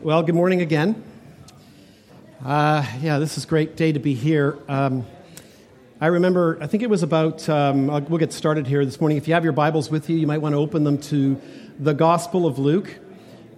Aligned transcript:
Well, 0.00 0.22
good 0.22 0.36
morning 0.36 0.60
again. 0.60 1.02
Uh, 2.44 2.86
yeah, 3.00 3.18
this 3.18 3.36
is 3.36 3.42
a 3.42 3.46
great 3.48 3.74
day 3.74 3.90
to 3.90 3.98
be 3.98 4.14
here. 4.14 4.56
Um, 4.68 5.04
I 6.00 6.06
remember, 6.06 6.56
I 6.60 6.68
think 6.68 6.84
it 6.84 6.88
was 6.88 7.02
about, 7.02 7.48
um, 7.48 7.88
we'll 7.88 8.18
get 8.18 8.32
started 8.32 8.68
here 8.68 8.84
this 8.84 9.00
morning. 9.00 9.18
If 9.18 9.26
you 9.26 9.34
have 9.34 9.42
your 9.42 9.52
Bibles 9.52 9.90
with 9.90 10.08
you, 10.08 10.16
you 10.16 10.28
might 10.28 10.38
want 10.38 10.52
to 10.52 10.58
open 10.58 10.84
them 10.84 10.98
to 10.98 11.40
the 11.80 11.94
Gospel 11.94 12.46
of 12.46 12.60
Luke. 12.60 12.96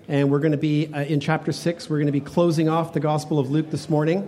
And 0.09 0.31
we're 0.31 0.39
going 0.39 0.53
to 0.53 0.59
be 0.59 0.91
uh, 0.95 1.03
in 1.03 1.21
chapter 1.21 1.53
6. 1.53 1.91
We're 1.91 1.99
going 1.99 2.07
to 2.07 2.13
be 2.13 2.23
closing 2.23 2.71
off 2.71 2.95
the 2.95 3.01
Gospel 3.01 3.39
of 3.39 3.51
Luke 3.51 3.71
this 3.71 3.91
morning. 3.91 4.27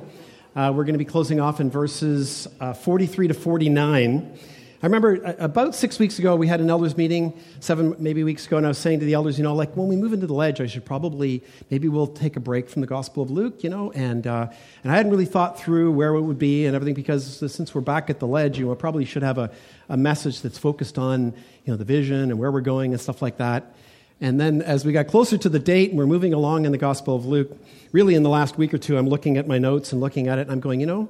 Uh, 0.54 0.70
we're 0.76 0.84
going 0.84 0.92
to 0.92 0.98
be 0.98 1.06
closing 1.06 1.40
off 1.40 1.60
in 1.60 1.70
verses 1.70 2.46
uh, 2.60 2.74
43 2.74 3.28
to 3.28 3.34
49. 3.34 4.38
I 4.82 4.86
remember 4.86 5.24
uh, 5.24 5.34
about 5.38 5.76
six 5.76 6.00
weeks 6.00 6.18
ago, 6.18 6.34
we 6.34 6.48
had 6.48 6.60
an 6.60 6.68
elders 6.68 6.96
meeting, 6.96 7.40
seven 7.60 7.94
maybe 8.00 8.24
weeks 8.24 8.48
ago, 8.48 8.56
and 8.56 8.66
I 8.66 8.68
was 8.68 8.78
saying 8.78 8.98
to 8.98 9.06
the 9.06 9.14
elders, 9.14 9.38
you 9.38 9.44
know, 9.44 9.54
like 9.54 9.76
when 9.76 9.86
we 9.86 9.94
move 9.94 10.12
into 10.12 10.26
the 10.26 10.34
ledge, 10.34 10.60
I 10.60 10.66
should 10.66 10.84
probably, 10.84 11.40
maybe 11.70 11.86
we'll 11.86 12.08
take 12.08 12.34
a 12.34 12.40
break 12.40 12.68
from 12.68 12.80
the 12.80 12.88
Gospel 12.88 13.22
of 13.22 13.30
Luke, 13.30 13.62
you 13.62 13.70
know, 13.70 13.92
and, 13.92 14.26
uh, 14.26 14.48
and 14.82 14.92
I 14.92 14.96
hadn't 14.96 15.12
really 15.12 15.24
thought 15.24 15.56
through 15.56 15.92
where 15.92 16.12
it 16.16 16.22
would 16.22 16.38
be 16.38 16.66
and 16.66 16.74
everything 16.74 16.94
because 16.94 17.52
since 17.52 17.72
we're 17.72 17.80
back 17.80 18.10
at 18.10 18.18
the 18.18 18.26
ledge, 18.26 18.58
you 18.58 18.66
know, 18.66 18.72
I 18.72 18.74
probably 18.74 19.04
should 19.04 19.22
have 19.22 19.38
a, 19.38 19.52
a 19.88 19.96
message 19.96 20.42
that's 20.42 20.58
focused 20.58 20.98
on, 20.98 21.26
you 21.64 21.72
know, 21.72 21.76
the 21.76 21.84
vision 21.84 22.32
and 22.32 22.38
where 22.40 22.50
we're 22.50 22.60
going 22.60 22.90
and 22.90 23.00
stuff 23.00 23.22
like 23.22 23.36
that. 23.36 23.76
And 24.20 24.40
then 24.40 24.62
as 24.62 24.84
we 24.84 24.92
got 24.92 25.06
closer 25.06 25.38
to 25.38 25.48
the 25.48 25.60
date 25.60 25.90
and 25.90 25.98
we're 25.98 26.06
moving 26.06 26.34
along 26.34 26.64
in 26.64 26.72
the 26.72 26.78
Gospel 26.78 27.14
of 27.14 27.24
Luke, 27.24 27.56
really 27.92 28.16
in 28.16 28.24
the 28.24 28.30
last 28.30 28.58
week 28.58 28.74
or 28.74 28.78
two, 28.78 28.98
I'm 28.98 29.08
looking 29.08 29.36
at 29.36 29.46
my 29.46 29.58
notes 29.58 29.92
and 29.92 30.00
looking 30.00 30.26
at 30.26 30.40
it, 30.40 30.42
and 30.42 30.50
I'm 30.50 30.60
going, 30.60 30.80
you 30.80 30.86
know, 30.86 31.08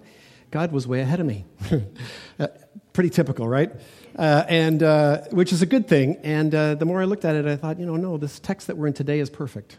God 0.50 0.72
was 0.72 0.86
way 0.86 1.00
ahead 1.00 1.20
of 1.20 1.26
me. 1.26 1.46
Pretty 2.92 3.10
typical, 3.10 3.48
right? 3.48 3.72
Uh, 4.16 4.44
and 4.48 4.82
uh, 4.82 5.22
which 5.30 5.52
is 5.52 5.62
a 5.62 5.66
good 5.66 5.88
thing. 5.88 6.16
And 6.22 6.54
uh, 6.54 6.74
the 6.74 6.84
more 6.84 7.00
I 7.00 7.06
looked 7.06 7.24
at 7.24 7.34
it, 7.34 7.46
I 7.46 7.56
thought, 7.56 7.78
you 7.78 7.86
know, 7.86 7.96
no, 7.96 8.18
this 8.18 8.38
text 8.38 8.66
that 8.66 8.76
we're 8.76 8.86
in 8.86 8.92
today 8.92 9.18
is 9.18 9.30
perfect. 9.30 9.78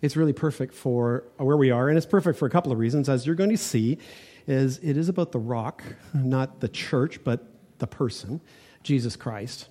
It's 0.00 0.16
really 0.16 0.32
perfect 0.32 0.74
for 0.74 1.24
where 1.36 1.56
we 1.56 1.70
are, 1.70 1.88
and 1.88 1.96
it's 1.96 2.06
perfect 2.06 2.38
for 2.38 2.46
a 2.46 2.50
couple 2.50 2.70
of 2.70 2.78
reasons. 2.78 3.08
As 3.08 3.26
you're 3.26 3.34
going 3.34 3.50
to 3.50 3.56
see, 3.56 3.98
is 4.46 4.78
it 4.78 4.96
is 4.96 5.08
about 5.08 5.32
the 5.32 5.38
rock, 5.38 5.82
not 6.14 6.60
the 6.60 6.68
church, 6.68 7.22
but 7.22 7.44
the 7.78 7.86
person, 7.86 8.40
Jesus 8.82 9.16
Christ. 9.16 9.68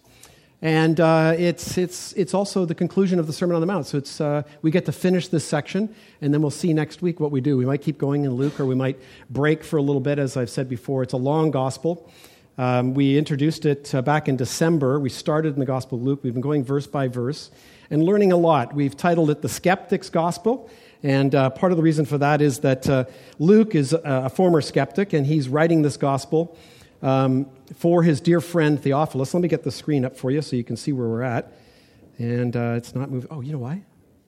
And 0.62 1.00
uh, 1.00 1.36
it's, 1.38 1.78
it's, 1.78 2.14
it's 2.14 2.34
also 2.34 2.66
the 2.66 2.74
conclusion 2.74 3.20
of 3.20 3.28
the 3.28 3.34
Sermon 3.34 3.56
on 3.56 3.62
the 3.62 3.68
Mount. 3.68 3.86
So 3.86 3.98
it's, 3.98 4.20
uh, 4.20 4.44
we 4.62 4.72
get 4.72 4.86
to 4.86 4.92
finish 4.92 5.28
this 5.28 5.46
section, 5.46 5.94
and 6.20 6.34
then 6.34 6.42
we'll 6.42 6.52
see 6.52 6.74
next 6.74 7.02
week 7.02 7.20
what 7.20 7.32
we 7.32 7.42
do. 7.42 7.58
We 7.58 7.66
might 7.66 7.82
keep 7.82 7.98
going 7.98 8.26
in 8.26 8.34
Luke, 8.34 8.60
or 8.60 8.66
we 8.66 8.76
might 8.76 9.00
break 9.30 9.64
for 9.64 9.78
a 9.78 9.82
little 9.82 10.02
bit, 10.02 10.20
as 10.20 10.36
I've 10.36 10.50
said 10.50 10.68
before. 10.68 11.04
It's 11.04 11.14
a 11.14 11.18
long 11.18 11.52
gospel. 11.52 12.12
Um, 12.60 12.96
we 12.96 13.20
introduced 13.20 13.68
it 13.68 13.94
uh, 13.94 14.02
back 14.02 14.28
in 14.28 14.36
December. 14.36 15.00
We 15.00 15.10
started 15.10 15.54
in 15.54 15.60
the 15.60 15.66
Gospel 15.66 16.00
of 16.00 16.04
Luke. 16.04 16.22
We've 16.24 16.34
been 16.34 16.42
going 16.42 16.64
verse 16.64 16.88
by 16.88 17.08
verse 17.08 17.52
and 17.92 18.04
learning 18.04 18.32
a 18.32 18.38
lot. 18.38 18.74
We've 18.74 18.98
titled 18.98 19.30
it 19.30 19.44
The 19.44 19.50
Skeptic's 19.50 20.10
Gospel. 20.10 20.70
And 21.04 21.36
uh, 21.36 21.52
part 21.52 21.72
of 21.72 21.78
the 21.78 21.84
reason 21.84 22.06
for 22.06 22.18
that 22.18 22.42
is 22.42 22.60
that 22.62 22.90
uh, 22.90 23.06
Luke 23.38 23.76
is 23.76 23.94
a, 23.94 24.02
a, 24.04 24.30
former 24.30 24.62
skeptic, 24.62 25.14
and 25.14 25.28
he's 25.28 25.48
writing 25.48 25.84
this 25.84 25.96
gospel 25.96 26.58
um, 27.04 27.48
for 27.76 28.02
his 28.02 28.20
dear 28.20 28.42
friend 28.42 28.82
Theophilus. 28.82 29.36
Let 29.36 29.42
me 29.42 29.48
get 29.48 29.64
the 29.64 29.72
screen 29.72 30.04
up 30.04 30.18
for 30.18 30.32
you 30.32 30.42
so 30.42 30.56
you 30.56 30.64
can 30.64 30.76
see 30.76 30.92
where 30.92 31.08
we're 31.08 31.22
at. 31.22 31.54
And 32.18 32.56
uh, 32.56 32.74
it's 32.76 32.96
not 32.96 33.12
moving. 33.12 33.30
Oh, 33.30 33.42
you 33.42 33.52
know 33.52 33.60
why? 33.60 33.84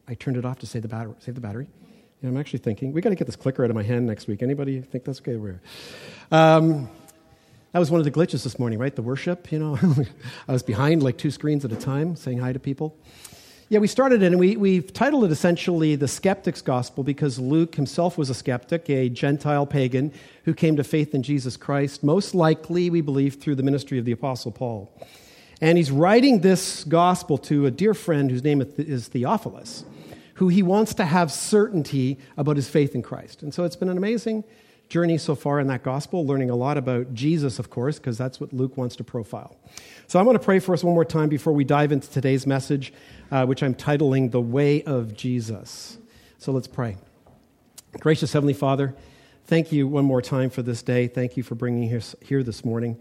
I 0.08 0.14
turned 0.14 0.38
it 0.38 0.46
off 0.46 0.60
to 0.60 0.68
save 0.68 0.84
the 0.84 0.88
battery. 0.88 1.16
Save 1.18 1.34
the 1.34 1.42
battery. 1.42 1.68
Yeah, 2.22 2.30
I'm 2.30 2.38
actually 2.38 2.60
thinking 2.60 2.94
we 2.94 3.02
got 3.02 3.10
to 3.10 3.16
get 3.16 3.26
this 3.26 3.36
clicker 3.36 3.64
out 3.64 3.72
of 3.72 3.76
my 3.76 3.84
hand 3.84 4.06
next 4.06 4.28
week. 4.28 4.44
Anybody 4.44 4.82
think 4.82 5.06
that's 5.06 5.20
okay? 5.22 5.38
Where? 5.38 5.62
Um, 6.32 6.90
that 7.72 7.80
was 7.80 7.92
one 7.92 8.00
of 8.00 8.06
the 8.06 8.12
glitches 8.12 8.44
this 8.44 8.58
morning, 8.58 8.80
right? 8.80 8.96
The 8.96 9.02
worship, 9.02 9.52
you 9.52 9.60
know. 9.60 9.78
I 10.48 10.52
was 10.52 10.64
behind 10.64 11.04
like 11.04 11.18
two 11.18 11.30
screens 11.30 11.64
at 11.66 11.72
a 11.72 11.76
time 11.76 12.16
saying 12.16 12.40
hi 12.40 12.52
to 12.52 12.60
people. 12.60 12.98
Yeah, 13.72 13.78
we 13.78 13.88
started 13.88 14.24
it 14.24 14.26
and 14.26 14.40
we, 14.40 14.58
we've 14.58 14.92
titled 14.92 15.26
it 15.26 15.32
essentially 15.32 15.96
The 15.96 16.08
Skeptic's 16.08 16.64
Gospel 16.64 17.04
because 17.04 17.38
Luke 17.38 17.76
himself 17.76 18.18
was 18.18 18.32
a 18.32 18.34
skeptic, 18.34 18.90
a 18.90 19.10
Gentile 19.10 19.68
pagan 19.68 20.12
who 20.46 20.56
came 20.56 20.76
to 20.78 20.84
faith 20.84 21.14
in 21.14 21.22
Jesus 21.22 21.56
Christ, 21.56 22.04
most 22.04 22.34
likely, 22.34 22.90
we 22.90 23.02
believe, 23.02 23.36
through 23.36 23.54
the 23.54 23.62
ministry 23.62 24.00
of 24.00 24.06
the 24.06 24.12
Apostle 24.12 24.52
Paul. 24.52 24.92
And 25.62 25.78
he's 25.78 25.92
writing 25.92 26.42
this 26.42 26.84
gospel 26.86 27.38
to 27.40 27.68
a 27.68 27.72
dear 27.72 27.94
friend 27.94 28.32
whose 28.32 28.44
name 28.44 28.64
is 28.78 29.08
Theophilus, 29.10 29.86
who 30.36 30.48
he 30.48 30.64
wants 30.64 30.96
to 30.96 31.06
have 31.06 31.32
certainty 31.32 32.18
about 32.38 32.56
his 32.56 32.68
faith 32.68 32.96
in 32.96 33.04
Christ. 33.04 33.44
And 33.44 33.54
so 33.54 33.66
it's 33.66 33.76
been 33.76 33.90
an 33.90 33.98
amazing 33.98 34.46
journey 34.90 35.20
so 35.20 35.36
far 35.36 35.60
in 35.60 35.68
that 35.68 35.84
gospel, 35.84 36.26
learning 36.26 36.50
a 36.50 36.56
lot 36.56 36.76
about 36.76 37.14
Jesus, 37.14 37.60
of 37.60 37.70
course, 37.70 38.00
because 38.00 38.18
that's 38.18 38.40
what 38.40 38.52
Luke 38.52 38.76
wants 38.76 38.96
to 38.96 39.04
profile. 39.04 39.56
So 40.08 40.18
I'm 40.18 40.26
going 40.26 40.38
to 40.38 40.44
pray 40.44 40.58
for 40.58 40.74
us 40.74 40.84
one 40.84 40.96
more 40.96 41.06
time 41.06 41.30
before 41.30 41.54
we 41.54 41.64
dive 41.64 41.92
into 41.92 42.10
today's 42.10 42.48
message, 42.48 42.92
uh, 43.30 43.46
which 43.46 43.62
I'm 43.62 43.76
titling 43.76 44.32
The 44.32 44.42
Way 44.42 44.82
of 44.84 45.16
Jesus. 45.16 46.00
So 46.40 46.52
let's 46.52 46.68
pray. 46.68 46.98
Gracious 48.00 48.34
Heavenly 48.34 48.54
Father, 48.54 48.96
thank 49.46 49.72
you 49.72 49.88
one 49.88 50.06
more 50.06 50.24
time 50.24 50.50
for 50.50 50.64
this 50.64 50.82
day. 50.82 51.08
Thank 51.08 51.38
you 51.38 51.44
for 51.44 51.54
bringing 51.54 51.94
us 51.96 52.16
here 52.22 52.42
this 52.42 52.66
morning. 52.66 53.00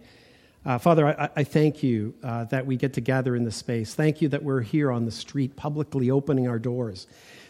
Uh, 0.66 0.76
Father, 0.76 1.06
I, 1.06 1.30
I, 1.36 1.44
thank 1.44 1.82
you 1.82 2.14
uh, 2.22 2.44
that 2.46 2.66
we 2.66 2.76
get 2.76 2.92
to 2.94 3.00
gather 3.00 3.34
in 3.34 3.44
this 3.44 3.56
space. 3.56 3.94
Thank 3.94 4.20
you 4.20 4.28
that 4.28 4.42
we're 4.42 4.60
here 4.60 4.90
on 4.92 5.06
the 5.06 5.10
street, 5.10 5.56
publicly 5.56 6.10
opening 6.10 6.48
our 6.48 6.58
doors 6.58 7.06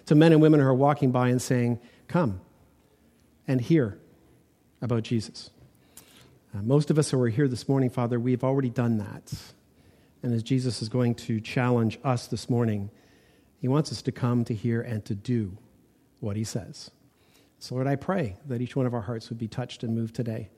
to 0.06 0.14
men 0.14 0.32
and 0.32 0.40
women 0.40 0.60
who 0.60 0.66
are 0.66 0.74
walking 0.74 1.10
by 1.10 1.28
and 1.30 1.42
saying, 1.42 1.80
Come 2.06 2.40
and 3.48 3.60
hear 3.60 3.98
about 4.80 5.02
Jesus. 5.02 5.50
Uh, 6.54 6.62
most 6.62 6.90
of 6.90 6.98
us 6.98 7.10
who 7.10 7.20
are 7.20 7.28
here 7.28 7.48
this 7.48 7.68
morning, 7.68 7.90
Father, 7.90 8.18
we've 8.18 8.44
already 8.44 8.70
done 8.70 8.98
that. 8.98 9.32
And 10.22 10.32
as 10.32 10.42
Jesus 10.42 10.82
is 10.82 10.88
going 10.88 11.14
to 11.16 11.40
challenge 11.40 11.98
us 12.02 12.26
this 12.26 12.48
morning, 12.48 12.90
he 13.60 13.68
wants 13.68 13.92
us 13.92 14.02
to 14.02 14.12
come 14.12 14.44
to 14.44 14.54
hear 14.54 14.80
and 14.80 15.04
to 15.04 15.14
do 15.14 15.56
what 16.20 16.36
he 16.36 16.44
says. 16.44 16.90
So, 17.58 17.74
Lord, 17.74 17.86
I 17.86 17.96
pray 17.96 18.36
that 18.46 18.60
each 18.60 18.76
one 18.76 18.86
of 18.86 18.94
our 18.94 19.00
hearts 19.00 19.28
would 19.28 19.38
be 19.38 19.48
touched 19.48 19.82
and 19.82 19.94
moved 19.94 20.14
today 20.14 20.48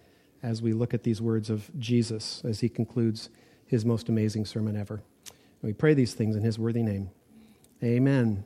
as 0.42 0.62
we 0.62 0.72
look 0.72 0.94
at 0.94 1.02
these 1.02 1.20
words 1.20 1.50
of 1.50 1.70
Jesus 1.78 2.42
as 2.44 2.60
he 2.60 2.68
concludes 2.68 3.30
his 3.66 3.84
most 3.84 4.08
amazing 4.08 4.44
sermon 4.44 4.76
ever. 4.76 5.02
And 5.26 5.68
we 5.68 5.72
pray 5.72 5.94
these 5.94 6.14
things 6.14 6.36
in 6.36 6.42
his 6.42 6.58
worthy 6.58 6.82
name. 6.82 7.10
Amen. 7.82 8.44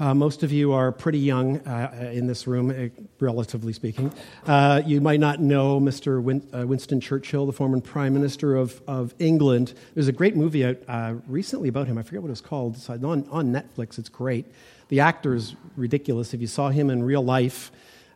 Uh, 0.00 0.14
most 0.14 0.42
of 0.42 0.50
you 0.50 0.72
are 0.72 0.90
pretty 0.90 1.18
young 1.18 1.58
uh, 1.58 2.10
in 2.10 2.26
this 2.26 2.46
room, 2.46 2.70
uh, 2.70 2.88
relatively 3.18 3.74
speaking. 3.74 4.10
Uh, 4.46 4.80
you 4.86 4.98
might 4.98 5.20
not 5.20 5.40
know 5.40 5.78
Mr. 5.78 6.22
Win- 6.22 6.48
uh, 6.54 6.66
Winston 6.66 7.02
Churchill, 7.02 7.44
the 7.44 7.52
former 7.52 7.78
Prime 7.82 8.14
Minister 8.14 8.56
of, 8.56 8.80
of 8.86 9.12
England. 9.18 9.74
There's 9.92 10.08
a 10.08 10.12
great 10.12 10.34
movie 10.34 10.64
out 10.64 10.78
uh, 10.88 11.16
recently 11.26 11.68
about 11.68 11.86
him. 11.86 11.98
I 11.98 12.02
forget 12.02 12.22
what 12.22 12.28
it 12.28 12.30
was 12.30 12.40
called. 12.40 12.76
It's 12.76 12.88
on, 12.88 13.02
on 13.02 13.52
Netflix. 13.52 13.98
It's 13.98 14.08
great. 14.08 14.46
The 14.88 15.00
actor 15.00 15.34
is 15.34 15.54
ridiculous. 15.76 16.32
If 16.32 16.40
you 16.40 16.46
saw 16.46 16.70
him 16.70 16.88
in 16.88 17.02
real 17.02 17.22
life, 17.22 17.70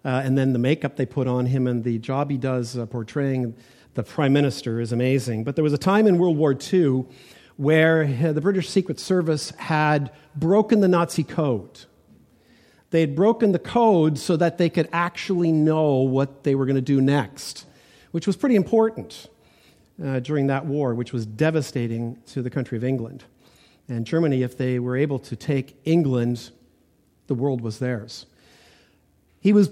and 0.05 0.39
then 0.39 0.55
the 0.55 0.59
makeup 0.59 0.97
they 0.97 1.07
put 1.07 1.27
on 1.27 1.45
him 1.45 1.67
and 1.67 1.85
the 1.85 1.99
job 1.99 2.31
he 2.31 2.39
does 2.39 2.79
portraying 2.91 3.55
the 3.93 4.03
Prime 4.03 4.33
Minister 4.33 4.81
is 4.81 4.93
amazing. 4.93 5.45
But 5.45 5.55
there 5.55 5.63
was 5.63 5.75
a 5.75 5.79
time 5.79 6.07
in 6.07 6.17
World 6.17 6.39
War 6.39 6.57
II 6.73 7.05
where 7.57 8.07
the 8.33 8.41
British 8.41 8.69
Secret 8.69 8.99
Service 8.99 9.51
had 9.53 10.11
broken 10.35 10.81
the 10.81 10.89
Nazi 10.89 11.23
code. 11.23 11.81
They 12.91 13.01
had 13.01 13.17
broken 13.17 13.53
the 13.53 13.59
code 13.59 14.19
so 14.19 14.37
that 14.37 14.59
they 14.59 14.69
could 14.69 14.89
actually 14.93 15.53
know 15.53 15.97
what 15.97 16.45
they 16.45 16.55
were 16.55 16.67
going 16.67 16.77
to 16.77 16.83
do 16.83 17.01
next, 17.01 17.67
which 18.13 18.27
was 18.27 18.37
pretty 18.37 18.57
important 18.57 19.29
uh, 20.05 20.21
during 20.21 20.49
that 20.49 20.67
war, 20.67 20.95
which 20.95 21.13
was 21.13 21.27
devastating 21.27 22.19
to 22.27 22.43
the 22.43 22.51
country 22.51 22.79
of 22.79 22.85
England. 22.85 23.25
And 23.89 24.07
Germany, 24.07 24.43
if 24.43 24.57
they 24.57 24.79
were 24.79 24.97
able 24.97 25.19
to 25.21 25.37
take 25.37 25.77
England, 25.85 26.51
the 27.27 27.35
world 27.35 27.61
was 27.61 27.79
theirs 27.79 28.27
he 29.45 29.53
was 29.53 29.69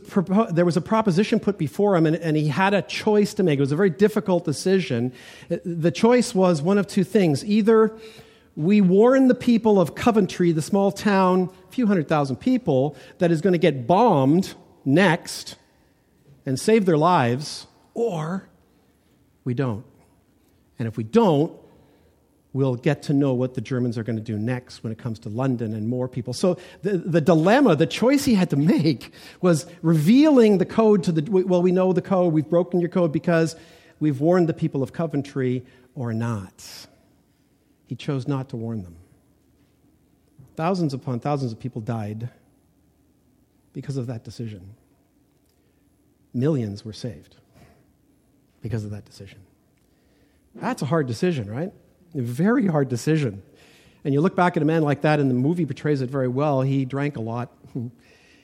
there 0.51 0.67
was 0.67 0.77
a 0.77 0.83
proposition 0.83 1.41
put 1.41 1.57
before 1.57 1.97
him 1.97 2.05
and, 2.05 2.17
and, 2.17 2.37
he 2.37 2.49
had 2.49 2.75
a 2.75 2.83
choice 2.83 3.33
to 3.33 3.43
make. 3.43 3.59
It 3.59 3.63
was 3.63 3.73
a 3.73 3.77
very 3.77 3.89
difficult 3.89 4.45
decision. 4.45 5.15
The 5.49 5.91
choice 5.91 6.35
was 6.35 6.61
one 6.61 6.77
of 6.77 6.87
two 6.87 7.05
things. 7.05 7.43
Either 7.43 7.99
we 8.55 8.83
warn 8.83 9.29
the 9.29 9.35
people 9.35 9.81
of 9.81 9.95
coventry 9.95 10.53
the 10.53 10.61
small 10.61 10.93
town 10.93 11.49
a 11.67 11.73
few 11.73 11.87
hundred 11.87 12.07
thousand 12.07 12.37
people 12.37 12.97
that 13.17 13.31
is 13.31 13.41
going 13.41 13.55
to 13.55 13.59
get 13.59 13.87
bombed 13.87 14.55
next 14.85 15.57
and 16.45 16.61
save 16.61 16.85
their 16.85 16.99
lives 16.99 17.67
or 17.95 18.51
we 19.43 19.55
don't. 19.55 19.87
And 20.79 20.87
if 20.87 20.99
we 20.99 21.05
don't 21.05 21.51
we'll 22.53 22.75
get 22.75 23.03
to 23.05 23.13
know 23.13 23.33
what 23.33 23.55
the 23.55 23.61
Germans 23.61 23.97
are 23.97 24.03
going 24.03 24.17
to 24.17 24.23
do 24.23 24.39
next 24.39 24.83
when 24.83 24.93
it 24.93 24.99
comes 24.99 25.19
to 25.21 25.29
London 25.29 25.75
and 25.75 25.89
more 25.89 26.09
people. 26.09 26.33
So 26.35 26.59
the, 26.83 26.99
the 26.99 27.21
dilemma, 27.21 27.77
the 27.77 27.87
choice 27.87 28.25
he 28.25 28.35
had 28.35 28.51
to 28.51 28.57
make 28.57 29.13
was 29.41 29.67
revealing 29.81 30.59
the 30.59 30.67
code 30.67 31.03
to 31.05 31.13
the, 31.13 31.31
well, 31.31 31.63
we 31.63 31.73
know 31.73 31.93
the 31.93 32.03
code, 32.03 32.33
we've 32.33 32.49
broken 32.49 32.81
your 32.81 32.91
code 32.91 33.13
because 33.13 33.57
we've 34.01 34.21
warned 34.21 34.49
the 34.49 34.55
people 34.55 34.83
of 34.83 34.93
Coventry 34.93 35.65
or 35.95 36.13
not. 36.13 36.87
He 37.87 37.97
chose 37.97 38.29
not 38.29 38.51
to 38.51 38.57
warn 38.57 38.83
them. 38.83 38.97
Thousands 40.57 40.93
upon 40.93 41.21
thousands 41.21 41.53
of 41.53 41.59
people 41.59 41.81
died 41.81 42.29
because 43.73 43.97
of 43.97 44.07
that 44.09 44.25
decision. 44.25 44.75
Millions 46.35 46.85
were 46.85 46.93
saved 46.93 47.37
because 48.61 48.85
of 48.85 48.91
that 48.91 49.05
decision. 49.07 49.39
That's 50.55 50.83
a 50.83 50.87
hard 50.87 51.07
decision, 51.07 51.51
right? 51.51 51.73
A 52.15 52.21
very 52.21 52.67
hard 52.67 52.89
decision. 52.89 53.43
And 54.05 54.13
you 54.13 54.21
look 54.21 54.35
back 54.35 54.57
at 54.57 54.63
a 54.63 54.67
man 54.67 54.83
like 54.83 55.03
that, 55.03 55.21
and 55.21 55.31
the 55.31 55.35
movie 55.35 55.65
portrays 55.65 56.01
it 56.01 56.11
very 56.11 56.29
well. 56.29 56.63
He 56.63 56.85
drank 56.85 57.17
a 57.17 57.21
lot, 57.21 57.53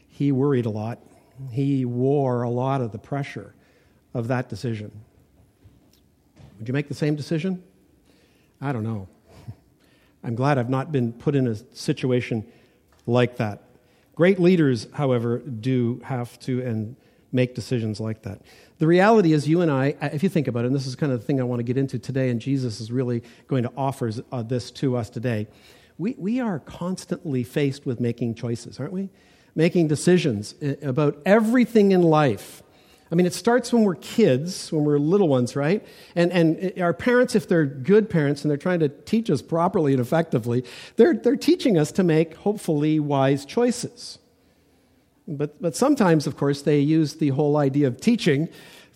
he 0.08 0.32
worried 0.32 0.66
a 0.66 0.70
lot, 0.70 1.00
he 1.50 1.84
wore 1.84 2.42
a 2.42 2.50
lot 2.50 2.80
of 2.80 2.92
the 2.92 2.98
pressure 2.98 3.54
of 4.14 4.28
that 4.28 4.48
decision. 4.48 4.92
Would 6.58 6.68
you 6.68 6.74
make 6.74 6.88
the 6.88 6.94
same 6.94 7.14
decision? 7.14 7.62
I 8.60 8.72
don't 8.72 8.84
know. 8.84 9.08
I'm 10.24 10.34
glad 10.34 10.58
I've 10.58 10.70
not 10.70 10.90
been 10.90 11.12
put 11.12 11.34
in 11.34 11.46
a 11.46 11.54
situation 11.74 12.46
like 13.06 13.36
that. 13.36 13.62
Great 14.14 14.40
leaders, 14.40 14.88
however, 14.94 15.38
do 15.38 16.00
have 16.04 16.38
to 16.40 16.60
and 16.62 16.96
make 17.30 17.54
decisions 17.54 18.00
like 18.00 18.22
that. 18.22 18.40
The 18.78 18.86
reality 18.86 19.32
is, 19.32 19.48
you 19.48 19.60
and 19.60 19.70
I, 19.70 19.96
if 20.00 20.22
you 20.22 20.28
think 20.28 20.46
about 20.46 20.64
it, 20.64 20.68
and 20.68 20.74
this 20.74 20.86
is 20.86 20.94
kind 20.94 21.10
of 21.10 21.20
the 21.20 21.26
thing 21.26 21.40
I 21.40 21.44
want 21.44 21.58
to 21.58 21.64
get 21.64 21.76
into 21.76 21.98
today, 21.98 22.30
and 22.30 22.40
Jesus 22.40 22.80
is 22.80 22.92
really 22.92 23.24
going 23.48 23.64
to 23.64 23.72
offer 23.76 24.10
uh, 24.30 24.42
this 24.42 24.70
to 24.72 24.96
us 24.96 25.10
today, 25.10 25.48
we, 25.98 26.14
we 26.16 26.38
are 26.38 26.60
constantly 26.60 27.42
faced 27.42 27.86
with 27.86 27.98
making 27.98 28.36
choices, 28.36 28.78
aren't 28.78 28.92
we? 28.92 29.10
Making 29.56 29.88
decisions 29.88 30.54
uh, 30.62 30.74
about 30.82 31.20
everything 31.26 31.90
in 31.90 32.02
life. 32.02 32.62
I 33.10 33.16
mean, 33.16 33.26
it 33.26 33.34
starts 33.34 33.72
when 33.72 33.82
we're 33.82 33.96
kids, 33.96 34.70
when 34.70 34.84
we're 34.84 34.98
little 34.98 35.28
ones, 35.28 35.56
right? 35.56 35.84
And, 36.14 36.30
and 36.30 36.80
our 36.80 36.92
parents, 36.92 37.34
if 37.34 37.48
they're 37.48 37.66
good 37.66 38.08
parents 38.08 38.42
and 38.42 38.50
they're 38.50 38.58
trying 38.58 38.80
to 38.80 38.90
teach 38.90 39.28
us 39.28 39.42
properly 39.42 39.92
and 39.92 40.00
effectively, 40.00 40.64
they're, 40.96 41.14
they're 41.14 41.34
teaching 41.34 41.78
us 41.78 41.90
to 41.92 42.04
make, 42.04 42.34
hopefully, 42.34 43.00
wise 43.00 43.44
choices. 43.44 44.18
But, 45.28 45.60
but 45.60 45.76
sometimes, 45.76 46.26
of 46.26 46.36
course, 46.36 46.62
they 46.62 46.80
use 46.80 47.14
the 47.14 47.28
whole 47.28 47.58
idea 47.58 47.86
of 47.86 48.00
teaching 48.00 48.48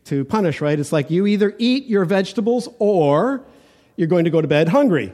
to 0.04 0.24
punish, 0.24 0.60
right? 0.60 0.78
It's 0.78 0.92
like 0.92 1.10
you 1.10 1.26
either 1.26 1.54
eat 1.58 1.86
your 1.86 2.06
vegetables 2.06 2.68
or 2.78 3.44
you're 3.96 4.08
going 4.08 4.24
to 4.24 4.30
go 4.30 4.40
to 4.40 4.48
bed 4.48 4.68
hungry. 4.70 5.12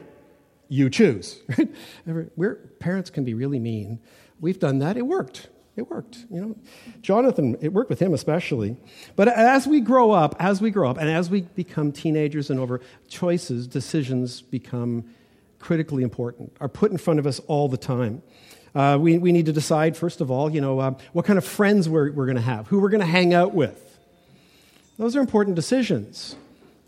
You 0.69 0.89
choose, 0.89 1.41
right? 1.57 2.31
We're, 2.35 2.55
parents 2.79 3.09
can 3.09 3.25
be 3.25 3.33
really 3.33 3.59
mean. 3.59 3.99
We've 4.39 4.59
done 4.59 4.79
that, 4.79 4.95
it 4.97 5.05
worked. 5.05 5.49
It 5.75 5.89
worked, 5.89 6.25
you 6.29 6.41
know. 6.41 6.55
Jonathan, 7.01 7.57
it 7.61 7.71
worked 7.71 7.89
with 7.89 8.01
him 8.01 8.13
especially. 8.13 8.75
But 9.15 9.29
as 9.29 9.65
we 9.65 9.79
grow 9.79 10.11
up, 10.11 10.35
as 10.39 10.61
we 10.61 10.71
grow 10.71 10.89
up, 10.89 10.97
and 10.97 11.09
as 11.09 11.29
we 11.29 11.41
become 11.41 11.91
teenagers 11.91 12.49
and 12.49 12.59
over, 12.59 12.81
choices, 13.07 13.65
decisions 13.65 14.41
become 14.41 15.05
critically 15.57 16.03
important, 16.03 16.51
are 16.59 16.67
put 16.67 16.91
in 16.91 16.97
front 16.97 17.19
of 17.19 17.27
us 17.27 17.39
all 17.47 17.69
the 17.69 17.77
time. 17.77 18.21
Uh, 18.75 18.97
we, 18.99 19.17
we 19.17 19.31
need 19.31 19.45
to 19.45 19.53
decide, 19.53 19.97
first 19.97 20.21
of 20.21 20.31
all, 20.31 20.49
you 20.49 20.61
know, 20.61 20.79
uh, 20.79 20.93
what 21.13 21.25
kind 21.25 21.37
of 21.37 21.45
friends 21.45 21.87
we're, 21.89 22.11
we're 22.11 22.25
going 22.25 22.35
to 22.35 22.41
have, 22.41 22.67
who 22.67 22.79
we're 22.79 22.89
going 22.89 23.01
to 23.01 23.05
hang 23.05 23.33
out 23.33 23.53
with. 23.53 23.97
Those 24.97 25.15
are 25.15 25.21
important 25.21 25.55
decisions. 25.55 26.35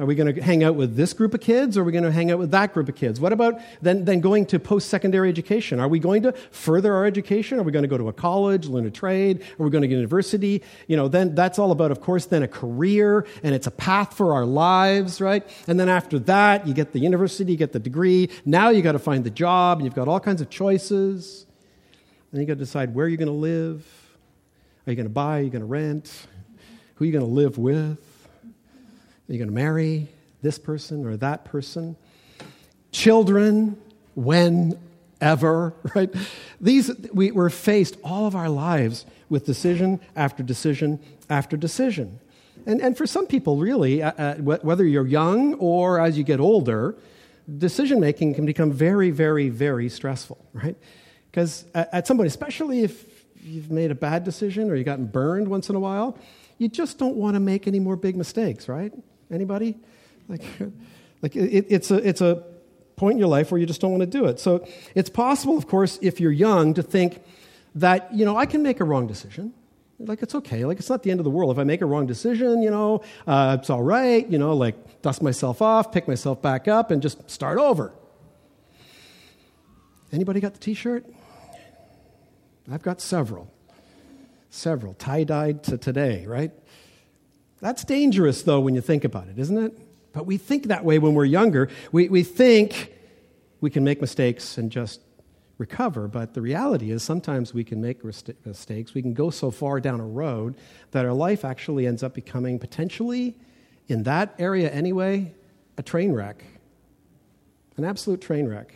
Are 0.01 0.06
we 0.06 0.16
going 0.16 0.33
to 0.33 0.42
hang 0.42 0.63
out 0.63 0.74
with 0.74 0.95
this 0.95 1.13
group 1.13 1.36
of 1.36 1.42
kids 1.42 1.78
or 1.78 1.81
are 1.81 1.83
we 1.83 1.92
going 1.92 2.04
to 2.04 2.12
hang 2.12 2.31
out 2.31 2.39
with 2.39 2.50
that 2.51 2.74
group 2.74 2.89
of 2.89 2.95
kids? 2.95 3.19
What 3.19 3.33
about 3.33 3.62
then, 3.83 4.04
then 4.04 4.19
going 4.19 4.48
to 4.48 4.60
post 4.60 4.89
secondary 4.89 5.30
education? 5.30 5.80
Are 5.80 5.88
we 5.88 6.00
going 6.00 6.24
to 6.24 6.31
further 6.50 6.92
our 6.95 7.06
education? 7.06 7.60
Are 7.60 7.62
we 7.62 7.72
going 7.72 7.84
to 7.84 7.88
go 7.88 8.00
to 8.00 8.07
a 8.07 8.13
college, 8.13 8.66
learn 8.66 8.88
a 8.88 8.89
trade? 8.89 9.44
Are 9.60 9.63
we 9.63 9.69
going 9.69 9.84
to 9.84 9.88
university? 9.88 10.63
You 10.88 10.98
know, 10.98 11.07
then 11.07 11.36
that's 11.36 11.60
all 11.60 11.72
about, 11.72 11.92
of 11.92 12.01
course, 12.01 12.25
then 12.25 12.42
a 12.42 12.48
career 12.48 13.27
and 13.44 13.54
it's 13.54 13.68
a 13.68 13.72
path 13.72 14.18
for 14.18 14.34
our 14.34 14.44
lives, 14.44 15.22
right? 15.22 15.48
And 15.68 15.80
then 15.80 15.88
after 15.88 16.18
that, 16.18 16.66
you 16.66 16.74
get 16.74 16.94
the 16.94 17.00
university, 17.00 17.51
you 17.51 17.57
get 17.60 17.72
the 17.72 17.80
degree. 17.80 18.31
Now 18.44 18.69
you 18.69 18.81
got 18.81 18.94
to 18.94 19.00
find 19.00 19.24
the 19.24 19.30
job 19.30 19.77
and 19.77 19.86
you've 19.86 19.94
got 19.94 20.07
all 20.07 20.19
kinds 20.19 20.42
of 20.42 20.50
choices. 20.50 21.45
Then 22.31 22.42
you 22.42 22.48
got 22.48 22.54
to 22.54 22.60
decide 22.60 22.95
where 22.95 23.07
you're 23.07 23.18
going 23.18 23.28
to 23.28 23.33
live. 23.33 23.86
Are 24.88 24.92
you 24.92 24.95
going 24.95 25.06
to 25.06 25.13
buy? 25.13 25.39
Are 25.39 25.42
you 25.42 25.50
going 25.50 25.62
to 25.62 25.66
rent? 25.66 26.28
Who 26.95 27.04
are 27.04 27.06
you 27.06 27.12
going 27.12 27.25
to 27.25 27.31
live 27.31 27.57
with? 27.57 28.28
Are 28.44 29.33
you 29.33 29.38
going 29.38 29.50
to 29.50 29.54
marry 29.54 30.07
this 30.42 30.57
person 30.57 31.06
or 31.06 31.18
that 31.18 31.45
person? 31.45 31.95
Children, 32.92 33.78
when, 34.16 34.80
ever, 35.19 35.74
right? 35.95 36.13
These, 36.60 36.92
we, 37.13 37.31
we're 37.31 37.50
faced 37.50 37.98
all 38.04 38.28
of 38.28 38.36
our 38.36 38.50
lives 38.50 39.06
with 39.30 39.45
decision 39.45 40.00
after 40.16 40.44
decision 40.44 41.00
after 41.30 41.56
decision. 41.57 42.19
And, 42.66 42.81
and 42.81 42.98
for 42.98 43.07
some 43.07 43.25
people, 43.25 43.57
really, 43.57 44.04
uh, 44.04 44.12
uh, 44.12 44.36
whether 44.36 44.86
you're 44.86 45.07
young 45.07 45.56
or 45.56 46.00
as 46.00 46.18
you 46.18 46.24
get 46.24 46.39
older, 46.39 46.95
decision 47.57 48.00
making 48.00 48.36
can 48.36 48.45
become 48.45 48.72
very, 48.72 49.10
very, 49.10 49.50
very 49.50 49.89
stressful, 49.89 50.45
right? 50.54 50.75
Because 51.31 51.66
at 51.74 52.06
some 52.07 52.18
point, 52.18 52.28
especially 52.28 52.83
if 52.83 53.25
you've 53.42 53.72
made 53.72 53.89
a 53.89 53.95
bad 53.95 54.24
decision 54.25 54.69
or 54.69 54.75
you've 54.75 54.86
gotten 54.86 55.06
burned 55.06 55.48
once 55.48 55.69
in 55.69 55.75
a 55.75 55.80
while, 55.80 56.18
you 56.57 56.68
just 56.68 56.98
don't 56.98 57.16
want 57.16 57.36
to 57.36 57.39
make 57.39 57.68
any 57.68 57.80
more 57.80 57.95
big 57.95 58.18
mistakes, 58.18 58.68
right? 58.68 58.94
Anybody? 59.31 59.78
Like, 60.28 60.44
like 61.22 61.36
it, 61.36 61.68
it's, 61.69 61.89
a, 61.89 62.07
it's 62.07 62.22
a 62.22 62.44
point 62.98 63.13
in 63.13 63.19
your 63.19 63.30
life 63.30 63.50
where 63.50 63.60
you 63.60 63.66
just 63.66 63.80
don't 63.80 63.92
want 63.92 64.01
to 64.01 64.07
do 64.07 64.25
it. 64.25 64.39
So 64.39 64.68
it's 64.94 65.10
possible, 65.10 65.57
of 65.57 65.68
course, 65.68 65.98
if 66.01 66.19
you're 66.19 66.31
young, 66.31 66.74
to 66.74 66.83
think 66.83 67.24
that, 67.75 68.13
you 68.13 68.25
know, 68.25 68.36
I 68.36 68.45
can 68.45 68.62
make 68.62 68.81
a 68.81 68.84
wrong 68.84 69.07
decision. 69.07 69.54
Like, 70.00 70.22
it's 70.22 70.36
okay. 70.36 70.66
Like, 70.66 70.80
it's 70.80 70.89
not 70.89 71.04
the 71.04 71.12
end 71.12 71.19
of 71.19 71.24
the 71.24 71.30
world. 71.30 71.51
If 71.51 71.60
I 71.60 71.63
make 71.63 71.81
a 71.81 71.86
wrong 71.86 72.07
decision, 72.07 72.62
you 72.62 72.72
know, 72.72 73.04
uh, 73.25 73.57
it's 73.60 73.69
all 73.69 73.84
right. 73.84 74.27
You 74.30 74.38
know, 74.38 74.54
like, 74.54 75.01
dust 75.01 75.22
myself 75.22 75.62
off, 75.62 75.92
pick 75.92 76.07
myself 76.07 76.42
back 76.42 76.68
up, 76.68 76.92
and 76.92 77.01
just 77.01 77.30
start 77.30 77.57
over. 77.57 77.94
Anybody 80.12 80.39
got 80.39 80.54
the 80.54 80.60
t 80.60 80.74
shirt? 80.74 81.06
I've 82.69 82.84
got 82.84 83.02
several. 83.02 83.52
Several. 84.50 84.94
Tie 84.96 85.24
dyed 85.24 85.63
to 85.63 85.78
today, 85.78 86.25
right? 86.25 86.52
That's 87.62 87.84
dangerous, 87.84 88.42
though, 88.42 88.60
when 88.60 88.75
you 88.75 88.81
think 88.81 89.04
about 89.04 89.28
it, 89.28 89.40
isn't 89.40 89.58
it? 89.58 89.78
But 90.13 90.25
we 90.25 90.38
think 90.38 90.66
that 90.66 90.84
way 90.84 91.00
when 91.00 91.13
we're 91.13 91.25
younger. 91.25 91.69
We, 91.92 92.10
we 92.10 92.24
think 92.24 92.92
we 93.62 93.69
can 93.69 93.84
make 93.84 94.02
mistakes 94.02 94.58
and 94.58 94.72
just 94.72 95.00
recover. 95.58 96.08
But 96.08 96.34
the 96.34 96.42
reality 96.42 96.92
is 96.92 97.04
sometimes 97.04 97.54
we 97.54 97.63
can 97.63 97.81
make 97.81 98.04
mistakes. 98.04 98.94
We 98.94 99.02
can 99.02 99.13
go 99.13 99.30
so 99.30 99.52
far 99.52 99.80
down 99.80 100.00
a 100.00 100.06
road 100.06 100.56
that 100.90 101.06
our 101.06 101.13
life 101.13 101.46
actually 101.46 101.88
ends 101.88 102.04
up 102.04 102.13
becoming 102.13 102.60
potentially, 102.60 103.38
in 103.88 104.04
that 104.04 104.36
area 104.40 104.69
anyway, 104.72 105.34
a 105.78 105.84
train 105.84 106.12
wreck. 106.12 106.44
An 107.78 107.86
absolute 107.86 108.22
train 108.22 108.48
wreck. 108.48 108.74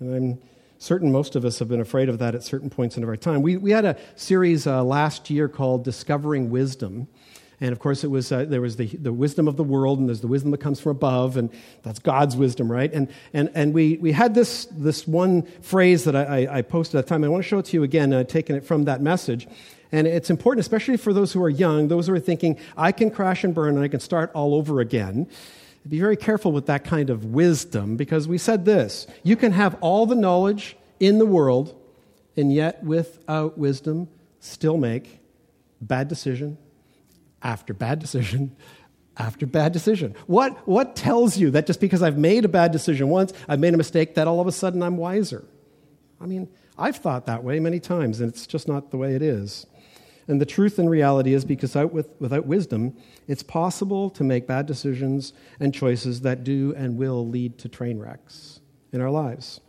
And 0.00 0.14
I'm 0.14 0.38
certain 0.82 1.12
most 1.12 1.36
of 1.36 1.44
us 1.44 1.60
have 1.60 1.68
been 1.68 1.80
afraid 1.80 2.08
of 2.08 2.18
that 2.18 2.34
at 2.34 2.42
certain 2.42 2.68
points 2.68 2.96
in 2.96 3.04
our 3.04 3.16
time. 3.16 3.40
We, 3.40 3.56
we 3.56 3.70
had 3.70 3.84
a 3.84 3.96
series 4.16 4.66
uh, 4.66 4.82
last 4.82 5.30
year 5.30 5.48
called 5.48 5.84
Discovering 5.84 6.50
Wisdom. 6.50 7.06
And 7.60 7.70
of 7.70 7.78
course, 7.78 8.02
it 8.02 8.08
was, 8.08 8.32
uh, 8.32 8.46
there 8.46 8.60
was 8.60 8.74
the, 8.74 8.86
the 8.86 9.12
wisdom 9.12 9.46
of 9.46 9.56
the 9.56 9.62
world, 9.62 10.00
and 10.00 10.08
there's 10.08 10.22
the 10.22 10.26
wisdom 10.26 10.50
that 10.50 10.58
comes 10.58 10.80
from 10.80 10.90
above, 10.90 11.36
and 11.36 11.50
that's 11.84 12.00
God's 12.00 12.36
wisdom, 12.36 12.70
right? 12.70 12.92
And, 12.92 13.08
and, 13.32 13.52
and 13.54 13.72
we, 13.72 13.96
we 13.98 14.10
had 14.10 14.34
this, 14.34 14.64
this 14.72 15.06
one 15.06 15.42
phrase 15.60 16.02
that 16.02 16.16
I, 16.16 16.48
I 16.50 16.62
posted 16.62 16.98
at 16.98 17.04
the 17.06 17.08
time. 17.10 17.22
I 17.22 17.28
want 17.28 17.44
to 17.44 17.48
show 17.48 17.60
it 17.60 17.66
to 17.66 17.76
you 17.76 17.84
again, 17.84 18.12
uh, 18.12 18.24
taking 18.24 18.56
it 18.56 18.64
from 18.64 18.82
that 18.86 19.00
message. 19.00 19.46
And 19.92 20.08
it's 20.08 20.30
important, 20.30 20.62
especially 20.62 20.96
for 20.96 21.12
those 21.12 21.32
who 21.32 21.40
are 21.44 21.50
young, 21.50 21.86
those 21.86 22.08
who 22.08 22.14
are 22.14 22.18
thinking, 22.18 22.58
I 22.76 22.90
can 22.90 23.08
crash 23.08 23.44
and 23.44 23.54
burn 23.54 23.76
and 23.76 23.84
I 23.84 23.88
can 23.88 24.00
start 24.00 24.32
all 24.34 24.52
over 24.52 24.80
again. 24.80 25.28
Be 25.88 25.98
very 25.98 26.16
careful 26.16 26.52
with 26.52 26.66
that 26.66 26.84
kind 26.84 27.10
of 27.10 27.24
wisdom 27.24 27.96
because 27.96 28.28
we 28.28 28.38
said 28.38 28.64
this 28.64 29.06
you 29.22 29.36
can 29.36 29.52
have 29.52 29.76
all 29.80 30.06
the 30.06 30.14
knowledge 30.14 30.76
in 31.00 31.18
the 31.18 31.26
world 31.26 31.74
and 32.36 32.52
yet 32.52 32.82
without 32.84 33.58
wisdom 33.58 34.08
still 34.40 34.78
make 34.78 35.20
bad 35.80 36.08
decision 36.08 36.56
after 37.42 37.74
bad 37.74 37.98
decision 37.98 38.56
after 39.16 39.46
bad 39.46 39.72
decision. 39.72 40.14
What, 40.26 40.66
what 40.66 40.96
tells 40.96 41.36
you 41.36 41.50
that 41.50 41.66
just 41.66 41.80
because 41.80 42.02
I've 42.02 42.18
made 42.18 42.44
a 42.44 42.48
bad 42.48 42.72
decision 42.72 43.08
once, 43.08 43.32
I've 43.48 43.60
made 43.60 43.74
a 43.74 43.76
mistake, 43.76 44.14
that 44.14 44.26
all 44.26 44.40
of 44.40 44.46
a 44.46 44.52
sudden 44.52 44.82
I'm 44.82 44.96
wiser? 44.96 45.44
I 46.20 46.26
mean, 46.26 46.48
I've 46.78 46.96
thought 46.96 47.26
that 47.26 47.44
way 47.44 47.60
many 47.60 47.80
times, 47.80 48.20
and 48.20 48.30
it's 48.30 48.46
just 48.46 48.68
not 48.68 48.90
the 48.90 48.96
way 48.96 49.14
it 49.14 49.22
is. 49.22 49.66
And 50.32 50.40
the 50.40 50.46
truth 50.46 50.78
and 50.78 50.88
reality 50.88 51.34
is 51.34 51.44
because 51.44 51.74
without, 51.74 51.92
with, 51.92 52.08
without 52.18 52.46
wisdom, 52.46 52.96
it's 53.28 53.42
possible 53.42 54.08
to 54.08 54.24
make 54.24 54.46
bad 54.46 54.64
decisions 54.64 55.34
and 55.60 55.74
choices 55.74 56.22
that 56.22 56.42
do 56.42 56.72
and 56.74 56.96
will 56.96 57.28
lead 57.28 57.58
to 57.58 57.68
train 57.68 57.98
wrecks 57.98 58.60
in 58.92 59.02
our 59.02 59.10
lives. 59.10 59.60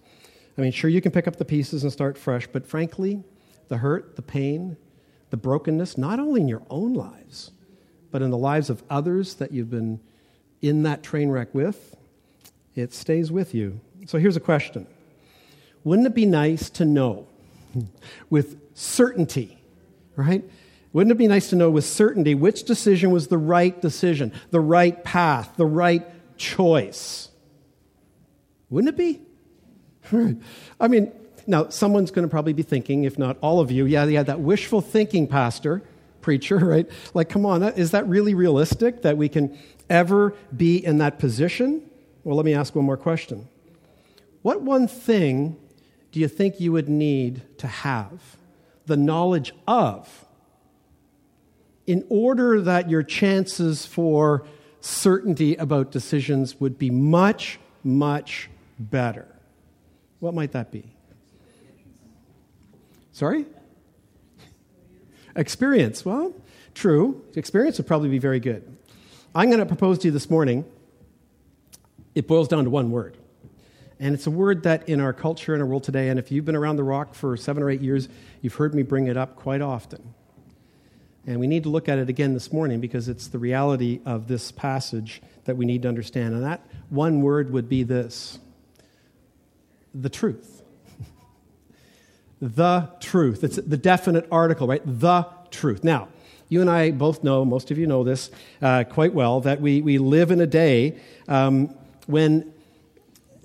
I 0.58 0.62
mean, 0.62 0.72
sure, 0.72 0.90
you 0.90 1.02
can 1.02 1.12
pick 1.12 1.28
up 1.28 1.36
the 1.36 1.44
pieces 1.44 1.84
and 1.84 1.92
start 1.92 2.18
fresh, 2.18 2.48
but 2.48 2.66
frankly, 2.66 3.26
the 3.68 3.76
hurt, 3.76 4.16
the 4.16 4.22
pain, 4.22 4.78
the 5.32 5.36
brokenness, 5.36 5.98
not 5.98 6.18
only 6.18 6.40
in 6.40 6.48
your 6.48 6.64
own 6.70 6.94
lives, 6.94 7.52
but 8.10 8.22
in 8.22 8.30
the 8.30 8.38
lives 8.38 8.70
of 8.70 8.84
others 8.90 9.34
that 9.34 9.52
you've 9.52 9.70
been 9.70 10.00
in 10.62 10.84
that 10.84 11.04
train 11.04 11.30
wreck 11.30 11.54
with, 11.54 11.98
it 12.74 12.94
stays 12.94 13.34
with 13.34 13.54
you. 13.54 13.82
So 14.06 14.18
here's 14.18 14.38
a 14.38 14.40
question 14.40 14.88
Wouldn't 15.84 16.08
it 16.08 16.16
be 16.16 16.26
nice 16.26 16.70
to 16.70 16.86
know 16.86 17.28
with 18.30 18.62
certainty, 18.76 19.58
right? 20.16 20.44
Wouldn't 20.92 21.12
it 21.12 21.18
be 21.18 21.28
nice 21.28 21.50
to 21.50 21.56
know 21.56 21.70
with 21.70 21.86
certainty 21.86 22.36
which 22.36 22.64
decision 22.64 23.12
was 23.12 23.28
the 23.28 23.38
right 23.38 23.80
decision, 23.82 24.32
the 24.52 24.60
right 24.60 25.04
path, 25.04 25.54
the 25.58 25.66
right 25.66 26.06
choice? 26.38 27.30
Wouldn't 28.70 28.90
it 28.90 28.98
be? 28.98 29.22
I 30.80 30.88
mean, 30.88 31.12
now 31.48 31.70
someone's 31.70 32.12
going 32.12 32.28
to 32.28 32.30
probably 32.30 32.54
be 32.54 32.64
thinking, 32.64 33.06
if 33.06 33.18
not 33.18 33.38
all 33.42 33.60
of 33.60 33.72
you, 33.72 33.86
yeah, 33.86 34.06
yeah, 34.06 34.24
that 34.24 34.40
wishful 34.40 34.82
thinking, 34.82 35.28
Pastor 35.28 35.84
preacher, 36.24 36.58
right? 36.58 36.90
Like, 37.14 37.30
come 37.30 37.46
on, 37.46 37.62
is 37.62 37.92
that 37.92 38.08
really 38.08 38.34
realistic 38.34 39.04
that 39.04 39.16
we 39.16 39.30
can 39.30 39.56
ever 39.90 40.34
be 40.56 40.84
in 40.84 40.98
that 40.98 41.20
position? 41.20 41.84
Well, 42.24 42.36
let 42.36 42.46
me 42.46 42.56
ask 42.56 42.74
one 42.74 42.86
more 42.86 42.98
question. 42.98 43.48
What 44.42 44.62
one 44.62 44.88
thing 44.88 45.58
do 46.12 46.20
you 46.20 46.28
think 46.28 46.60
you 46.60 46.72
would 46.72 46.90
need 46.90 47.44
to 47.60 47.68
have 47.68 48.38
the 48.86 48.98
knowledge 48.98 49.54
of 49.68 50.26
in 51.86 52.06
order 52.10 52.62
that 52.62 52.90
your 52.90 53.04
chances 53.04 53.86
for 53.86 54.46
certainty 54.80 55.56
about 55.56 55.92
decisions 55.92 56.60
would 56.60 56.78
be 56.78 56.90
much, 56.90 57.60
much 57.84 58.50
better? 58.80 59.28
What 60.20 60.34
might 60.34 60.54
that 60.54 60.72
be? 60.72 60.86
Sorry? 63.12 63.46
Experience. 65.36 66.06
Well, 66.06 66.34
true. 66.74 67.24
Experience 67.36 67.78
would 67.78 67.88
probably 67.88 68.10
be 68.10 68.20
very 68.20 68.40
good. 68.40 68.78
I'm 69.36 69.50
going 69.50 69.60
to 69.60 69.66
propose 69.66 70.00
to 70.00 70.08
you 70.08 70.12
this 70.12 70.30
morning, 70.30 70.66
it 72.14 72.28
boils 72.28 72.48
down 72.48 72.64
to 72.66 72.70
one 72.70 72.92
word. 72.92 73.18
And 74.00 74.14
it's 74.14 74.28
a 74.28 74.32
word 74.32 74.64
that 74.64 74.88
in 74.90 75.00
our 75.00 75.14
culture 75.14 75.54
and 75.54 75.62
our 75.62 75.68
world 75.68 75.84
today, 75.84 76.10
and 76.10 76.20
if 76.20 76.32
you've 76.32 76.46
been 76.46 76.56
around 76.56 76.76
the 76.76 76.84
rock 76.84 77.14
for 77.14 77.38
seven 77.38 77.64
or 77.64 77.70
eight 77.70 77.82
years, 77.82 78.10
you've 78.42 78.56
heard 78.56 78.74
me 78.74 78.84
bring 78.84 79.08
it 79.08 79.18
up 79.18 79.36
quite 79.36 79.62
often. 79.62 80.14
And 81.26 81.40
we 81.40 81.48
need 81.48 81.64
to 81.64 81.70
look 81.70 81.88
at 81.88 82.00
it 82.00 82.10
again 82.10 82.34
this 82.34 82.52
morning 82.52 82.82
because 82.82 83.08
it's 83.08 83.28
the 83.28 83.40
reality 83.40 84.02
of 84.06 84.28
this 84.28 84.52
passage 84.52 85.22
that 85.46 85.56
we 85.56 85.66
need 85.66 85.84
to 85.84 85.88
understand. 85.88 86.34
And 86.34 86.44
that 86.44 86.66
one 86.90 87.22
word 87.22 87.52
would 87.52 87.70
be 87.70 87.84
this 87.84 88.40
the 89.94 90.10
truth. 90.10 90.64
the 92.42 92.90
truth. 93.00 93.44
It's 93.44 93.56
the 93.56 93.78
definite 93.78 94.28
article, 94.32 94.68
right? 94.68 94.82
The 94.86 95.28
truth. 95.50 95.84
Now, 95.84 96.10
you 96.50 96.62
and 96.62 96.70
I 96.70 96.92
both 96.92 97.24
know, 97.24 97.46
most 97.46 97.72
of 97.72 97.78
you 97.78 97.88
know 97.88 98.04
this 98.04 98.30
uh, 98.62 98.84
quite 98.84 99.14
well, 99.14 99.42
that 99.42 99.62
we, 99.62 99.82
we 99.82 99.98
live 99.98 100.30
in 100.30 100.42
a 100.42 100.48
day 100.48 100.98
um, 101.28 101.74
when 102.06 102.53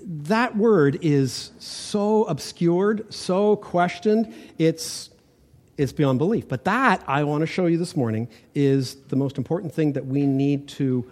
that 0.09 0.57
word 0.57 0.99
is 1.03 1.51
so 1.59 2.25
obscured, 2.25 3.13
so 3.13 3.57
questioned, 3.57 4.35
it's, 4.59 5.11
it's 5.77 5.93
beyond 5.93 6.19
belief. 6.19 6.49
But 6.49 6.65
that, 6.65 7.05
I 7.07 7.25
want 7.25 7.43
to 7.43 7.47
show 7.47 7.67
you 7.67 7.77
this 7.77 7.95
morning, 7.95 8.29
is 8.55 8.95
the 9.09 9.17
most 9.17 9.37
important 9.37 9.75
thing 9.75 9.93
that 9.93 10.07
we 10.07 10.27
need 10.27 10.67
to 10.69 11.09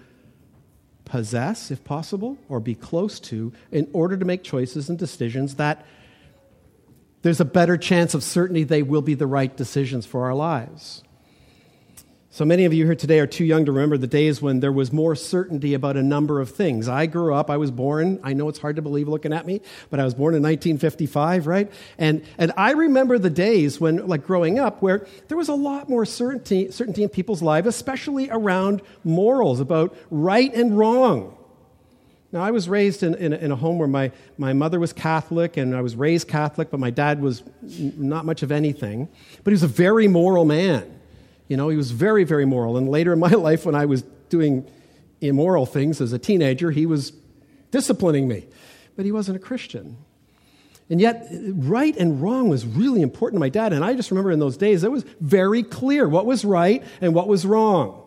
possess, 1.04 1.70
if 1.70 1.84
possible, 1.84 2.38
or 2.48 2.58
be 2.58 2.74
close 2.74 3.20
to, 3.20 3.52
in 3.70 3.86
order 3.92 4.16
to 4.16 4.24
make 4.24 4.42
choices 4.42 4.88
and 4.88 4.98
decisions 4.98 5.56
that 5.56 5.84
there's 7.20 7.40
a 7.40 7.44
better 7.44 7.76
chance 7.76 8.14
of 8.14 8.22
certainty 8.22 8.64
they 8.64 8.82
will 8.82 9.02
be 9.02 9.14
the 9.14 9.26
right 9.26 9.54
decisions 9.56 10.06
for 10.06 10.24
our 10.24 10.34
lives. 10.34 11.02
So 12.36 12.44
many 12.44 12.66
of 12.66 12.74
you 12.74 12.84
here 12.84 12.94
today 12.94 13.18
are 13.20 13.26
too 13.26 13.46
young 13.46 13.64
to 13.64 13.72
remember 13.72 13.96
the 13.96 14.06
days 14.06 14.42
when 14.42 14.60
there 14.60 14.70
was 14.70 14.92
more 14.92 15.16
certainty 15.16 15.72
about 15.72 15.96
a 15.96 16.02
number 16.02 16.38
of 16.38 16.50
things. 16.50 16.86
I 16.86 17.06
grew 17.06 17.32
up, 17.32 17.48
I 17.48 17.56
was 17.56 17.70
born, 17.70 18.20
I 18.22 18.34
know 18.34 18.50
it's 18.50 18.58
hard 18.58 18.76
to 18.76 18.82
believe 18.82 19.08
looking 19.08 19.32
at 19.32 19.46
me, 19.46 19.62
but 19.88 20.00
I 20.00 20.04
was 20.04 20.12
born 20.12 20.34
in 20.34 20.42
1955, 20.42 21.46
right? 21.46 21.72
And, 21.96 22.22
and 22.36 22.52
I 22.58 22.72
remember 22.72 23.18
the 23.18 23.30
days 23.30 23.80
when, 23.80 24.06
like 24.06 24.26
growing 24.26 24.58
up, 24.58 24.82
where 24.82 25.06
there 25.28 25.38
was 25.38 25.48
a 25.48 25.54
lot 25.54 25.88
more 25.88 26.04
certainty, 26.04 26.70
certainty 26.70 27.02
in 27.02 27.08
people's 27.08 27.40
lives, 27.40 27.68
especially 27.68 28.28
around 28.28 28.82
morals, 29.02 29.58
about 29.58 29.96
right 30.10 30.52
and 30.52 30.76
wrong. 30.76 31.38
Now, 32.32 32.42
I 32.42 32.50
was 32.50 32.68
raised 32.68 33.02
in, 33.02 33.14
in, 33.14 33.32
in, 33.32 33.50
a 33.50 33.56
home 33.56 33.78
where 33.78 33.88
my, 33.88 34.12
my 34.36 34.52
mother 34.52 34.78
was 34.78 34.92
Catholic 34.92 35.56
and 35.56 35.74
I 35.74 35.80
was 35.80 35.96
raised 35.96 36.28
Catholic, 36.28 36.70
but 36.70 36.80
my 36.80 36.90
dad 36.90 37.22
was 37.22 37.42
not 37.62 38.26
much 38.26 38.42
of 38.42 38.52
anything. 38.52 39.08
But 39.42 39.52
he 39.52 39.54
was 39.54 39.62
a 39.62 39.68
very 39.68 40.06
moral 40.06 40.44
man. 40.44 40.95
You 41.48 41.56
know, 41.56 41.68
he 41.68 41.76
was 41.76 41.90
very, 41.90 42.24
very 42.24 42.44
moral. 42.44 42.76
And 42.76 42.88
later 42.88 43.12
in 43.12 43.18
my 43.18 43.28
life, 43.30 43.66
when 43.66 43.74
I 43.74 43.86
was 43.86 44.02
doing 44.28 44.68
immoral 45.20 45.66
things 45.66 46.00
as 46.00 46.12
a 46.12 46.18
teenager, 46.18 46.70
he 46.70 46.86
was 46.86 47.12
disciplining 47.70 48.28
me. 48.28 48.46
But 48.96 49.04
he 49.04 49.12
wasn't 49.12 49.36
a 49.36 49.40
Christian. 49.40 49.98
And 50.88 51.00
yet, 51.00 51.26
right 51.32 51.96
and 51.96 52.22
wrong 52.22 52.48
was 52.48 52.64
really 52.64 53.02
important 53.02 53.36
to 53.36 53.40
my 53.40 53.48
dad. 53.48 53.72
And 53.72 53.84
I 53.84 53.94
just 53.94 54.10
remember 54.10 54.30
in 54.30 54.38
those 54.38 54.56
days, 54.56 54.84
it 54.84 54.90
was 54.90 55.04
very 55.20 55.62
clear 55.62 56.08
what 56.08 56.26
was 56.26 56.44
right 56.44 56.84
and 57.00 57.14
what 57.14 57.26
was 57.26 57.44
wrong. 57.44 58.05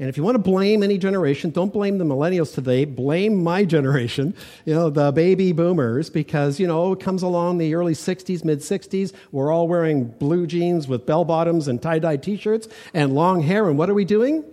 And 0.00 0.08
if 0.08 0.16
you 0.16 0.22
want 0.22 0.36
to 0.36 0.42
blame 0.42 0.84
any 0.84 0.96
generation, 0.96 1.50
don't 1.50 1.72
blame 1.72 1.98
the 1.98 2.04
millennials 2.04 2.54
today. 2.54 2.84
Blame 2.84 3.42
my 3.42 3.64
generation, 3.64 4.32
you 4.64 4.72
know, 4.72 4.90
the 4.90 5.10
baby 5.10 5.50
boomers, 5.50 6.08
because, 6.08 6.60
you 6.60 6.68
know, 6.68 6.92
it 6.92 7.00
comes 7.00 7.22
along 7.22 7.58
the 7.58 7.74
early 7.74 7.94
60s, 7.94 8.44
mid 8.44 8.60
60s. 8.60 9.12
We're 9.32 9.50
all 9.50 9.66
wearing 9.66 10.04
blue 10.04 10.46
jeans 10.46 10.86
with 10.86 11.04
bell 11.04 11.24
bottoms 11.24 11.66
and 11.66 11.82
tie 11.82 11.98
dye 11.98 12.16
t 12.16 12.36
shirts 12.36 12.68
and 12.94 13.12
long 13.12 13.42
hair. 13.42 13.68
And 13.68 13.76
what 13.76 13.90
are 13.90 13.94
we 13.94 14.04
doing? 14.04 14.44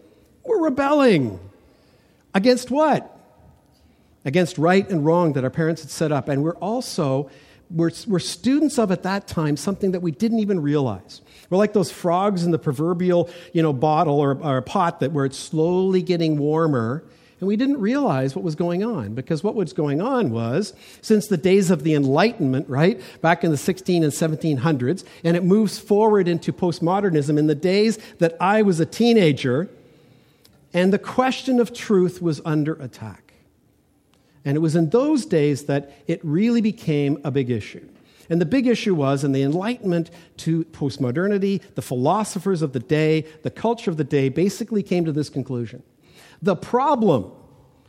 We're 0.44 0.64
rebelling. 0.64 1.40
Against 2.34 2.72
what? 2.72 3.12
Against 4.25 4.58
right 4.58 4.90
and 4.90 5.06
wrong 5.06 5.34
that 5.34 5.44
our 5.44 5.52
parents 5.52 5.84
had 5.84 5.92
set 5.92 6.12
up. 6.12 6.28
And 6.28 6.44
we're 6.44 6.56
also, 6.56 7.30
we're, 7.69 7.91
we're 8.07 8.19
students 8.19 8.77
of 8.77 8.91
at 8.91 9.03
that 9.03 9.27
time 9.27 9.57
something 9.57 9.91
that 9.91 10.01
we 10.01 10.12
didn't 10.12 10.39
even 10.39 10.62
realize. 10.62 11.22
We're 11.50 11.57
like 11.57 11.74
those 11.74 11.91
frogs 11.91 12.43
in 12.43 12.51
the 12.51 12.60
proverbial, 12.60 13.29
you 13.53 13.62
know, 13.62 13.74
bottle 13.74 14.19
or, 14.19 14.41
or 14.43 14.62
pot 14.62 15.00
that 15.00 15.12
where 15.12 15.25
it's 15.25 15.38
slowly 15.38 16.01
getting 16.01 16.38
warmer. 16.38 17.03
And 17.39 17.48
we 17.48 17.57
didn't 17.57 17.81
realize 17.81 18.36
what 18.36 18.43
was 18.43 18.55
going 18.55 18.84
on 18.84 19.13
because 19.13 19.43
what 19.43 19.55
was 19.55 19.74
going 19.74 20.01
on 20.01 20.31
was 20.31 20.74
since 21.01 21.27
the 21.27 21.38
days 21.38 21.69
of 21.69 21.84
the 21.84 21.93
Enlightenment, 21.93 22.69
right, 22.69 23.01
back 23.22 23.43
in 23.43 23.51
the 23.51 23.57
16 23.57 24.03
and 24.03 24.13
1700s, 24.13 25.03
and 25.24 25.36
it 25.36 25.43
moves 25.43 25.77
forward 25.77 26.27
into 26.27 26.53
postmodernism 26.53 27.38
in 27.38 27.48
the 27.48 27.55
days 27.55 27.98
that 28.19 28.38
I 28.39 28.62
was 28.62 28.79
a 28.79 28.86
teenager, 28.86 29.69
and 30.74 30.93
the 30.93 31.00
question 31.00 31.60
of 31.60 31.74
truth 31.74 32.22
was 32.22 32.41
under 32.45 32.74
attack. 32.74 33.25
And 34.46 34.56
it 34.56 34.60
was 34.60 34.75
in 34.75 34.92
those 34.92 35.25
days 35.25 35.66
that 35.66 35.92
it 36.08 36.24
really 36.24 36.62
became 36.62 37.20
a 37.24 37.32
big 37.32 37.50
issue. 37.50 37.88
And 38.30 38.40
the 38.40 38.46
big 38.46 38.68
issue 38.68 38.96
was 38.96 39.24
in 39.24 39.32
the 39.32 39.44
Enlightenment 39.44 40.10
to 40.38 40.64
postmodernity, 40.66 41.62
the 41.75 41.82
philosophers 41.82 42.62
of 42.62 42.74
the 42.74 42.80
day, 42.80 43.25
the 43.44 43.52
culture 43.52 43.92
of 43.92 43.98
the 43.98 44.04
day 44.04 44.30
basically 44.30 44.84
came 44.84 45.06
to 45.06 45.12
this 45.12 45.30
conclusion. 45.30 45.84
The 46.42 46.56
problem 46.56 47.32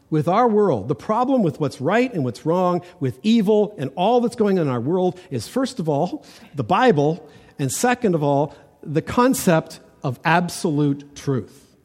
with 0.08 0.28
our 0.28 0.48
world, 0.48 0.88
the 0.88 0.94
problem 0.94 1.42
with 1.42 1.58
what's 1.58 1.80
right 1.80 2.12
and 2.12 2.24
what's 2.24 2.46
wrong, 2.46 2.82
with 3.00 3.18
evil 3.22 3.74
and 3.78 3.90
all 3.96 4.20
that's 4.20 4.36
going 4.36 4.58
on 4.58 4.66
in 4.66 4.72
our 4.72 4.80
world 4.80 5.18
is, 5.30 5.48
first 5.48 5.78
of 5.78 5.88
all, 5.88 6.24
the 6.54 6.64
Bible, 6.64 7.28
and 7.58 7.72
second 7.72 8.14
of 8.14 8.22
all, 8.22 8.54
the 8.82 9.02
concept 9.02 9.80
of 10.02 10.20
absolute 10.24 11.16
truth. 11.16 11.76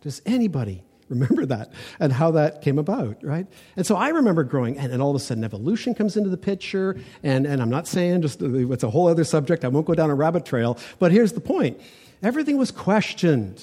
Does 0.00 0.22
anybody 0.24 0.84
remember 1.08 1.46
that 1.46 1.72
and 2.00 2.12
how 2.12 2.32
that 2.32 2.62
came 2.62 2.78
about, 2.78 3.22
right? 3.22 3.46
And 3.76 3.86
so 3.86 3.96
I 3.96 4.08
remember 4.08 4.44
growing, 4.44 4.78
and, 4.78 4.92
and 4.92 5.00
all 5.00 5.10
of 5.10 5.16
a 5.16 5.20
sudden 5.20 5.44
evolution 5.44 5.94
comes 5.94 6.16
into 6.16 6.30
the 6.30 6.36
picture, 6.36 6.96
and, 7.22 7.46
and 7.46 7.62
I'm 7.62 7.70
not 7.70 7.86
saying 7.86 8.22
just 8.22 8.42
it's 8.42 8.82
a 8.82 8.90
whole 8.90 9.08
other 9.08 9.24
subject, 9.24 9.64
I 9.64 9.68
won't 9.68 9.86
go 9.86 9.94
down 9.94 10.10
a 10.10 10.14
rabbit 10.14 10.44
trail, 10.44 10.78
but 10.98 11.12
here's 11.12 11.32
the 11.32 11.40
point 11.40 11.80
everything 12.22 12.56
was 12.56 12.70
questioned. 12.70 13.62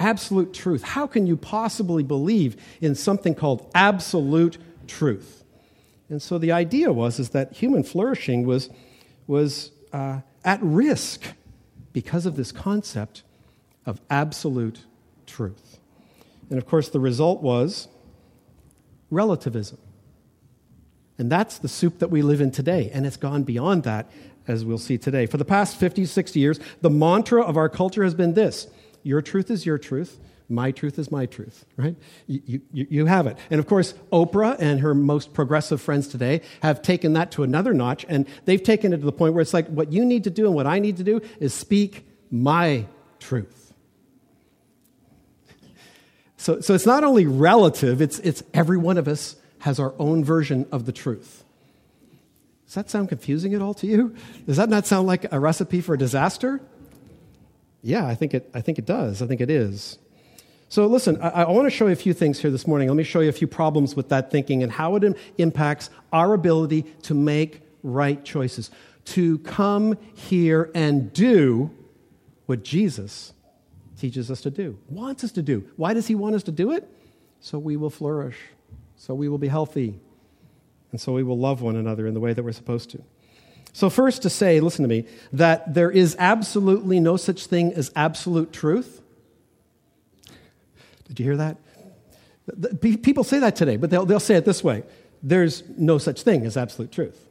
Absolute 0.00 0.54
truth. 0.54 0.84
How 0.84 1.08
can 1.08 1.26
you 1.26 1.36
possibly 1.36 2.04
believe 2.04 2.56
in 2.80 2.94
something 2.94 3.34
called 3.34 3.68
absolute 3.74 4.56
truth? 4.86 5.42
And 6.08 6.22
so 6.22 6.38
the 6.38 6.52
idea 6.52 6.92
was 6.92 7.18
is 7.18 7.30
that 7.30 7.52
human 7.52 7.82
flourishing 7.82 8.46
was, 8.46 8.70
was 9.26 9.72
uh, 9.92 10.20
at 10.44 10.62
risk 10.62 11.24
because 11.92 12.26
of 12.26 12.36
this 12.36 12.52
concept 12.52 13.24
of 13.84 14.00
absolute 14.08 14.84
truth. 15.26 15.80
And 16.50 16.58
of 16.58 16.66
course, 16.66 16.88
the 16.88 17.00
result 17.00 17.42
was 17.42 17.88
relativism. 19.10 19.78
And 21.18 21.30
that's 21.30 21.58
the 21.58 21.68
soup 21.68 21.98
that 21.98 22.08
we 22.08 22.22
live 22.22 22.40
in 22.40 22.50
today. 22.50 22.90
And 22.92 23.06
it's 23.06 23.16
gone 23.16 23.42
beyond 23.42 23.82
that, 23.82 24.10
as 24.46 24.64
we'll 24.64 24.78
see 24.78 24.98
today. 24.98 25.26
For 25.26 25.36
the 25.36 25.44
past 25.44 25.76
50, 25.76 26.06
60 26.06 26.38
years, 26.38 26.60
the 26.80 26.90
mantra 26.90 27.42
of 27.42 27.56
our 27.56 27.68
culture 27.68 28.04
has 28.04 28.14
been 28.14 28.34
this 28.34 28.68
your 29.02 29.22
truth 29.22 29.50
is 29.50 29.64
your 29.64 29.78
truth. 29.78 30.18
My 30.50 30.70
truth 30.70 30.98
is 30.98 31.10
my 31.10 31.26
truth, 31.26 31.66
right? 31.76 31.94
You, 32.26 32.62
you, 32.72 32.86
you 32.88 33.06
have 33.06 33.26
it. 33.26 33.36
And 33.50 33.60
of 33.60 33.66
course, 33.66 33.92
Oprah 34.10 34.56
and 34.58 34.80
her 34.80 34.94
most 34.94 35.34
progressive 35.34 35.78
friends 35.78 36.08
today 36.08 36.40
have 36.62 36.80
taken 36.80 37.12
that 37.12 37.30
to 37.32 37.42
another 37.42 37.74
notch, 37.74 38.06
and 38.08 38.26
they've 38.46 38.62
taken 38.62 38.94
it 38.94 38.98
to 38.98 39.04
the 39.04 39.12
point 39.12 39.34
where 39.34 39.42
it's 39.42 39.52
like 39.52 39.68
what 39.68 39.92
you 39.92 40.06
need 40.06 40.24
to 40.24 40.30
do 40.30 40.46
and 40.46 40.54
what 40.54 40.66
I 40.66 40.78
need 40.78 40.96
to 40.96 41.04
do 41.04 41.20
is 41.38 41.52
speak 41.52 42.06
my 42.30 42.86
truth. 43.20 43.57
So, 46.38 46.60
so 46.60 46.74
it's 46.74 46.86
not 46.86 47.04
only 47.04 47.26
relative, 47.26 48.00
it's, 48.00 48.20
it's 48.20 48.42
every 48.54 48.78
one 48.78 48.96
of 48.96 49.08
us 49.08 49.36
has 49.58 49.80
our 49.80 49.92
own 49.98 50.24
version 50.24 50.66
of 50.70 50.86
the 50.86 50.92
truth. 50.92 51.44
Does 52.66 52.74
that 52.74 52.88
sound 52.90 53.08
confusing 53.08 53.54
at 53.54 53.60
all 53.60 53.74
to 53.74 53.86
you? 53.86 54.14
Does 54.46 54.56
that 54.56 54.68
not 54.68 54.86
sound 54.86 55.08
like 55.08 55.30
a 55.32 55.40
recipe 55.40 55.80
for 55.80 55.94
a 55.94 55.98
disaster? 55.98 56.60
Yeah, 57.82 58.06
I 58.06 58.14
think 58.14 58.34
it, 58.34 58.50
I 58.54 58.60
think 58.60 58.78
it 58.78 58.86
does. 58.86 59.20
I 59.20 59.26
think 59.26 59.40
it 59.40 59.50
is. 59.50 59.98
So, 60.68 60.86
listen, 60.86 61.20
I, 61.20 61.28
I 61.28 61.50
want 61.50 61.66
to 61.66 61.70
show 61.70 61.86
you 61.86 61.92
a 61.92 61.96
few 61.96 62.12
things 62.12 62.38
here 62.38 62.50
this 62.50 62.66
morning. 62.66 62.88
Let 62.88 62.96
me 62.96 63.04
show 63.04 63.20
you 63.20 63.30
a 63.30 63.32
few 63.32 63.48
problems 63.48 63.96
with 63.96 64.10
that 64.10 64.30
thinking 64.30 64.62
and 64.62 64.70
how 64.70 64.94
it 64.96 65.16
impacts 65.38 65.90
our 66.12 66.34
ability 66.34 66.82
to 67.02 67.14
make 67.14 67.62
right 67.82 68.22
choices, 68.24 68.70
to 69.06 69.38
come 69.38 69.98
here 70.14 70.70
and 70.74 71.12
do 71.12 71.70
what 72.46 72.62
Jesus 72.62 73.32
teaches 73.98 74.30
us 74.30 74.40
to 74.42 74.50
do, 74.50 74.78
wants 74.88 75.24
us 75.24 75.32
to 75.32 75.42
do. 75.42 75.68
Why 75.76 75.94
does 75.94 76.06
he 76.06 76.14
want 76.14 76.34
us 76.34 76.42
to 76.44 76.52
do 76.52 76.72
it? 76.72 76.88
So 77.40 77.58
we 77.58 77.76
will 77.76 77.90
flourish, 77.90 78.36
so 78.96 79.14
we 79.14 79.28
will 79.28 79.38
be 79.38 79.48
healthy. 79.48 79.98
And 80.90 81.00
so 81.00 81.12
we 81.12 81.22
will 81.22 81.38
love 81.38 81.60
one 81.60 81.76
another 81.76 82.06
in 82.06 82.14
the 82.14 82.20
way 82.20 82.32
that 82.32 82.42
we're 82.42 82.52
supposed 82.52 82.90
to. 82.90 83.02
So, 83.72 83.90
first, 83.90 84.22
to 84.22 84.30
say, 84.30 84.60
listen 84.60 84.82
to 84.82 84.88
me, 84.88 85.04
that 85.32 85.74
there 85.74 85.90
is 85.90 86.16
absolutely 86.18 86.98
no 87.00 87.16
such 87.16 87.46
thing 87.46 87.74
as 87.74 87.92
absolute 87.94 88.52
truth. 88.52 89.02
Did 91.06 91.20
you 91.20 91.24
hear 91.24 91.36
that? 91.36 91.58
People 92.80 93.24
say 93.24 93.38
that 93.40 93.56
today, 93.56 93.76
but 93.76 93.90
they'll, 93.90 94.06
they'll 94.06 94.20
say 94.20 94.36
it 94.36 94.44
this 94.44 94.64
way 94.64 94.84
there's 95.22 95.64
no 95.76 95.98
such 95.98 96.22
thing 96.22 96.46
as 96.46 96.56
absolute 96.56 96.92
truth. 96.92 97.27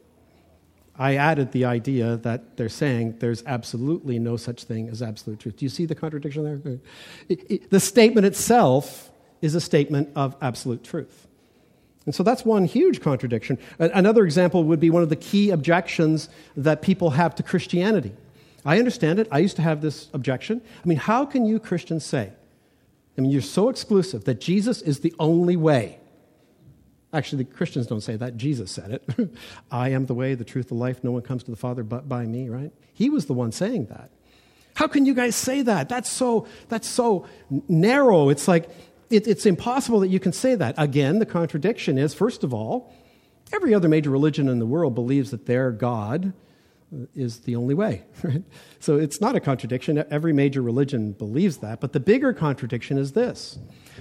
I 0.98 1.14
added 1.14 1.52
the 1.52 1.64
idea 1.64 2.16
that 2.18 2.56
they're 2.56 2.68
saying 2.68 3.18
there's 3.20 3.44
absolutely 3.46 4.18
no 4.18 4.36
such 4.36 4.64
thing 4.64 4.88
as 4.88 5.00
absolute 5.00 5.38
truth. 5.38 5.56
Do 5.56 5.64
you 5.64 5.68
see 5.68 5.86
the 5.86 5.94
contradiction 5.94 6.42
there? 6.44 6.80
It, 7.28 7.50
it, 7.50 7.70
the 7.70 7.78
statement 7.78 8.26
itself 8.26 9.10
is 9.40 9.54
a 9.54 9.60
statement 9.60 10.10
of 10.16 10.34
absolute 10.42 10.82
truth. 10.82 11.26
And 12.04 12.14
so 12.14 12.22
that's 12.22 12.44
one 12.44 12.64
huge 12.64 13.00
contradiction. 13.00 13.58
Another 13.78 14.24
example 14.24 14.64
would 14.64 14.80
be 14.80 14.90
one 14.90 15.02
of 15.02 15.08
the 15.08 15.16
key 15.16 15.50
objections 15.50 16.28
that 16.56 16.82
people 16.82 17.10
have 17.10 17.34
to 17.36 17.42
Christianity. 17.42 18.12
I 18.64 18.78
understand 18.78 19.18
it. 19.18 19.28
I 19.30 19.38
used 19.38 19.56
to 19.56 19.62
have 19.62 19.82
this 19.82 20.08
objection. 20.12 20.62
I 20.84 20.88
mean, 20.88 20.98
how 20.98 21.24
can 21.24 21.46
you 21.46 21.60
Christians 21.60 22.04
say, 22.04 22.32
I 23.16 23.20
mean, 23.20 23.30
you're 23.30 23.42
so 23.42 23.68
exclusive 23.68 24.24
that 24.24 24.40
Jesus 24.40 24.82
is 24.82 25.00
the 25.00 25.14
only 25.18 25.54
way? 25.54 26.00
Actually, 27.12 27.44
the 27.44 27.50
Christians 27.52 27.86
don't 27.86 28.02
say 28.02 28.16
that. 28.16 28.36
Jesus 28.36 28.70
said 28.70 28.90
it. 28.90 29.30
I 29.70 29.90
am 29.90 30.06
the 30.06 30.14
way, 30.14 30.34
the 30.34 30.44
truth, 30.44 30.68
the 30.68 30.74
life. 30.74 31.02
No 31.02 31.10
one 31.10 31.22
comes 31.22 31.42
to 31.44 31.50
the 31.50 31.56
Father 31.56 31.82
but 31.82 32.08
by 32.08 32.26
me, 32.26 32.48
right? 32.48 32.70
He 32.92 33.08
was 33.08 33.26
the 33.26 33.32
one 33.32 33.50
saying 33.50 33.86
that. 33.86 34.10
How 34.74 34.86
can 34.86 35.06
you 35.06 35.14
guys 35.14 35.34
say 35.34 35.62
that? 35.62 35.88
That's 35.88 36.10
so, 36.10 36.46
that's 36.68 36.86
so 36.86 37.26
narrow. 37.68 38.28
It's 38.28 38.46
like 38.46 38.68
it, 39.10 39.26
it's 39.26 39.46
impossible 39.46 40.00
that 40.00 40.08
you 40.08 40.20
can 40.20 40.32
say 40.32 40.54
that. 40.54 40.74
Again, 40.76 41.18
the 41.18 41.26
contradiction 41.26 41.98
is 41.98 42.14
first 42.14 42.44
of 42.44 42.52
all, 42.52 42.94
every 43.52 43.74
other 43.74 43.88
major 43.88 44.10
religion 44.10 44.48
in 44.48 44.58
the 44.58 44.66
world 44.66 44.94
believes 44.94 45.30
that 45.30 45.46
their 45.46 45.70
God 45.72 46.32
is 47.14 47.40
the 47.40 47.56
only 47.56 47.74
way. 47.74 48.04
Right? 48.22 48.42
So 48.80 48.96
it's 48.96 49.20
not 49.20 49.36
a 49.36 49.40
contradiction. 49.40 50.04
Every 50.10 50.32
major 50.32 50.62
religion 50.62 51.12
believes 51.12 51.58
that. 51.58 51.80
But 51.80 51.92
the 51.92 52.00
bigger 52.00 52.32
contradiction 52.32 52.98
is 52.98 53.12
this 53.12 53.58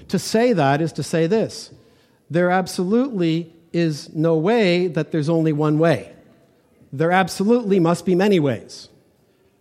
to 0.10 0.20
say 0.20 0.54
that 0.54 0.82
is 0.82 0.92
to 0.94 1.04
say 1.04 1.28
this 1.28 1.72
there 2.30 2.50
absolutely 2.50 3.54
is 3.74 4.14
no 4.14 4.36
way 4.36 4.88
that 4.88 5.12
there's 5.12 5.30
only 5.30 5.54
one 5.54 5.80
way. 5.80 6.14
There 6.92 7.12
absolutely 7.12 7.80
must 7.80 8.06
be 8.06 8.16
many 8.16 8.40
ways. 8.40 8.90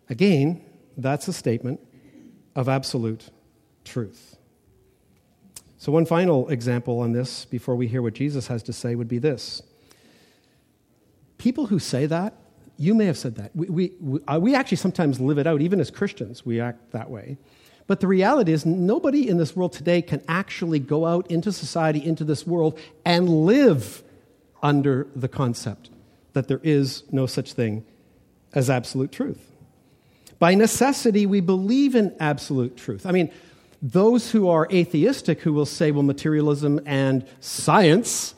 Again, 0.08 0.64
that's 0.96 1.28
a 1.28 1.32
statement 1.32 1.80
of 2.54 2.68
absolute 2.68 3.30
truth. 3.84 4.36
So, 5.78 5.92
one 5.92 6.06
final 6.06 6.48
example 6.48 7.00
on 7.00 7.12
this 7.12 7.44
before 7.44 7.76
we 7.76 7.86
hear 7.86 8.02
what 8.02 8.14
Jesus 8.14 8.46
has 8.48 8.62
to 8.64 8.72
say 8.72 8.94
would 8.94 9.08
be 9.08 9.18
this. 9.18 9.62
People 11.38 11.66
who 11.66 11.78
say 11.78 12.06
that, 12.06 12.34
you 12.78 12.94
may 12.94 13.06
have 13.06 13.18
said 13.18 13.36
that. 13.36 13.54
We, 13.54 13.68
we, 13.68 13.92
we, 14.00 14.54
uh, 14.54 14.58
actually 14.58 14.78
sometimes 14.78 15.20
live 15.20 15.38
it 15.38 15.46
out, 15.46 15.60
even 15.60 15.80
as 15.80 15.90
Christians, 15.90 16.44
we 16.44 16.60
act 16.60 16.92
that 16.92 17.10
way. 17.10 17.38
But 17.86 18.00
the 18.00 18.08
reality 18.08 18.52
is, 18.52 18.66
nobody 18.66 19.28
in 19.28 19.36
this 19.36 19.54
world 19.54 19.72
today 19.72 20.02
can 20.02 20.20
actually 20.26 20.80
go 20.80 21.06
out 21.06 21.30
into 21.30 21.52
society, 21.52 22.04
into 22.04 22.24
this 22.24 22.46
world, 22.46 22.78
and 23.04 23.28
live 23.28 24.02
under 24.62 25.06
the 25.14 25.28
concept 25.28 25.90
that 26.32 26.48
there 26.48 26.60
is 26.62 27.04
no 27.12 27.26
such 27.26 27.52
thing 27.52 27.84
as 28.52 28.68
absolute 28.68 29.12
truth. 29.12 29.52
By 30.38 30.54
necessity, 30.54 31.26
we 31.26 31.40
believe 31.40 31.94
in 31.94 32.14
absolute 32.18 32.76
truth. 32.76 33.06
I 33.06 33.12
mean, 33.12 33.30
those 33.80 34.32
who 34.32 34.48
are 34.48 34.66
atheistic 34.72 35.40
who 35.40 35.52
will 35.52 35.66
say, 35.66 35.92
well, 35.92 36.02
materialism 36.02 36.80
and 36.84 37.26
science 37.40 38.34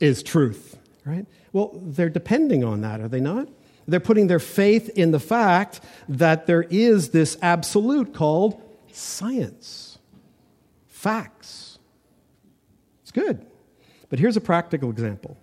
is 0.00 0.22
truth, 0.22 0.78
right? 1.04 1.26
Well, 1.52 1.72
they're 1.82 2.08
depending 2.08 2.64
on 2.64 2.80
that, 2.80 3.00
are 3.00 3.08
they 3.08 3.20
not? 3.20 3.48
They're 3.86 4.00
putting 4.00 4.26
their 4.26 4.38
faith 4.38 4.90
in 4.90 5.10
the 5.10 5.20
fact 5.20 5.80
that 6.08 6.46
there 6.46 6.62
is 6.62 7.10
this 7.10 7.36
absolute 7.42 8.14
called 8.14 8.60
science, 8.98 9.98
facts. 10.86 11.78
It's 13.02 13.12
good. 13.12 13.46
But 14.08 14.18
here's 14.18 14.36
a 14.36 14.40
practical 14.40 14.90
example. 14.90 15.36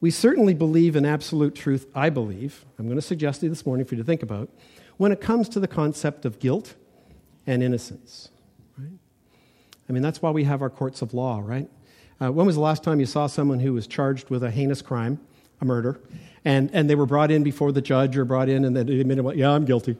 We 0.00 0.10
certainly 0.10 0.54
believe 0.54 0.96
in 0.96 1.04
absolute 1.04 1.54
truth, 1.54 1.86
I 1.94 2.08
believe. 2.08 2.64
I'm 2.78 2.86
going 2.86 2.96
to 2.96 3.02
suggest 3.02 3.40
to 3.40 3.46
you 3.46 3.50
this 3.50 3.66
morning 3.66 3.84
for 3.86 3.94
you 3.94 4.02
to 4.02 4.06
think 4.06 4.22
about 4.22 4.48
when 4.96 5.12
it 5.12 5.20
comes 5.20 5.48
to 5.50 5.60
the 5.60 5.68
concept 5.68 6.24
of 6.24 6.38
guilt 6.38 6.74
and 7.46 7.62
innocence. 7.62 8.30
I 8.78 9.92
mean, 9.92 10.02
that's 10.02 10.22
why 10.22 10.30
we 10.30 10.44
have 10.44 10.62
our 10.62 10.70
courts 10.70 11.02
of 11.02 11.12
law, 11.14 11.42
right? 11.44 11.68
Uh, 12.22 12.30
when 12.30 12.46
was 12.46 12.54
the 12.54 12.60
last 12.60 12.84
time 12.84 13.00
you 13.00 13.06
saw 13.06 13.26
someone 13.26 13.60
who 13.60 13.72
was 13.72 13.86
charged 13.86 14.30
with 14.30 14.44
a 14.44 14.50
heinous 14.50 14.82
crime, 14.82 15.18
a 15.60 15.64
murder, 15.64 16.00
and, 16.44 16.70
and 16.72 16.88
they 16.88 16.94
were 16.94 17.06
brought 17.06 17.30
in 17.30 17.42
before 17.42 17.72
the 17.72 17.80
judge 17.82 18.16
or 18.16 18.24
brought 18.24 18.48
in 18.48 18.64
and 18.64 18.76
they 18.76 19.00
admitted, 19.00 19.36
yeah, 19.36 19.50
I'm 19.50 19.64
guilty? 19.64 19.96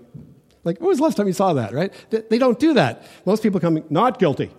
Like, 0.64 0.78
when 0.78 0.88
was 0.88 0.98
the 0.98 1.04
last 1.04 1.16
time 1.16 1.26
you 1.26 1.32
saw 1.32 1.52
that, 1.54 1.72
right? 1.72 1.92
They 2.10 2.38
don't 2.38 2.58
do 2.58 2.74
that. 2.74 3.06
Most 3.24 3.42
people 3.42 3.60
come, 3.60 3.82
not 3.88 4.18
guilty. 4.18 4.50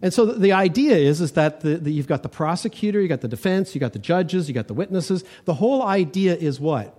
And 0.00 0.12
so 0.12 0.24
the 0.24 0.52
idea 0.52 0.96
is, 0.96 1.20
is 1.20 1.32
that 1.32 1.60
the, 1.60 1.76
the, 1.76 1.92
you've 1.92 2.06
got 2.06 2.22
the 2.22 2.28
prosecutor, 2.28 3.00
you've 3.00 3.10
got 3.10 3.20
the 3.20 3.28
defense, 3.28 3.74
you've 3.74 3.80
got 3.80 3.92
the 3.92 3.98
judges, 3.98 4.48
you've 4.48 4.54
got 4.54 4.68
the 4.68 4.74
witnesses. 4.74 5.22
The 5.44 5.54
whole 5.54 5.82
idea 5.82 6.34
is 6.34 6.58
what? 6.58 6.98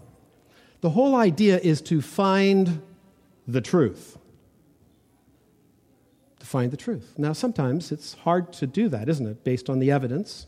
The 0.82 0.92
whole 0.92 1.16
idea 1.16 1.58
is 1.60 1.82
to 1.84 2.02
find 2.02 2.82
the 3.48 3.62
truth 3.62 4.18
To 6.40 6.46
find 6.46 6.72
the 6.72 6.78
truth. 6.78 7.16
Now, 7.18 7.34
sometimes 7.34 7.92
it's 7.92 8.14
hard 8.14 8.54
to 8.54 8.68
do 8.68 8.90
that, 8.90 9.10
isn't 9.10 9.26
it, 9.26 9.44
based 9.44 9.70
on 9.70 9.80
the 9.80 9.90
evidence? 9.92 10.46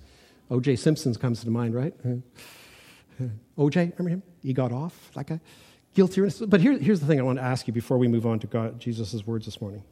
O.J. 0.52 0.76
Simpson 0.76 1.16
comes 1.16 1.44
to 1.44 1.50
mind, 1.50 1.74
right? 1.74 1.94
O.J., 3.58 3.94
remember 3.98 4.10
him? 4.10 4.24
He 4.44 4.52
got 4.54 4.74
off 4.74 5.10
that 5.16 5.32
a 5.32 5.40
guilty. 5.96 6.22
But 6.46 6.62
here, 6.62 6.78
here's 6.78 7.00
the 7.00 7.08
thing 7.08 7.20
I 7.20 7.24
want 7.24 7.40
to 7.40 7.44
ask 7.44 7.66
you 7.66 7.74
before 7.74 7.98
we 7.98 8.08
move 8.08 8.28
on 8.28 8.40
to 8.40 8.48
God, 8.48 8.80
Jesus' 8.80 9.26
words 9.26 9.46
this 9.46 9.60
morning. 9.60 9.84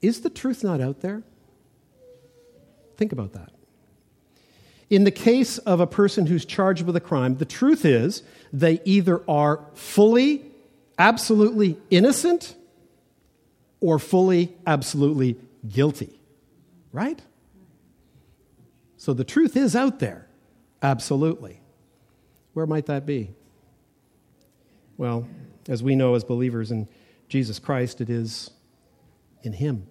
Is 0.00 0.22
the 0.22 0.30
truth 0.30 0.64
not 0.64 0.80
out 0.80 1.00
there? 1.00 1.22
Think 2.96 3.12
about 3.12 3.34
that. 3.34 3.52
In 4.90 5.04
the 5.04 5.10
case 5.10 5.58
of 5.58 5.80
a 5.80 5.86
person 5.86 6.26
who's 6.26 6.44
charged 6.44 6.84
with 6.84 6.96
a 6.96 7.00
crime, 7.00 7.36
the 7.36 7.44
truth 7.44 7.84
is 7.84 8.22
they 8.52 8.80
either 8.84 9.22
are 9.28 9.64
fully, 9.74 10.44
absolutely 10.98 11.78
innocent 11.88 12.56
or 13.80 13.98
fully, 13.98 14.54
absolutely 14.66 15.36
guilty. 15.68 16.18
Right? 16.92 17.22
So 18.96 19.14
the 19.14 19.24
truth 19.24 19.56
is 19.56 19.74
out 19.74 19.98
there. 19.98 20.26
Absolutely. 20.82 21.60
Where 22.52 22.66
might 22.66 22.86
that 22.86 23.06
be? 23.06 23.30
Well, 25.02 25.26
as 25.68 25.82
we 25.82 25.96
know 25.96 26.14
as 26.14 26.22
believers 26.22 26.70
in 26.70 26.86
Jesus 27.28 27.58
Christ, 27.58 28.00
it 28.00 28.08
is 28.08 28.52
in 29.42 29.52
Him. 29.52 29.88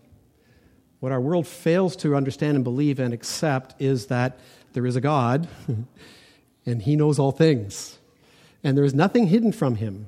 What 1.02 1.12
our 1.12 1.20
world 1.20 1.46
fails 1.46 1.98
to 1.98 2.16
understand 2.16 2.56
and 2.56 2.64
believe 2.64 2.98
and 2.98 3.14
accept 3.14 3.76
is 3.78 4.06
that 4.06 4.40
there 4.72 4.86
is 4.86 4.96
a 4.96 5.02
God 5.02 5.50
and 6.66 6.82
He 6.82 6.96
knows 6.96 7.20
all 7.20 7.34
things, 7.34 8.00
and 8.64 8.78
there 8.78 8.86
is 8.86 8.94
nothing 8.94 9.28
hidden 9.28 9.52
from 9.52 9.76
Him. 9.76 10.08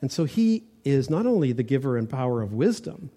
And 0.00 0.10
so 0.10 0.24
He 0.24 0.64
is 0.82 1.10
not 1.10 1.26
only 1.26 1.52
the 1.52 1.62
giver 1.62 1.98
and 1.98 2.08
power 2.08 2.40
of 2.40 2.54
wisdom, 2.54 3.10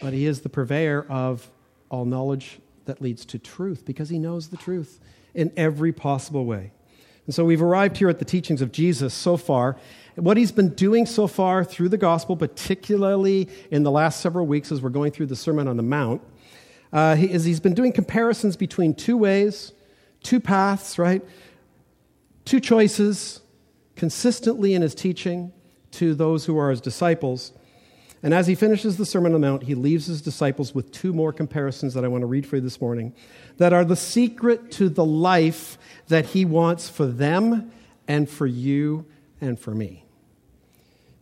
but 0.00 0.14
he 0.14 0.24
is 0.24 0.40
the 0.40 0.48
purveyor 0.48 1.04
of 1.10 1.50
all 1.90 2.06
knowledge 2.06 2.58
that 2.86 3.02
leads 3.02 3.26
to 3.26 3.38
truth 3.38 3.84
because 3.84 4.08
he 4.08 4.18
knows 4.18 4.48
the 4.48 4.56
truth 4.56 4.98
in 5.34 5.52
every 5.58 5.92
possible 5.92 6.46
way. 6.46 6.72
And 7.28 7.34
so 7.34 7.44
we've 7.44 7.60
arrived 7.60 7.98
here 7.98 8.08
at 8.08 8.20
the 8.20 8.24
teachings 8.24 8.62
of 8.62 8.72
Jesus 8.72 9.12
so 9.12 9.36
far. 9.36 9.76
What 10.18 10.36
he's 10.36 10.50
been 10.50 10.70
doing 10.70 11.06
so 11.06 11.28
far 11.28 11.62
through 11.62 11.90
the 11.90 11.96
gospel, 11.96 12.36
particularly 12.36 13.48
in 13.70 13.84
the 13.84 13.90
last 13.92 14.20
several 14.20 14.48
weeks 14.48 14.72
as 14.72 14.82
we're 14.82 14.88
going 14.88 15.12
through 15.12 15.26
the 15.26 15.36
Sermon 15.36 15.68
on 15.68 15.76
the 15.76 15.84
Mount, 15.84 16.22
uh, 16.92 17.14
he, 17.14 17.30
is 17.30 17.44
he's 17.44 17.60
been 17.60 17.74
doing 17.74 17.92
comparisons 17.92 18.56
between 18.56 18.94
two 18.94 19.16
ways, 19.16 19.72
two 20.24 20.40
paths, 20.40 20.98
right? 20.98 21.22
Two 22.44 22.58
choices 22.58 23.42
consistently 23.94 24.74
in 24.74 24.82
his 24.82 24.92
teaching 24.92 25.52
to 25.92 26.16
those 26.16 26.46
who 26.46 26.58
are 26.58 26.70
his 26.70 26.80
disciples. 26.80 27.52
And 28.20 28.34
as 28.34 28.48
he 28.48 28.56
finishes 28.56 28.96
the 28.96 29.06
Sermon 29.06 29.34
on 29.34 29.40
the 29.40 29.46
Mount, 29.46 29.62
he 29.62 29.76
leaves 29.76 30.06
his 30.06 30.20
disciples 30.20 30.74
with 30.74 30.90
two 30.90 31.12
more 31.12 31.32
comparisons 31.32 31.94
that 31.94 32.04
I 32.04 32.08
want 32.08 32.22
to 32.22 32.26
read 32.26 32.44
for 32.44 32.56
you 32.56 32.62
this 32.62 32.80
morning 32.80 33.14
that 33.58 33.72
are 33.72 33.84
the 33.84 33.94
secret 33.94 34.72
to 34.72 34.88
the 34.88 35.04
life 35.04 35.78
that 36.08 36.26
he 36.26 36.44
wants 36.44 36.88
for 36.88 37.06
them 37.06 37.70
and 38.08 38.28
for 38.28 38.46
you 38.46 39.06
and 39.40 39.56
for 39.56 39.72
me. 39.72 40.06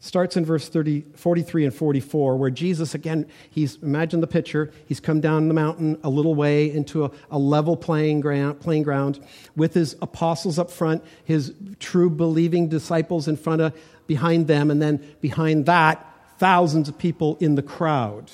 Starts 0.07 0.37
in 0.37 0.45
verse 0.45 0.69
30, 0.69 1.01
43 1.17 1.65
and 1.65 1.75
44, 1.75 2.37
where 2.37 2.49
Jesus, 2.49 2.95
again, 2.95 3.27
he's, 3.51 3.75
imagine 3.83 4.21
the 4.21 4.29
picture, 4.29 4.71
he's 4.87 5.01
come 5.01 5.21
down 5.21 5.49
the 5.49 5.55
mountain 5.55 5.99
a 6.05 6.09
little 6.09 6.37
way 6.37 6.71
into 6.71 7.07
a, 7.07 7.11
a 7.29 7.39
level 7.39 7.77
playing 7.77 8.21
ground, 8.21 8.61
playing 8.61 8.85
ground 8.85 9.19
with 9.57 9.75
his 9.75 9.97
apostles 10.01 10.61
up 10.61 10.71
front, 10.71 11.03
his 11.25 11.53
true 11.81 12.09
believing 12.09 12.69
disciples 12.69 13.27
in 13.27 13.37
front 13.37 13.61
of 13.61 13.77
behind 14.07 14.47
them, 14.47 14.71
and 14.71 14.81
then 14.81 15.05
behind 15.21 15.67
that, 15.67 16.07
thousands 16.39 16.89
of 16.89 16.97
people 16.97 17.37
in 17.41 17.57
the 17.57 17.63
crowd, 17.63 18.31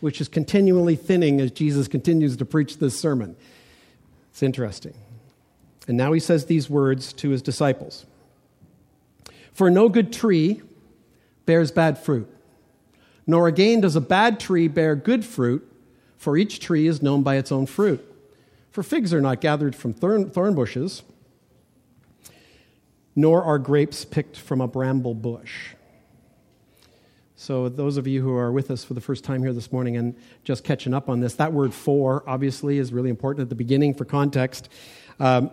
which 0.00 0.22
is 0.22 0.28
continually 0.28 0.96
thinning 0.96 1.38
as 1.38 1.50
Jesus 1.50 1.86
continues 1.86 2.38
to 2.38 2.46
preach 2.46 2.78
this 2.78 2.98
sermon. 2.98 3.36
It's 4.30 4.42
interesting. 4.42 4.94
And 5.86 5.98
now 5.98 6.12
he 6.12 6.20
says 6.20 6.46
these 6.46 6.70
words 6.70 7.12
to 7.12 7.28
his 7.28 7.42
disciples 7.42 8.06
For 9.52 9.68
no 9.68 9.90
good 9.90 10.14
tree 10.14 10.62
bears 11.50 11.72
bad 11.72 11.98
fruit, 11.98 12.32
nor 13.26 13.48
again 13.48 13.80
does 13.80 13.96
a 13.96 14.00
bad 14.00 14.38
tree 14.38 14.68
bear 14.68 14.94
good 14.94 15.24
fruit, 15.24 15.68
for 16.16 16.36
each 16.36 16.60
tree 16.60 16.86
is 16.86 17.02
known 17.02 17.24
by 17.24 17.34
its 17.34 17.50
own 17.50 17.66
fruit. 17.66 18.06
For 18.70 18.84
figs 18.84 19.12
are 19.12 19.20
not 19.20 19.40
gathered 19.40 19.74
from 19.74 19.92
thorn, 19.92 20.30
thorn 20.30 20.54
bushes, 20.54 21.02
nor 23.16 23.42
are 23.42 23.58
grapes 23.58 24.04
picked 24.04 24.36
from 24.36 24.60
a 24.60 24.68
bramble 24.68 25.12
bush. 25.12 25.70
So, 27.34 27.68
those 27.68 27.96
of 27.96 28.06
you 28.06 28.22
who 28.22 28.32
are 28.36 28.52
with 28.52 28.70
us 28.70 28.84
for 28.84 28.94
the 28.94 29.00
first 29.00 29.24
time 29.24 29.42
here 29.42 29.52
this 29.52 29.72
morning 29.72 29.96
and 29.96 30.14
just 30.44 30.62
catching 30.62 30.94
up 30.94 31.08
on 31.08 31.18
this, 31.18 31.34
that 31.34 31.52
word 31.52 31.74
for 31.74 32.22
obviously 32.28 32.78
is 32.78 32.92
really 32.92 33.10
important 33.10 33.42
at 33.42 33.48
the 33.48 33.56
beginning 33.56 33.92
for 33.92 34.04
context. 34.04 34.68
Um, 35.20 35.50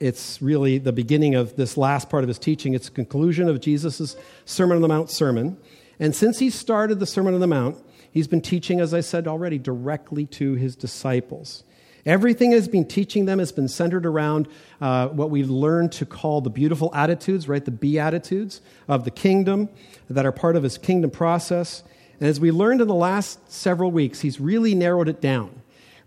it's 0.00 0.40
really 0.40 0.78
the 0.78 0.92
beginning 0.92 1.34
of 1.34 1.54
this 1.54 1.76
last 1.76 2.08
part 2.08 2.24
of 2.24 2.28
his 2.28 2.38
teaching. 2.38 2.72
It's 2.72 2.86
the 2.86 2.94
conclusion 2.94 3.48
of 3.48 3.60
Jesus' 3.60 4.16
Sermon 4.46 4.76
on 4.76 4.82
the 4.82 4.88
Mount 4.88 5.10
sermon. 5.10 5.58
And 5.98 6.16
since 6.16 6.38
he 6.38 6.48
started 6.48 6.98
the 6.98 7.06
Sermon 7.06 7.34
on 7.34 7.40
the 7.40 7.46
Mount, 7.46 7.76
he's 8.10 8.26
been 8.26 8.40
teaching, 8.40 8.80
as 8.80 8.94
I 8.94 9.00
said 9.00 9.28
already, 9.28 9.58
directly 9.58 10.24
to 10.26 10.54
his 10.54 10.74
disciples. 10.74 11.64
Everything 12.06 12.52
has 12.52 12.66
been 12.66 12.86
teaching 12.86 13.26
them 13.26 13.38
has 13.38 13.52
been 13.52 13.68
centered 13.68 14.06
around 14.06 14.48
uh, 14.80 15.08
what 15.08 15.28
we've 15.28 15.50
learned 15.50 15.92
to 15.92 16.06
call 16.06 16.40
the 16.40 16.48
beautiful 16.48 16.90
attitudes, 16.94 17.46
right? 17.46 17.62
The 17.62 17.70
beatitudes 17.70 18.62
of 18.88 19.04
the 19.04 19.10
kingdom 19.10 19.68
that 20.08 20.24
are 20.24 20.32
part 20.32 20.56
of 20.56 20.62
his 20.62 20.78
kingdom 20.78 21.10
process. 21.10 21.82
And 22.18 22.26
as 22.26 22.40
we 22.40 22.50
learned 22.50 22.80
in 22.80 22.88
the 22.88 22.94
last 22.94 23.52
several 23.52 23.90
weeks, 23.90 24.22
he's 24.22 24.40
really 24.40 24.74
narrowed 24.74 25.08
it 25.08 25.20
down, 25.20 25.59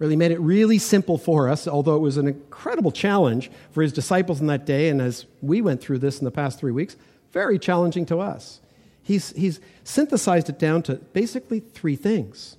really 0.03 0.17
made 0.17 0.31
it 0.31 0.39
really 0.41 0.77
simple 0.77 1.17
for 1.17 1.47
us, 1.47 1.65
although 1.65 1.95
it 1.95 1.99
was 2.01 2.17
an 2.17 2.27
incredible 2.27 2.91
challenge 2.91 3.49
for 3.71 3.81
his 3.81 3.93
disciples 3.93 4.41
in 4.41 4.47
that 4.47 4.65
day. 4.65 4.89
And 4.89 5.01
as 5.01 5.25
we 5.41 5.61
went 5.61 5.79
through 5.79 5.99
this 5.99 6.19
in 6.19 6.25
the 6.25 6.31
past 6.31 6.59
three 6.59 6.73
weeks, 6.73 6.97
very 7.31 7.57
challenging 7.57 8.05
to 8.07 8.19
us. 8.19 8.59
He's, 9.01 9.31
he's 9.31 9.61
synthesized 9.85 10.49
it 10.49 10.59
down 10.59 10.83
to 10.83 10.95
basically 10.95 11.61
three 11.61 11.95
things, 11.95 12.57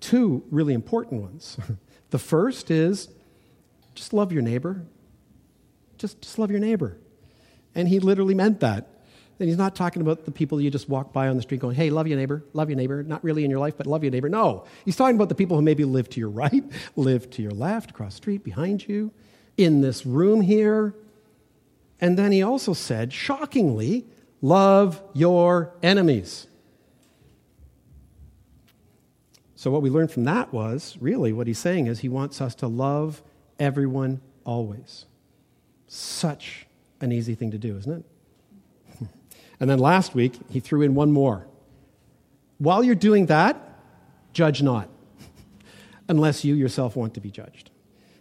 two 0.00 0.42
really 0.50 0.74
important 0.74 1.22
ones. 1.22 1.56
The 2.10 2.18
first 2.18 2.70
is 2.70 3.08
just 3.94 4.12
love 4.12 4.32
your 4.32 4.42
neighbor. 4.42 4.82
Just, 5.96 6.20
just 6.20 6.38
love 6.38 6.50
your 6.50 6.60
neighbor. 6.60 6.98
And 7.74 7.88
he 7.88 8.00
literally 8.00 8.34
meant 8.34 8.60
that. 8.60 8.86
And 9.42 9.48
he's 9.48 9.58
not 9.58 9.74
talking 9.74 10.02
about 10.02 10.24
the 10.24 10.30
people 10.30 10.60
you 10.60 10.70
just 10.70 10.88
walk 10.88 11.12
by 11.12 11.26
on 11.26 11.34
the 11.34 11.42
street 11.42 11.60
going, 11.60 11.74
hey, 11.74 11.90
love 11.90 12.06
your 12.06 12.16
neighbor, 12.16 12.44
love 12.52 12.70
your 12.70 12.76
neighbor. 12.76 13.02
Not 13.02 13.24
really 13.24 13.44
in 13.44 13.50
your 13.50 13.58
life, 13.58 13.76
but 13.76 13.88
love 13.88 14.04
your 14.04 14.12
neighbor. 14.12 14.28
No. 14.28 14.66
He's 14.84 14.94
talking 14.94 15.16
about 15.16 15.30
the 15.30 15.34
people 15.34 15.56
who 15.56 15.62
maybe 15.62 15.84
live 15.84 16.08
to 16.10 16.20
your 16.20 16.28
right, 16.28 16.62
live 16.96 17.28
to 17.30 17.42
your 17.42 17.50
left, 17.50 17.90
across 17.90 18.12
the 18.12 18.18
street, 18.18 18.44
behind 18.44 18.86
you, 18.86 19.10
in 19.56 19.80
this 19.80 20.06
room 20.06 20.42
here. 20.42 20.94
And 22.00 22.16
then 22.16 22.30
he 22.30 22.40
also 22.40 22.72
said, 22.72 23.12
shockingly, 23.12 24.06
love 24.40 25.02
your 25.12 25.74
enemies. 25.82 26.46
So, 29.56 29.72
what 29.72 29.82
we 29.82 29.90
learned 29.90 30.12
from 30.12 30.22
that 30.22 30.52
was 30.52 30.96
really 31.00 31.32
what 31.32 31.48
he's 31.48 31.58
saying 31.58 31.88
is 31.88 31.98
he 31.98 32.08
wants 32.08 32.40
us 32.40 32.54
to 32.54 32.68
love 32.68 33.24
everyone 33.58 34.20
always. 34.44 35.06
Such 35.88 36.68
an 37.00 37.10
easy 37.10 37.34
thing 37.34 37.50
to 37.50 37.58
do, 37.58 37.76
isn't 37.76 37.92
it? 37.92 38.04
And 39.62 39.70
then 39.70 39.78
last 39.78 40.12
week, 40.12 40.40
he 40.50 40.58
threw 40.58 40.82
in 40.82 40.96
one 40.96 41.12
more. 41.12 41.46
While 42.58 42.82
you're 42.82 42.96
doing 42.96 43.26
that, 43.26 43.56
judge 44.32 44.60
not, 44.60 44.88
unless 46.08 46.44
you 46.44 46.56
yourself 46.56 46.96
want 46.96 47.14
to 47.14 47.20
be 47.20 47.30
judged. 47.30 47.70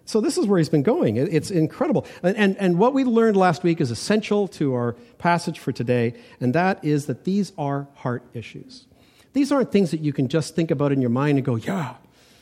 So, 0.06 0.22
this 0.22 0.38
is 0.38 0.46
where 0.46 0.60
he's 0.60 0.70
been 0.70 0.84
going. 0.84 1.18
It's 1.18 1.50
incredible. 1.50 2.06
And, 2.22 2.38
and, 2.38 2.58
and 2.58 2.78
what 2.78 2.94
we 2.94 3.04
learned 3.04 3.38
last 3.38 3.64
week 3.64 3.82
is 3.82 3.90
essential 3.90 4.48
to 4.50 4.76
our 4.76 4.94
passage 5.18 5.58
for 5.58 5.72
today, 5.72 6.14
and 6.40 6.54
that 6.54 6.86
is 6.86 7.08
that 7.08 7.24
these 7.24 7.54
are 7.58 7.88
heart 7.96 8.24
issues. 8.36 8.86
These 9.34 9.52
aren't 9.52 9.72
things 9.72 9.90
that 9.90 10.02
you 10.02 10.14
can 10.14 10.28
just 10.28 10.56
think 10.56 10.70
about 10.70 10.92
in 10.92 11.02
your 11.02 11.10
mind 11.10 11.40
and 11.40 11.46
go, 11.46 11.56
yeah, 11.56 11.96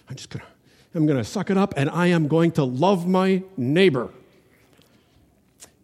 I'm 0.09 0.15
just 0.17 0.29
going 0.29 0.41
to. 0.41 0.51
I'm 0.93 1.05
going 1.05 1.19
to 1.19 1.23
suck 1.23 1.49
it 1.51 1.57
up 1.57 1.75
and 1.77 1.87
I 1.87 2.07
am 2.07 2.27
going 2.27 2.51
to 2.53 2.63
love 2.63 3.07
my 3.07 3.43
neighbor 3.55 4.09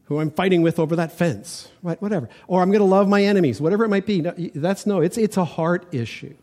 who 0.05 0.19
I'm 0.19 0.31
fighting 0.31 0.61
with 0.61 0.79
over 0.79 0.95
that 0.97 1.11
fence, 1.11 1.69
right? 1.81 1.99
Whatever. 2.01 2.29
Or 2.47 2.61
I'm 2.61 2.69
going 2.69 2.79
to 2.79 2.85
love 2.85 3.07
my 3.07 3.23
enemies, 3.23 3.59
whatever 3.59 3.85
it 3.85 3.89
might 3.89 4.05
be. 4.05 4.21
That's 4.21 4.85
no, 4.85 5.01
it's, 5.01 5.17
it's 5.17 5.37
a 5.37 5.45
heart 5.45 5.87
issue. 5.91 6.35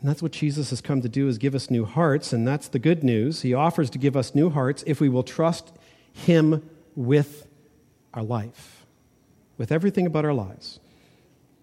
And 0.00 0.08
that's 0.10 0.22
what 0.22 0.32
Jesus 0.32 0.68
has 0.68 0.82
come 0.82 1.00
to 1.00 1.08
do 1.08 1.28
is 1.28 1.38
give 1.38 1.54
us 1.54 1.70
new 1.70 1.86
hearts, 1.86 2.34
and 2.34 2.46
that's 2.46 2.68
the 2.68 2.78
good 2.78 3.02
news. 3.02 3.40
He 3.40 3.54
offers 3.54 3.88
to 3.90 3.98
give 3.98 4.18
us 4.18 4.34
new 4.34 4.50
hearts 4.50 4.84
if 4.86 5.00
we 5.00 5.08
will 5.08 5.22
trust 5.22 5.72
him 6.12 6.68
with 6.94 7.46
our 8.12 8.22
life, 8.22 8.84
with 9.56 9.72
everything 9.72 10.04
about 10.04 10.26
our 10.26 10.34
lives. 10.34 10.78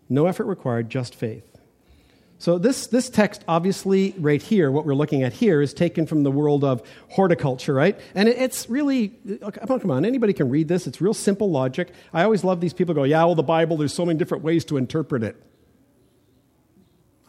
No 0.10 0.26
effort 0.26 0.46
required, 0.46 0.90
just 0.90 1.14
faith. 1.14 1.51
So, 2.42 2.58
this, 2.58 2.88
this 2.88 3.08
text, 3.08 3.46
obviously, 3.48 4.16
right 4.18 4.42
here, 4.42 4.72
what 4.72 4.84
we're 4.84 4.96
looking 4.96 5.22
at 5.22 5.32
here, 5.32 5.62
is 5.62 5.76
taken 5.76 6.08
from 6.08 6.24
the 6.24 6.32
world 6.32 6.64
of 6.64 6.82
horticulture, 7.10 7.72
right? 7.72 8.00
And 8.16 8.28
it, 8.28 8.36
it's 8.36 8.68
really, 8.68 9.10
come 9.70 9.92
on, 9.92 10.06
anybody 10.06 10.34
can 10.34 10.50
read 10.50 10.68
this. 10.68 10.88
It's 10.88 11.00
real 11.00 11.14
simple 11.14 11.52
logic. 11.52 11.94
I 12.12 12.24
always 12.24 12.44
love 12.44 12.60
these 12.60 12.74
people 12.74 12.96
go, 12.96 13.04
yeah, 13.04 13.24
well, 13.26 13.36
the 13.36 13.44
Bible, 13.44 13.78
there's 13.78 13.94
so 13.94 14.08
many 14.08 14.18
different 14.18 14.44
ways 14.44 14.66
to 14.66 14.78
interpret 14.78 15.22
it. 15.22 15.36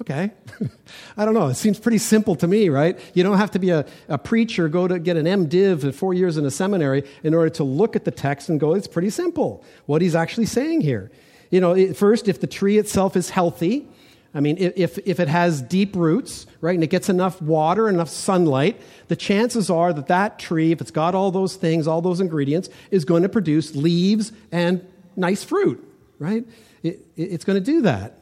Okay. 0.00 0.30
I 1.18 1.26
don't 1.26 1.34
know. 1.34 1.48
It 1.48 1.56
seems 1.56 1.78
pretty 1.78 1.98
simple 1.98 2.34
to 2.36 2.46
me, 2.46 2.70
right? 2.70 2.98
You 3.12 3.22
don't 3.22 3.36
have 3.36 3.50
to 3.50 3.58
be 3.58 3.68
a, 3.68 3.84
a 4.08 4.16
preacher, 4.16 4.66
go 4.70 4.88
to 4.88 4.98
get 4.98 5.18
an 5.18 5.26
MDiv, 5.26 5.84
and 5.84 5.94
four 5.94 6.14
years 6.14 6.38
in 6.38 6.46
a 6.46 6.50
seminary, 6.50 7.06
in 7.22 7.34
order 7.34 7.50
to 7.50 7.64
look 7.64 7.96
at 7.96 8.06
the 8.06 8.10
text 8.10 8.48
and 8.48 8.58
go, 8.58 8.72
it's 8.72 8.88
pretty 8.88 9.10
simple 9.10 9.62
what 9.84 10.00
he's 10.00 10.14
actually 10.14 10.46
saying 10.46 10.80
here. 10.80 11.10
You 11.50 11.60
know, 11.60 11.92
first, 11.92 12.28
if 12.28 12.40
the 12.40 12.46
tree 12.46 12.78
itself 12.78 13.14
is 13.14 13.28
healthy, 13.28 13.86
I 14.34 14.40
mean, 14.40 14.56
if, 14.58 14.98
if 14.98 15.20
it 15.20 15.28
has 15.28 15.60
deep 15.60 15.94
roots, 15.94 16.46
right, 16.62 16.74
and 16.74 16.82
it 16.82 16.88
gets 16.88 17.10
enough 17.10 17.42
water, 17.42 17.88
enough 17.88 18.08
sunlight, 18.08 18.80
the 19.08 19.16
chances 19.16 19.68
are 19.68 19.92
that 19.92 20.06
that 20.06 20.38
tree, 20.38 20.72
if 20.72 20.80
it's 20.80 20.90
got 20.90 21.14
all 21.14 21.30
those 21.30 21.56
things, 21.56 21.86
all 21.86 22.00
those 22.00 22.18
ingredients, 22.18 22.70
is 22.90 23.04
going 23.04 23.24
to 23.24 23.28
produce 23.28 23.74
leaves 23.74 24.32
and 24.50 24.86
nice 25.16 25.44
fruit, 25.44 25.86
right? 26.18 26.46
It, 26.82 27.00
it's 27.14 27.44
going 27.44 27.62
to 27.62 27.64
do 27.64 27.82
that. 27.82 28.18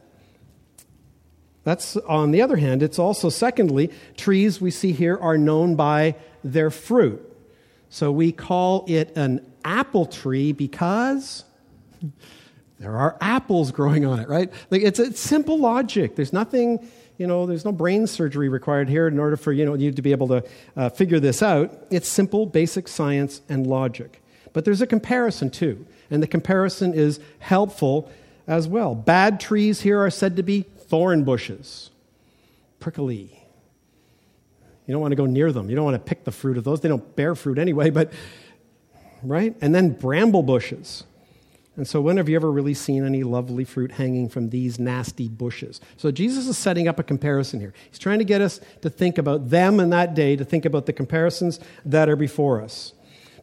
That's 1.62 1.96
on 1.96 2.32
the 2.32 2.42
other 2.42 2.56
hand, 2.56 2.82
it's 2.82 2.98
also, 2.98 3.28
secondly, 3.28 3.90
trees 4.16 4.60
we 4.60 4.72
see 4.72 4.92
here 4.92 5.16
are 5.16 5.38
known 5.38 5.76
by 5.76 6.16
their 6.42 6.70
fruit. 6.70 7.24
So 7.88 8.10
we 8.10 8.32
call 8.32 8.84
it 8.88 9.16
an 9.16 9.46
apple 9.64 10.06
tree 10.06 10.52
because 10.52 11.44
there 12.80 12.96
are 12.96 13.14
apples 13.20 13.70
growing 13.72 14.06
on 14.06 14.20
it, 14.20 14.28
right? 14.28 14.50
Like 14.70 14.80
it's, 14.80 14.98
it's 14.98 15.20
simple 15.20 15.58
logic. 15.58 16.16
There's 16.16 16.32
nothing, 16.32 16.88
you 17.18 17.26
know, 17.26 17.44
there's 17.44 17.66
no 17.66 17.72
brain 17.72 18.06
surgery 18.06 18.48
required 18.48 18.88
here 18.88 19.06
in 19.06 19.18
order 19.18 19.36
for 19.36 19.52
you 19.52 19.66
know 19.66 19.74
you 19.74 19.92
to 19.92 20.02
be 20.02 20.12
able 20.12 20.28
to 20.28 20.44
uh, 20.76 20.88
figure 20.88 21.20
this 21.20 21.42
out. 21.42 21.70
It's 21.90 22.08
simple, 22.08 22.46
basic 22.46 22.88
science 22.88 23.42
and 23.50 23.66
logic. 23.66 24.22
But 24.54 24.64
there's 24.64 24.80
a 24.80 24.86
comparison 24.86 25.50
too, 25.50 25.86
and 26.10 26.22
the 26.22 26.26
comparison 26.26 26.94
is 26.94 27.20
helpful 27.38 28.10
as 28.46 28.66
well. 28.66 28.94
Bad 28.94 29.40
trees 29.40 29.82
here 29.82 30.00
are 30.00 30.10
said 30.10 30.36
to 30.36 30.42
be 30.42 30.62
thorn 30.62 31.22
bushes, 31.22 31.90
prickly. 32.80 33.46
You 34.86 34.94
don't 34.94 35.02
want 35.02 35.12
to 35.12 35.16
go 35.16 35.26
near 35.26 35.52
them. 35.52 35.68
You 35.68 35.76
don't 35.76 35.84
want 35.84 35.94
to 35.96 36.08
pick 36.08 36.24
the 36.24 36.32
fruit 36.32 36.56
of 36.56 36.64
those. 36.64 36.80
They 36.80 36.88
don't 36.88 37.14
bear 37.14 37.34
fruit 37.34 37.58
anyway, 37.58 37.90
but 37.90 38.10
right? 39.22 39.54
And 39.60 39.74
then 39.74 39.90
bramble 39.90 40.42
bushes. 40.42 41.04
And 41.80 41.88
so, 41.88 41.98
when 42.02 42.18
have 42.18 42.28
you 42.28 42.36
ever 42.36 42.52
really 42.52 42.74
seen 42.74 43.06
any 43.06 43.22
lovely 43.22 43.64
fruit 43.64 43.92
hanging 43.92 44.28
from 44.28 44.50
these 44.50 44.78
nasty 44.78 45.28
bushes? 45.28 45.80
So, 45.96 46.10
Jesus 46.10 46.46
is 46.46 46.58
setting 46.58 46.88
up 46.88 46.98
a 46.98 47.02
comparison 47.02 47.58
here. 47.58 47.72
He's 47.88 47.98
trying 47.98 48.18
to 48.18 48.24
get 48.26 48.42
us 48.42 48.60
to 48.82 48.90
think 48.90 49.16
about 49.16 49.48
them 49.48 49.80
in 49.80 49.88
that 49.88 50.14
day, 50.14 50.36
to 50.36 50.44
think 50.44 50.66
about 50.66 50.84
the 50.84 50.92
comparisons 50.92 51.58
that 51.86 52.10
are 52.10 52.16
before 52.16 52.60
us. 52.60 52.92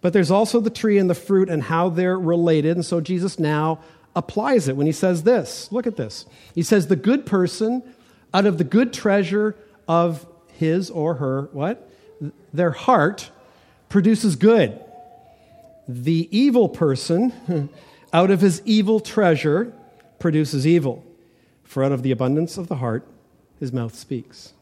But 0.01 0.13
there's 0.13 0.29
also 0.29 0.59
the 0.59 0.69
tree 0.69 0.99
and 0.99 1.09
the 1.09 1.15
fruit 1.15 1.49
and 1.49 1.63
how 1.63 1.89
they're 1.89 2.19
related. 2.19 2.77
And 2.77 2.85
so, 2.85 3.01
Jesus 3.01 3.39
now 3.39 3.79
applies 4.15 4.67
it 4.67 4.75
when 4.75 4.85
he 4.85 4.93
says 4.93 5.23
this. 5.23 5.71
Look 5.71 5.87
at 5.87 5.97
this. 5.97 6.27
He 6.53 6.61
says, 6.61 6.85
The 6.85 6.95
good 6.95 7.25
person 7.25 7.81
out 8.35 8.45
of 8.45 8.59
the 8.59 8.63
good 8.63 8.93
treasure 8.93 9.55
of 9.87 10.27
his 10.53 10.91
or 10.91 11.15
her, 11.15 11.49
what? 11.53 11.89
Their 12.53 12.69
heart 12.69 13.31
produces 13.89 14.35
good. 14.35 14.79
The 15.87 16.29
evil 16.29 16.69
person 16.69 17.71
out 18.17 18.31
of 18.31 18.41
his 18.41 18.63
evil 18.65 18.99
treasure 18.99 19.71
produces 20.17 20.65
evil. 20.65 21.05
For 21.63 21.83
out 21.83 21.91
of 21.91 22.01
the 22.01 22.09
abundance 22.09 22.57
of 22.57 22.67
the 22.67 22.77
heart, 22.77 23.07
his 23.59 23.71
mouth 23.71 23.93
speaks. 23.93 24.53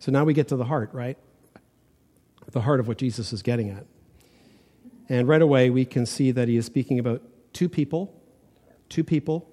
So 0.00 0.12
now 0.12 0.24
we 0.24 0.34
get 0.34 0.48
to 0.48 0.56
the 0.56 0.66
heart, 0.66 0.90
right? 0.92 1.16
The 2.50 2.60
heart 2.60 2.78
of 2.78 2.88
what 2.88 2.98
Jesus 2.98 3.32
is 3.32 3.40
getting 3.40 3.70
at. 3.70 3.86
And 5.08 5.26
right 5.26 5.40
away, 5.40 5.70
we 5.70 5.86
can 5.86 6.04
see 6.04 6.30
that 6.30 6.46
he 6.46 6.58
is 6.58 6.66
speaking 6.66 6.98
about 6.98 7.22
two 7.54 7.70
people, 7.70 8.12
two 8.90 9.02
people 9.02 9.48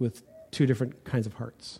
with 0.00 0.24
two 0.50 0.66
different 0.66 1.04
kinds 1.04 1.24
of 1.24 1.34
hearts. 1.34 1.78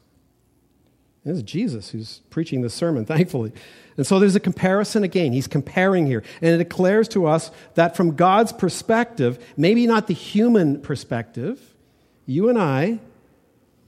Is 1.24 1.42
Jesus 1.42 1.90
who's 1.90 2.20
preaching 2.30 2.62
this 2.62 2.74
sermon, 2.74 3.04
thankfully. 3.06 3.52
And 3.96 4.06
so 4.06 4.18
there's 4.18 4.37
a 4.37 4.40
comparison 4.40 5.04
again. 5.04 5.33
He's 5.33 5.46
comparing 5.46 6.06
here. 6.06 6.22
And 6.40 6.54
it 6.54 6.59
declares 6.59 7.09
to 7.09 7.26
us 7.26 7.50
that 7.74 7.96
from 7.96 8.16
God's 8.16 8.52
perspective, 8.52 9.38
maybe 9.56 9.87
not 9.87 10.06
the 10.06 10.14
human 10.14 10.80
perspective, 10.80 11.74
you 12.24 12.48
and 12.48 12.59
I, 12.59 13.00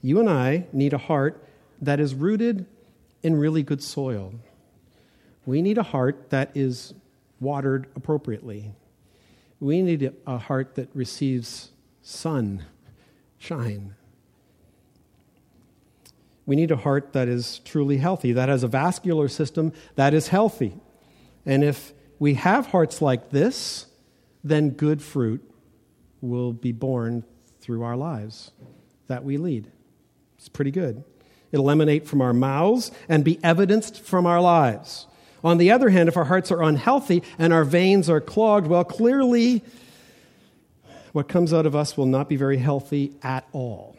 you 0.01 0.19
and 0.19 0.29
I 0.29 0.67
need 0.71 0.93
a 0.93 0.97
heart 0.97 1.43
that 1.81 1.99
is 1.99 2.13
rooted 2.13 2.65
in 3.23 3.35
really 3.35 3.63
good 3.63 3.81
soil. 3.81 4.33
We 5.45 5.61
need 5.61 5.77
a 5.77 5.83
heart 5.83 6.29
that 6.29 6.51
is 6.53 6.93
watered 7.39 7.87
appropriately. 7.95 8.73
We 9.59 9.81
need 9.81 10.13
a 10.27 10.37
heart 10.37 10.75
that 10.75 10.89
receives 10.93 11.71
sun, 12.01 12.65
shine. 13.39 13.95
We 16.45 16.55
need 16.55 16.71
a 16.71 16.75
heart 16.75 17.13
that 17.13 17.27
is 17.27 17.59
truly 17.59 17.97
healthy, 17.97 18.33
that 18.33 18.49
has 18.49 18.63
a 18.63 18.67
vascular 18.67 19.27
system 19.27 19.71
that 19.95 20.13
is 20.13 20.27
healthy. 20.27 20.75
And 21.45 21.63
if 21.63 21.93
we 22.19 22.35
have 22.35 22.67
hearts 22.67 23.01
like 23.01 23.29
this, 23.29 23.87
then 24.43 24.71
good 24.71 25.01
fruit 25.01 25.49
will 26.21 26.53
be 26.53 26.71
born 26.71 27.23
through 27.59 27.83
our 27.83 27.95
lives 27.95 28.51
that 29.07 29.23
we 29.23 29.37
lead. 29.37 29.71
It's 30.37 30.49
pretty 30.49 30.71
good. 30.71 31.03
It'll 31.51 31.69
emanate 31.69 32.07
from 32.07 32.21
our 32.21 32.33
mouths 32.33 32.91
and 33.07 33.23
be 33.23 33.39
evidenced 33.43 34.01
from 34.01 34.25
our 34.25 34.41
lives. 34.41 35.07
On 35.43 35.57
the 35.57 35.71
other 35.71 35.89
hand, 35.89 36.09
if 36.09 36.17
our 36.17 36.23
hearts 36.25 36.51
are 36.51 36.63
unhealthy 36.63 37.23
and 37.37 37.53
our 37.53 37.63
veins 37.63 38.09
are 38.09 38.21
clogged, 38.21 38.67
well, 38.67 38.83
clearly 38.83 39.63
what 41.11 41.27
comes 41.27 41.53
out 41.53 41.65
of 41.65 41.75
us 41.75 41.95
will 41.95 42.05
not 42.05 42.27
be 42.27 42.35
very 42.35 42.57
healthy 42.57 43.13
at 43.21 43.47
all. 43.51 43.95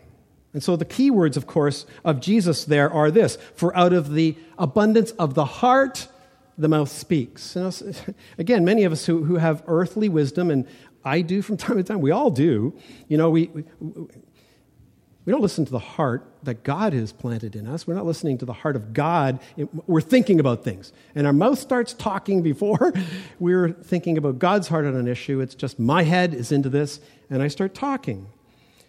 And 0.55 0.63
so 0.63 0.77
the 0.77 0.85
key 0.85 1.11
words, 1.11 1.37
of 1.37 1.47
course, 1.47 1.85
of 2.05 2.21
Jesus 2.21 2.65
there 2.65 2.91
are 2.91 3.11
this 3.11 3.37
For 3.55 3.77
out 3.77 3.93
of 3.93 4.15
the 4.15 4.37
abundance 4.57 5.11
of 5.13 5.35
the 5.35 5.45
heart, 5.45 6.09
the 6.57 6.69
mouth 6.69 6.89
speaks. 6.89 7.55
Know, 7.57 7.71
again, 8.39 8.65
many 8.65 8.85
of 8.85 8.93
us 8.93 9.05
who, 9.05 9.25
who 9.25 9.37
have 9.37 9.63
earthly 9.67 10.09
wisdom, 10.09 10.51
and 10.51 10.67
I 11.05 11.21
do 11.21 11.43
from 11.43 11.57
time 11.59 11.77
to 11.77 11.83
time, 11.83 12.01
we 12.01 12.13
all 12.13 12.31
do, 12.31 12.73
you 13.09 13.19
know, 13.19 13.29
we, 13.29 13.47
we, 13.49 13.65
we 13.81 15.31
don't 15.31 15.41
listen 15.41 15.65
to 15.65 15.73
the 15.73 15.79
heart 15.79 16.31
that 16.43 16.63
God 16.63 16.93
has 16.93 17.11
planted 17.11 17.57
in 17.57 17.67
us. 17.67 17.87
We're 17.87 17.95
not 17.95 18.05
listening 18.05 18.37
to 18.39 18.45
the 18.45 18.53
heart 18.53 18.77
of 18.77 18.93
God. 18.93 19.41
We're 19.87 20.03
thinking 20.03 20.39
about 20.39 20.63
things. 20.63 20.93
And 21.15 21.27
our 21.27 21.33
mouth 21.33 21.59
starts 21.59 21.95
talking 21.95 22.43
before 22.43 22.93
we're 23.41 23.71
thinking 23.71 24.19
about 24.19 24.39
God's 24.39 24.69
heart 24.69 24.85
on 24.85 24.95
an 24.95 25.09
issue. 25.09 25.41
It's 25.41 25.55
just 25.55 25.79
my 25.79 26.03
head 26.03 26.35
is 26.35 26.53
into 26.53 26.69
this, 26.69 27.01
and 27.31 27.43
I 27.43 27.49
start 27.49 27.75
talking. 27.75 28.29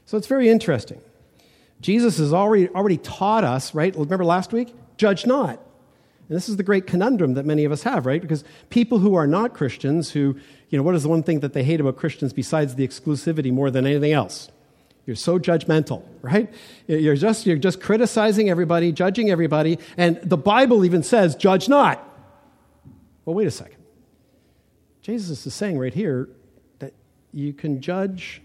So 0.06 0.18
it's 0.18 0.28
very 0.28 0.50
interesting. 0.50 1.02
Jesus 1.86 2.18
has 2.18 2.34
already, 2.34 2.68
already 2.70 2.98
taught 2.98 3.44
us, 3.44 3.76
right? 3.76 3.96
Remember 3.96 4.26
last 4.26 4.52
week? 4.52 4.74
Judge 4.98 5.28
not. 5.28 5.60
And 6.28 6.36
this 6.36 6.50
is 6.50 6.58
the 6.58 6.64
great 6.64 6.88
conundrum 6.88 7.36
that 7.36 7.46
many 7.46 7.64
of 7.64 7.72
us 7.72 7.84
have, 7.84 8.08
right? 8.08 8.20
Because 8.20 8.44
people 8.72 8.98
who 8.98 9.14
are 9.14 9.28
not 9.28 9.54
Christians, 9.54 10.10
who, 10.10 10.36
you 10.70 10.80
know, 10.80 10.82
what 10.82 10.96
is 10.96 11.04
the 11.04 11.10
one 11.10 11.22
thing 11.22 11.42
that 11.42 11.54
they 11.54 11.64
hate 11.64 11.80
about 11.80 11.96
Christians 11.96 12.34
besides 12.34 12.74
the 12.74 12.88
exclusivity 12.88 13.52
more 13.54 13.70
than 13.70 13.86
anything 13.86 14.14
else? 14.14 14.50
You're 15.06 15.16
so 15.16 15.38
judgmental, 15.38 16.04
right? 16.24 16.52
You're 16.88 17.16
just, 17.16 17.46
you're 17.46 17.56
just 17.56 17.80
criticizing 17.80 18.50
everybody, 18.50 18.92
judging 18.92 19.30
everybody, 19.30 19.78
and 19.96 20.20
the 20.24 20.38
Bible 20.38 20.86
even 20.86 21.04
says, 21.04 21.36
judge 21.36 21.70
not. 21.70 22.04
Well, 23.26 23.36
wait 23.36 23.46
a 23.46 23.52
second. 23.52 23.84
Jesus 25.04 25.46
is 25.46 25.54
saying 25.54 25.78
right 25.78 25.94
here 25.94 26.30
that 26.80 26.94
you 27.32 27.54
can 27.54 27.80
judge 27.80 28.42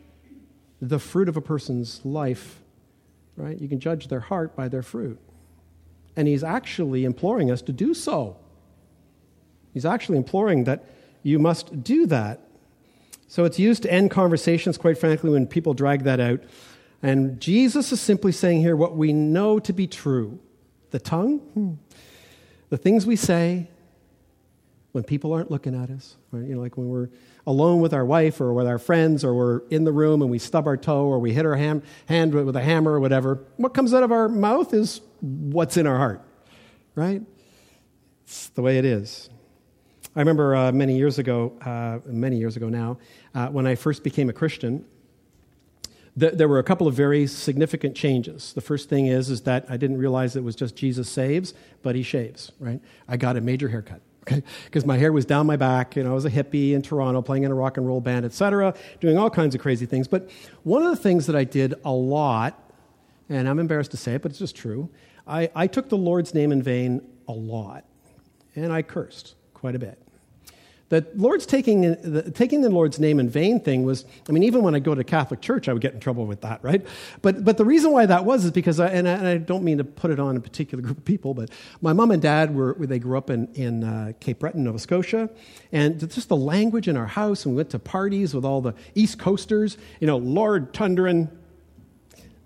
the 0.82 0.98
fruit 0.98 1.30
of 1.30 1.38
a 1.38 1.40
person's 1.40 2.04
life 2.04 2.59
right? 3.36 3.58
You 3.58 3.68
can 3.68 3.80
judge 3.80 4.08
their 4.08 4.20
heart 4.20 4.54
by 4.56 4.68
their 4.68 4.82
fruit. 4.82 5.18
And 6.16 6.28
he's 6.28 6.44
actually 6.44 7.04
imploring 7.04 7.50
us 7.50 7.62
to 7.62 7.72
do 7.72 7.94
so. 7.94 8.36
He's 9.72 9.86
actually 9.86 10.18
imploring 10.18 10.64
that 10.64 10.84
you 11.22 11.38
must 11.38 11.82
do 11.82 12.06
that. 12.06 12.40
So 13.28 13.44
it's 13.44 13.58
used 13.58 13.82
to 13.84 13.92
end 13.92 14.10
conversations, 14.10 14.76
quite 14.76 14.98
frankly, 14.98 15.30
when 15.30 15.46
people 15.46 15.74
drag 15.74 16.04
that 16.04 16.18
out. 16.18 16.40
And 17.02 17.40
Jesus 17.40 17.92
is 17.92 18.00
simply 18.00 18.32
saying 18.32 18.60
here 18.60 18.76
what 18.76 18.96
we 18.96 19.12
know 19.12 19.58
to 19.60 19.72
be 19.72 19.86
true 19.86 20.38
the 20.90 20.98
tongue, 20.98 21.38
hmm. 21.38 21.74
the 22.68 22.76
things 22.76 23.06
we 23.06 23.14
say 23.14 23.68
when 24.92 25.04
people 25.04 25.32
aren't 25.32 25.50
looking 25.50 25.74
at 25.80 25.90
us, 25.90 26.16
right? 26.32 26.46
You 26.46 26.56
know, 26.56 26.60
like 26.60 26.76
when 26.76 26.88
we're 26.88 27.08
alone 27.46 27.80
with 27.80 27.94
our 27.94 28.04
wife 28.04 28.40
or 28.40 28.52
with 28.52 28.66
our 28.66 28.78
friends 28.78 29.24
or 29.24 29.34
we're 29.34 29.60
in 29.68 29.84
the 29.84 29.92
room 29.92 30.20
and 30.22 30.30
we 30.30 30.38
stub 30.38 30.66
our 30.66 30.76
toe 30.76 31.04
or 31.04 31.18
we 31.18 31.32
hit 31.32 31.46
our 31.46 31.54
ham, 31.54 31.82
hand 32.06 32.34
with 32.34 32.56
a 32.56 32.62
hammer 32.62 32.92
or 32.92 33.00
whatever, 33.00 33.44
what 33.56 33.72
comes 33.72 33.94
out 33.94 34.02
of 34.02 34.10
our 34.10 34.28
mouth 34.28 34.74
is 34.74 35.00
what's 35.20 35.76
in 35.76 35.86
our 35.86 35.96
heart, 35.96 36.22
right? 36.94 37.22
It's 38.24 38.48
the 38.48 38.62
way 38.62 38.78
it 38.78 38.84
is. 38.84 39.30
I 40.16 40.20
remember 40.20 40.56
uh, 40.56 40.72
many 40.72 40.96
years 40.96 41.20
ago, 41.20 41.52
uh, 41.64 42.00
many 42.04 42.36
years 42.36 42.56
ago 42.56 42.68
now, 42.68 42.98
uh, 43.34 43.46
when 43.48 43.66
I 43.66 43.76
first 43.76 44.02
became 44.02 44.28
a 44.28 44.32
Christian, 44.32 44.84
th- 46.18 46.34
there 46.34 46.48
were 46.48 46.58
a 46.58 46.64
couple 46.64 46.88
of 46.88 46.94
very 46.94 47.28
significant 47.28 47.94
changes. 47.94 48.52
The 48.52 48.60
first 48.60 48.88
thing 48.88 49.06
is, 49.06 49.30
is 49.30 49.42
that 49.42 49.66
I 49.68 49.76
didn't 49.76 49.98
realize 49.98 50.34
it 50.34 50.42
was 50.42 50.56
just 50.56 50.74
Jesus 50.74 51.08
saves, 51.08 51.54
but 51.82 51.94
he 51.94 52.02
shaves, 52.02 52.50
right? 52.58 52.80
I 53.06 53.16
got 53.16 53.36
a 53.36 53.40
major 53.40 53.68
haircut? 53.68 54.00
Because 54.64 54.86
my 54.86 54.96
hair 54.96 55.12
was 55.12 55.24
down 55.24 55.46
my 55.46 55.56
back, 55.56 55.96
and 55.96 56.08
I 56.08 56.12
was 56.12 56.24
a 56.24 56.30
hippie 56.30 56.72
in 56.72 56.82
Toronto 56.82 57.22
playing 57.22 57.44
in 57.44 57.50
a 57.50 57.54
rock 57.54 57.76
and 57.76 57.86
roll 57.86 58.00
band, 58.00 58.24
etc., 58.24 58.74
doing 59.00 59.18
all 59.18 59.30
kinds 59.30 59.54
of 59.54 59.60
crazy 59.60 59.86
things. 59.86 60.08
But 60.08 60.30
one 60.62 60.82
of 60.82 60.90
the 60.90 60.96
things 61.02 61.26
that 61.26 61.36
I 61.36 61.44
did 61.44 61.74
a 61.84 61.92
lot, 61.92 62.58
and 63.28 63.48
I'm 63.48 63.58
embarrassed 63.58 63.90
to 63.92 63.96
say 63.96 64.14
it, 64.14 64.22
but 64.22 64.30
it's 64.30 64.38
just 64.38 64.56
true, 64.56 64.88
I, 65.26 65.50
I 65.54 65.66
took 65.66 65.88
the 65.88 65.96
Lord's 65.96 66.34
name 66.34 66.52
in 66.52 66.62
vain 66.62 67.02
a 67.28 67.32
lot, 67.32 67.84
and 68.56 68.72
I 68.72 68.82
cursed 68.82 69.34
quite 69.54 69.74
a 69.74 69.78
bit 69.78 70.00
the 70.90 71.06
Lord's 71.14 71.46
taking 71.46 71.82
the, 71.82 72.32
taking 72.34 72.62
the 72.62 72.68
Lord's 72.68 72.98
name 72.98 73.20
in 73.20 73.28
vain 73.28 73.60
thing 73.60 73.84
was, 73.84 74.04
I 74.28 74.32
mean, 74.32 74.42
even 74.42 74.62
when 74.62 74.74
I 74.74 74.80
go 74.80 74.92
to 74.92 75.04
Catholic 75.04 75.40
church, 75.40 75.68
I 75.68 75.72
would 75.72 75.80
get 75.80 75.94
in 75.94 76.00
trouble 76.00 76.26
with 76.26 76.40
that, 76.40 76.62
right? 76.64 76.84
But, 77.22 77.44
but 77.44 77.56
the 77.58 77.64
reason 77.64 77.92
why 77.92 78.06
that 78.06 78.24
was 78.24 78.44
is 78.44 78.50
because, 78.50 78.80
I, 78.80 78.88
and, 78.88 79.08
I, 79.08 79.12
and 79.12 79.26
I 79.26 79.36
don't 79.38 79.62
mean 79.62 79.78
to 79.78 79.84
put 79.84 80.10
it 80.10 80.18
on 80.18 80.36
a 80.36 80.40
particular 80.40 80.82
group 80.84 80.98
of 80.98 81.04
people, 81.04 81.32
but 81.32 81.50
my 81.80 81.92
mom 81.92 82.10
and 82.10 82.20
dad 82.20 82.54
were, 82.54 82.74
they 82.76 82.98
grew 82.98 83.16
up 83.16 83.30
in, 83.30 83.46
in 83.54 83.84
uh, 83.84 84.12
Cape 84.18 84.40
Breton, 84.40 84.64
Nova 84.64 84.80
Scotia, 84.80 85.30
and 85.70 86.00
just 86.10 86.28
the 86.28 86.36
language 86.36 86.88
in 86.88 86.96
our 86.96 87.06
house, 87.06 87.46
and 87.46 87.54
we 87.54 87.58
went 87.58 87.70
to 87.70 87.78
parties 87.78 88.34
with 88.34 88.44
all 88.44 88.60
the 88.60 88.74
East 88.96 89.20
Coasters, 89.20 89.78
you 90.00 90.08
know, 90.08 90.16
Lord 90.16 90.74
Tunderen, 90.74 91.30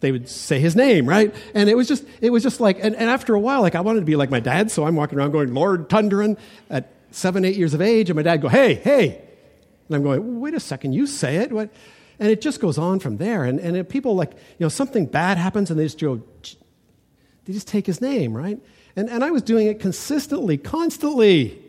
they 0.00 0.12
would 0.12 0.28
say 0.28 0.60
his 0.60 0.76
name, 0.76 1.08
right? 1.08 1.34
And 1.54 1.70
it 1.70 1.78
was 1.78 1.88
just, 1.88 2.04
it 2.20 2.28
was 2.28 2.42
just 2.42 2.60
like, 2.60 2.76
and, 2.82 2.94
and, 2.94 3.08
after 3.08 3.34
a 3.34 3.40
while, 3.40 3.62
like 3.62 3.74
I 3.74 3.80
wanted 3.80 4.00
to 4.00 4.06
be 4.06 4.16
like 4.16 4.28
my 4.28 4.40
dad, 4.40 4.70
so 4.70 4.86
I'm 4.86 4.96
walking 4.96 5.18
around 5.18 5.30
going, 5.30 5.54
Lord 5.54 5.88
Tunderen 5.88 6.36
at 6.68 6.93
seven, 7.14 7.44
eight 7.44 7.56
years 7.56 7.74
of 7.74 7.80
age, 7.80 8.10
and 8.10 8.16
my 8.16 8.22
dad 8.22 8.38
go, 8.38 8.48
hey, 8.48 8.74
hey. 8.74 9.22
And 9.88 9.96
I'm 9.96 10.02
going, 10.02 10.40
wait 10.40 10.54
a 10.54 10.60
second, 10.60 10.92
you 10.92 11.06
say 11.06 11.36
it? 11.36 11.52
What? 11.52 11.70
And 12.18 12.30
it 12.30 12.40
just 12.40 12.60
goes 12.60 12.78
on 12.78 13.00
from 13.00 13.16
there. 13.16 13.44
And, 13.44 13.58
and 13.58 13.88
people 13.88 14.14
like, 14.14 14.32
you 14.32 14.64
know, 14.64 14.68
something 14.68 15.06
bad 15.06 15.36
happens 15.36 15.70
and 15.70 15.78
they 15.78 15.84
just 15.84 16.00
go, 16.00 16.22
they 17.44 17.52
just 17.52 17.68
take 17.68 17.86
his 17.86 18.00
name, 18.00 18.36
right? 18.36 18.58
And, 18.96 19.10
and 19.10 19.24
I 19.24 19.30
was 19.30 19.42
doing 19.42 19.66
it 19.66 19.80
consistently, 19.80 20.56
constantly. 20.56 21.60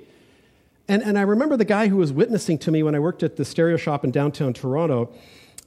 And, 0.87 1.01
and 1.01 1.17
I 1.17 1.23
remember 1.23 1.57
the 1.57 1.65
guy 1.65 1.87
who 1.87 1.97
was 1.97 2.13
witnessing 2.13 2.59
to 2.59 2.71
me 2.71 2.83
when 2.83 2.93
I 2.95 2.99
worked 2.99 3.23
at 3.23 3.37
the 3.37 3.45
stereo 3.45 3.75
shop 3.75 4.03
in 4.03 4.11
downtown 4.11 4.53
Toronto. 4.53 5.11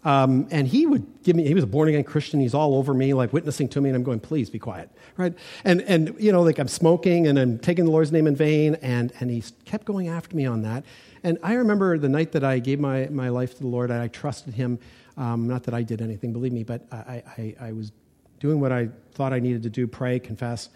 Um, 0.08 0.48
and 0.50 0.66
he 0.66 0.86
would 0.86 1.22
give 1.22 1.36
me, 1.36 1.46
he 1.46 1.52
was 1.52 1.64
a 1.64 1.66
born 1.66 1.86
again 1.86 2.02
Christian. 2.02 2.40
He's 2.40 2.54
all 2.54 2.76
over 2.76 2.94
me, 2.94 3.12
like 3.12 3.30
witnessing 3.34 3.68
to 3.68 3.80
me. 3.82 3.90
And 3.90 3.96
I'm 3.96 4.02
going, 4.02 4.20
please 4.20 4.48
be 4.48 4.58
quiet. 4.58 4.88
Right. 5.18 5.34
And, 5.64 5.82
and, 5.82 6.16
you 6.18 6.32
know, 6.32 6.40
like 6.40 6.58
I'm 6.58 6.66
smoking 6.66 7.26
and 7.26 7.38
I'm 7.38 7.58
taking 7.58 7.84
the 7.84 7.90
Lord's 7.90 8.10
name 8.10 8.26
in 8.26 8.34
vain. 8.34 8.76
And, 8.76 9.12
and 9.20 9.30
he 9.30 9.44
kept 9.66 9.84
going 9.84 10.08
after 10.08 10.34
me 10.34 10.46
on 10.46 10.62
that. 10.62 10.86
And 11.22 11.36
I 11.42 11.52
remember 11.52 11.98
the 11.98 12.08
night 12.08 12.32
that 12.32 12.42
I 12.42 12.58
gave 12.58 12.80
my, 12.80 13.08
my 13.08 13.28
life 13.28 13.56
to 13.56 13.60
the 13.60 13.66
Lord, 13.66 13.90
I 13.90 14.08
trusted 14.08 14.54
him. 14.54 14.78
Um, 15.18 15.46
not 15.46 15.64
that 15.64 15.74
I 15.74 15.82
did 15.82 16.00
anything, 16.00 16.32
believe 16.32 16.52
me, 16.52 16.64
but 16.64 16.86
I, 16.90 17.22
I, 17.36 17.54
I 17.60 17.72
was 17.72 17.92
doing 18.40 18.60
what 18.60 18.72
I 18.72 18.88
thought 19.12 19.34
I 19.34 19.40
needed 19.40 19.62
to 19.64 19.70
do 19.70 19.86
pray, 19.86 20.18
confess, 20.18 20.70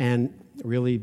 and 0.00 0.36
really 0.64 1.02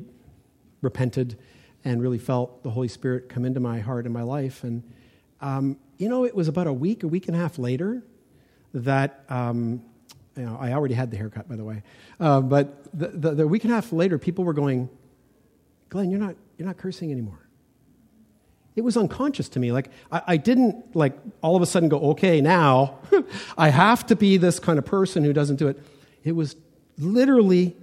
repented 0.82 1.40
and 1.86 2.02
really 2.02 2.18
felt 2.18 2.62
the 2.62 2.72
Holy 2.72 2.90
Spirit 2.90 3.30
come 3.30 3.46
into 3.46 3.62
my 3.62 3.80
heart 3.80 4.04
and 4.04 4.14
my 4.14 4.24
life. 4.24 4.66
And, 4.66 4.84
um, 5.40 5.78
you 6.00 6.08
know, 6.08 6.26
it 6.26 6.34
was 6.34 6.48
about 6.48 6.66
a 6.66 6.74
week, 6.74 7.04
a 7.04 7.08
week 7.08 7.28
and 7.28 7.36
a 7.36 7.40
half 7.40 7.60
later 7.60 8.02
that, 8.74 9.26
um, 9.30 9.84
you 10.36 10.44
know, 10.44 10.58
I 10.60 10.72
already 10.72 10.96
had 10.96 11.12
the 11.12 11.18
haircut, 11.18 11.48
by 11.48 11.58
the 11.58 11.64
way. 11.66 11.84
Uh, 12.20 12.40
but 12.40 12.86
the, 12.98 13.10
the, 13.10 13.32
the, 13.36 13.48
week 13.48 13.66
and 13.66 13.72
a 13.72 13.76
half 13.76 13.92
later, 13.92 14.18
people 14.18 14.46
were 14.46 14.54
going, 14.54 14.90
Glenn, 15.90 16.10
you're 16.10 16.20
not, 16.20 16.36
you're 16.58 16.68
not 16.68 16.78
cursing 16.78 17.12
anymore. 17.12 17.40
It 18.78 18.82
was 18.82 18.96
unconscious 18.96 19.50
to 19.50 19.60
me. 19.60 19.74
Like, 19.74 19.92
I, 20.10 20.22
I 20.28 20.38
didn't, 20.38 20.96
like, 20.96 21.20
all 21.42 21.58
of 21.58 21.62
a 21.62 21.66
sudden 21.66 21.90
go, 21.90 22.00
okay, 22.12 22.40
now 22.40 23.00
I 23.58 23.68
have 23.68 24.06
to 24.08 24.16
be 24.16 24.38
this 24.38 24.58
kind 24.58 24.80
of 24.80 24.86
person 24.86 25.26
who 25.26 25.34
doesn't 25.34 25.58
do 25.58 25.68
it. 25.68 25.84
It 26.24 26.32
was 26.32 26.56
literally 26.98 27.76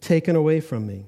taken 0.00 0.34
away 0.34 0.60
from 0.60 0.86
me. 0.86 1.04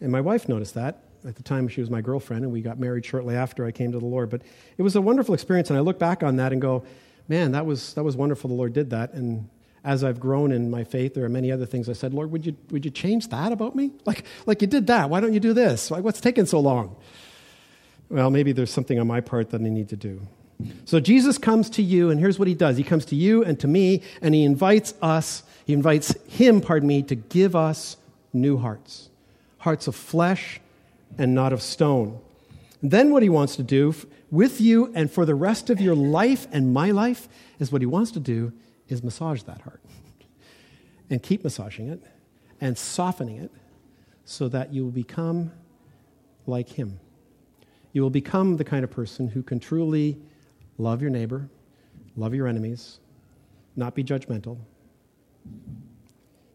And 0.00 0.12
my 0.12 0.20
wife 0.20 0.48
noticed 0.48 0.74
that. 0.74 1.02
At 1.26 1.36
the 1.36 1.42
time, 1.42 1.68
she 1.68 1.80
was 1.80 1.90
my 1.90 2.00
girlfriend, 2.00 2.44
and 2.44 2.52
we 2.52 2.62
got 2.62 2.78
married 2.78 3.04
shortly 3.04 3.36
after 3.36 3.66
I 3.66 3.72
came 3.72 3.92
to 3.92 3.98
the 3.98 4.06
Lord. 4.06 4.30
But 4.30 4.42
it 4.78 4.82
was 4.82 4.96
a 4.96 5.00
wonderful 5.00 5.34
experience, 5.34 5.68
and 5.68 5.78
I 5.78 5.82
look 5.82 5.98
back 5.98 6.22
on 6.22 6.36
that 6.36 6.52
and 6.52 6.62
go, 6.62 6.84
man, 7.28 7.52
that 7.52 7.66
was, 7.66 7.94
that 7.94 8.02
was 8.02 8.16
wonderful. 8.16 8.48
The 8.48 8.54
Lord 8.54 8.72
did 8.72 8.90
that. 8.90 9.12
And 9.12 9.48
as 9.84 10.02
I've 10.02 10.18
grown 10.18 10.50
in 10.50 10.70
my 10.70 10.84
faith, 10.84 11.14
there 11.14 11.24
are 11.24 11.30
many 11.30 11.52
other 11.52 11.66
things 11.66 11.88
I 11.88 11.92
said, 11.92 12.14
Lord, 12.14 12.30
would 12.30 12.46
you, 12.46 12.56
would 12.70 12.84
you 12.84 12.90
change 12.90 13.28
that 13.28 13.52
about 13.52 13.76
me? 13.76 13.92
Like, 14.06 14.24
like 14.46 14.62
you 14.62 14.66
did 14.66 14.86
that. 14.86 15.10
Why 15.10 15.20
don't 15.20 15.34
you 15.34 15.40
do 15.40 15.52
this? 15.52 15.90
Like, 15.90 16.04
what's 16.04 16.20
taking 16.20 16.46
so 16.46 16.58
long? 16.60 16.96
Well, 18.08 18.30
maybe 18.30 18.52
there's 18.52 18.72
something 18.72 18.98
on 18.98 19.06
my 19.06 19.20
part 19.20 19.50
that 19.50 19.60
I 19.60 19.68
need 19.68 19.90
to 19.90 19.96
do. 19.96 20.22
So 20.84 21.00
Jesus 21.00 21.38
comes 21.38 21.70
to 21.70 21.82
you, 21.82 22.10
and 22.10 22.20
here's 22.20 22.38
what 22.38 22.48
he 22.48 22.54
does 22.54 22.76
He 22.76 22.82
comes 22.82 23.06
to 23.06 23.16
you 23.16 23.44
and 23.44 23.58
to 23.60 23.68
me, 23.68 24.02
and 24.20 24.34
he 24.34 24.44
invites 24.44 24.92
us, 25.00 25.42
he 25.64 25.72
invites 25.72 26.14
him, 26.28 26.60
pardon 26.60 26.88
me, 26.88 27.02
to 27.04 27.14
give 27.14 27.54
us 27.54 27.96
new 28.32 28.56
hearts 28.58 29.10
hearts 29.60 29.86
of 29.86 29.94
flesh 29.94 30.60
and 31.18 31.34
not 31.34 31.52
of 31.52 31.62
stone. 31.62 32.20
Then 32.82 33.10
what 33.10 33.22
he 33.22 33.28
wants 33.28 33.56
to 33.56 33.62
do 33.62 33.94
with 34.30 34.60
you 34.60 34.92
and 34.94 35.10
for 35.10 35.24
the 35.24 35.34
rest 35.34 35.70
of 35.70 35.80
your 35.80 35.94
life 35.94 36.46
and 36.52 36.72
my 36.72 36.90
life 36.90 37.28
is 37.58 37.70
what 37.70 37.82
he 37.82 37.86
wants 37.86 38.10
to 38.12 38.20
do 38.20 38.52
is 38.88 39.02
massage 39.02 39.42
that 39.42 39.60
heart 39.62 39.82
and 41.10 41.22
keep 41.22 41.44
massaging 41.44 41.88
it 41.88 42.02
and 42.60 42.78
softening 42.78 43.36
it 43.36 43.50
so 44.24 44.48
that 44.48 44.72
you 44.72 44.84
will 44.84 44.92
become 44.92 45.50
like 46.46 46.68
him. 46.68 47.00
You 47.92 48.02
will 48.02 48.10
become 48.10 48.56
the 48.56 48.64
kind 48.64 48.84
of 48.84 48.90
person 48.90 49.28
who 49.28 49.42
can 49.42 49.58
truly 49.58 50.16
love 50.78 51.02
your 51.02 51.10
neighbor, 51.10 51.48
love 52.16 52.34
your 52.34 52.46
enemies, 52.46 53.00
not 53.76 53.94
be 53.94 54.04
judgmental. 54.04 54.58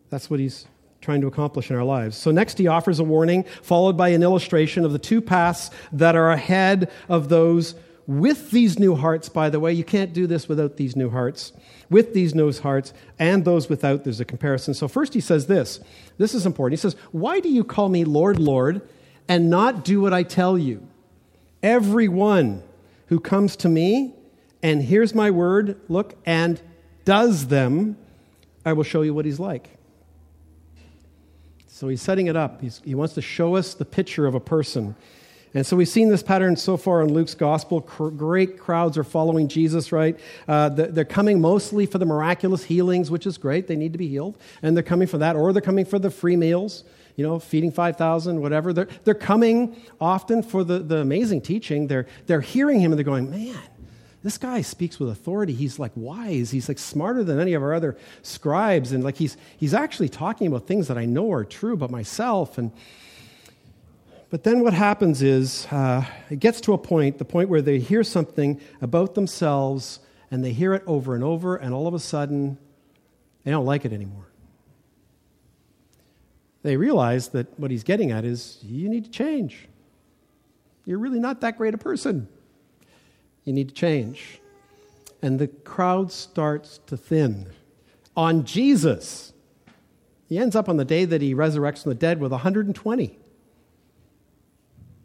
That's 0.09 0.29
what 0.29 0.39
he's 0.39 0.65
trying 1.05 1.21
to 1.21 1.27
accomplish 1.27 1.69
in 1.69 1.75
our 1.77 1.83
lives. 1.83 2.17
So, 2.17 2.31
next, 2.31 2.57
he 2.57 2.67
offers 2.67 2.99
a 2.99 3.03
warning, 3.03 3.43
followed 3.61 3.95
by 3.95 4.09
an 4.09 4.23
illustration 4.23 4.83
of 4.83 4.91
the 4.91 4.99
two 4.99 5.21
paths 5.21 5.69
that 5.93 6.15
are 6.15 6.31
ahead 6.31 6.91
of 7.07 7.29
those 7.29 7.75
with 8.07 8.51
these 8.51 8.79
new 8.79 8.95
hearts, 8.95 9.29
by 9.29 9.49
the 9.49 9.59
way. 9.59 9.71
You 9.71 9.83
can't 9.83 10.13
do 10.13 10.25
this 10.25 10.49
without 10.49 10.77
these 10.77 10.95
new 10.95 11.11
hearts. 11.11 11.53
With 11.89 12.15
these 12.15 12.33
new 12.33 12.51
hearts 12.51 12.91
and 13.19 13.45
those 13.45 13.69
without, 13.69 14.03
there's 14.03 14.19
a 14.19 14.25
comparison. 14.25 14.73
So, 14.73 14.87
first, 14.87 15.13
he 15.13 15.21
says 15.21 15.45
this. 15.45 15.79
This 16.17 16.33
is 16.33 16.47
important. 16.47 16.79
He 16.79 16.81
says, 16.81 16.95
Why 17.11 17.39
do 17.39 17.49
you 17.49 17.63
call 17.63 17.89
me 17.89 18.03
Lord, 18.03 18.39
Lord, 18.39 18.81
and 19.27 19.49
not 19.49 19.85
do 19.85 20.01
what 20.01 20.13
I 20.13 20.23
tell 20.23 20.57
you? 20.57 20.85
Everyone 21.61 22.63
who 23.07 23.19
comes 23.19 23.55
to 23.57 23.69
me 23.69 24.15
and 24.63 24.81
hears 24.81 25.13
my 25.13 25.29
word, 25.29 25.79
look, 25.87 26.15
and 26.25 26.59
does 27.05 27.47
them, 27.47 27.97
I 28.65 28.73
will 28.73 28.83
show 28.83 29.03
you 29.03 29.13
what 29.13 29.25
he's 29.25 29.39
like. 29.39 29.74
So 31.75 31.89
he's 31.89 32.01
setting 32.01 32.27
it 32.27 32.37
up. 32.37 32.61
He's, 32.61 32.81
he 32.85 32.95
wants 32.95 33.15
to 33.15 33.21
show 33.21 33.57
us 33.57 33.73
the 33.73 33.83
picture 33.83 34.25
of 34.25 34.33
a 34.33 34.39
person. 34.39 34.95
And 35.53 35.65
so 35.65 35.75
we've 35.75 35.89
seen 35.89 36.07
this 36.07 36.23
pattern 36.23 36.55
so 36.55 36.77
far 36.77 37.01
in 37.01 37.13
Luke's 37.13 37.35
gospel. 37.35 37.81
Great 37.81 38.57
crowds 38.57 38.97
are 38.97 39.03
following 39.03 39.49
Jesus, 39.49 39.91
right? 39.91 40.17
Uh, 40.47 40.69
they're 40.69 41.03
coming 41.03 41.41
mostly 41.41 41.85
for 41.85 41.97
the 41.97 42.05
miraculous 42.05 42.63
healings, 42.63 43.11
which 43.11 43.27
is 43.27 43.37
great. 43.37 43.67
They 43.67 43.75
need 43.75 43.91
to 43.91 43.97
be 43.97 44.07
healed. 44.07 44.37
And 44.61 44.73
they're 44.73 44.85
coming 44.85 45.05
for 45.05 45.17
that, 45.17 45.35
or 45.35 45.51
they're 45.51 45.61
coming 45.61 45.83
for 45.83 45.99
the 45.99 46.09
free 46.09 46.37
meals, 46.37 46.85
you 47.17 47.27
know, 47.27 47.39
feeding 47.39 47.73
5,000, 47.73 48.39
whatever. 48.39 48.71
They're, 48.71 48.87
they're 49.03 49.13
coming 49.13 49.75
often 49.99 50.43
for 50.43 50.63
the, 50.63 50.79
the 50.79 50.99
amazing 50.99 51.41
teaching. 51.41 51.87
They're, 51.87 52.07
they're 52.25 52.39
hearing 52.39 52.79
him 52.79 52.93
and 52.93 52.97
they're 52.97 53.03
going, 53.03 53.29
man, 53.29 53.59
this 54.25 54.39
guy 54.39 54.59
speaks 54.61 54.99
with 54.99 55.07
authority. 55.11 55.53
He's 55.53 55.77
like 55.77 55.91
wise. 55.93 56.49
He's 56.49 56.67
like 56.67 56.79
smarter 56.79 57.23
than 57.23 57.39
any 57.39 57.53
of 57.53 57.61
our 57.61 57.75
other 57.75 57.95
scribes. 58.23 58.91
And 58.91 59.03
like 59.03 59.17
he's, 59.17 59.37
he's 59.55 59.75
actually 59.75 60.09
talking 60.09 60.47
about 60.47 60.65
things 60.65 60.87
that 60.87 60.97
I 60.97 61.05
know 61.05 61.31
are 61.31 61.45
true 61.45 61.73
about 61.73 61.91
myself. 61.91 62.57
And, 62.57 62.71
but 64.31 64.43
then 64.43 64.61
what 64.61 64.73
happens 64.73 65.21
is 65.21 65.67
uh, 65.67 66.03
it 66.31 66.39
gets 66.39 66.59
to 66.61 66.73
a 66.73 66.77
point, 66.79 67.19
the 67.19 67.23
point 67.23 67.49
where 67.49 67.61
they 67.61 67.77
hear 67.77 68.03
something 68.03 68.59
about 68.81 69.13
themselves 69.13 69.99
and 70.31 70.43
they 70.43 70.53
hear 70.53 70.73
it 70.73 70.81
over 70.87 71.13
and 71.13 71.23
over, 71.23 71.55
and 71.55 71.71
all 71.71 71.85
of 71.85 71.93
a 71.93 71.99
sudden 71.99 72.57
they 73.43 73.51
don't 73.51 73.67
like 73.67 73.85
it 73.85 73.93
anymore. 73.93 74.25
They 76.63 76.77
realize 76.77 77.27
that 77.27 77.59
what 77.59 77.69
he's 77.69 77.83
getting 77.83 78.09
at 78.09 78.25
is 78.25 78.57
you 78.63 78.89
need 78.89 79.05
to 79.05 79.11
change. 79.11 79.67
You're 80.83 80.97
really 80.97 81.19
not 81.19 81.41
that 81.41 81.59
great 81.59 81.75
a 81.75 81.77
person. 81.77 82.27
You 83.45 83.53
need 83.53 83.69
to 83.69 83.75
change. 83.75 84.41
And 85.21 85.39
the 85.39 85.47
crowd 85.47 86.11
starts 86.11 86.79
to 86.87 86.97
thin 86.97 87.47
on 88.17 88.43
Jesus. 88.43 89.33
He 90.27 90.37
ends 90.37 90.55
up 90.55 90.67
on 90.67 90.77
the 90.77 90.85
day 90.85 91.05
that 91.05 91.21
he 91.21 91.33
resurrects 91.33 91.83
from 91.83 91.91
the 91.91 91.95
dead 91.95 92.19
with 92.19 92.31
120. 92.31 93.19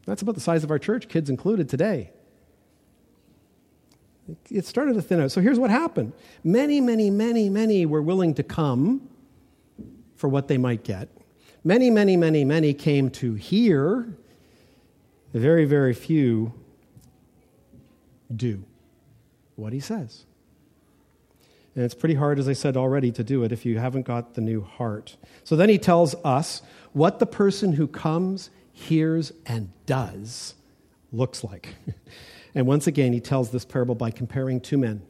That's 0.07 0.23
about 0.23 0.35
the 0.35 0.41
size 0.41 0.65
of 0.65 0.71
our 0.71 0.79
church, 0.79 1.09
kids 1.09 1.31
included, 1.31 1.69
today. 1.69 2.11
It 4.51 4.65
started 4.65 4.95
to 4.95 5.03
thin 5.03 5.21
out. 5.21 5.31
So 5.31 5.41
here's 5.41 5.59
what 5.59 5.71
happened 5.71 6.13
many, 6.43 6.81
many, 6.81 7.11
many, 7.11 7.49
many 7.49 7.87
were 7.87 8.03
willing 8.03 8.35
to 8.35 8.43
come 8.43 9.09
for 10.17 10.29
what 10.29 10.49
they 10.49 10.59
might 10.59 10.85
get. 10.85 11.09
Many, 11.65 11.91
many, 11.91 12.17
many, 12.17 12.45
many 12.45 12.73
came 12.73 13.11
to 13.11 13.35
hear. 13.35 14.09
Very, 15.33 15.65
very 15.65 15.95
few 15.95 16.53
do 18.35 18.65
what 19.57 19.73
he 19.73 19.81
says. 19.81 20.25
And 21.75 21.85
it's 21.85 21.95
pretty 21.95 22.17
hard, 22.17 22.39
as 22.39 22.49
I 22.49 22.53
said 22.53 22.77
already, 22.77 23.13
to 23.13 23.23
do 23.23 23.45
it 23.45 23.53
if 23.53 23.65
you 23.65 23.79
haven't 23.79 24.03
got 24.03 24.35
the 24.35 24.41
new 24.41 24.61
heart. 24.61 25.17
So 25.45 25.55
then 25.55 25.69
he 25.69 25.79
tells 25.79 26.15
us 26.25 26.63
what 26.93 27.21
the 27.21 27.27
person 27.27 27.75
who 27.75 27.87
comes, 27.87 28.51
hears, 28.73 29.33
and 29.47 29.71
does 29.87 30.55
looks 31.13 31.45
like. 31.45 31.75
and 32.55 32.67
once 32.67 32.87
again, 32.87 33.13
he 33.13 33.21
tells 33.21 33.51
this 33.51 33.65
parable 33.65 33.95
by 33.95 34.11
comparing 34.11 34.61
two 34.61 34.79
men, 34.79 35.03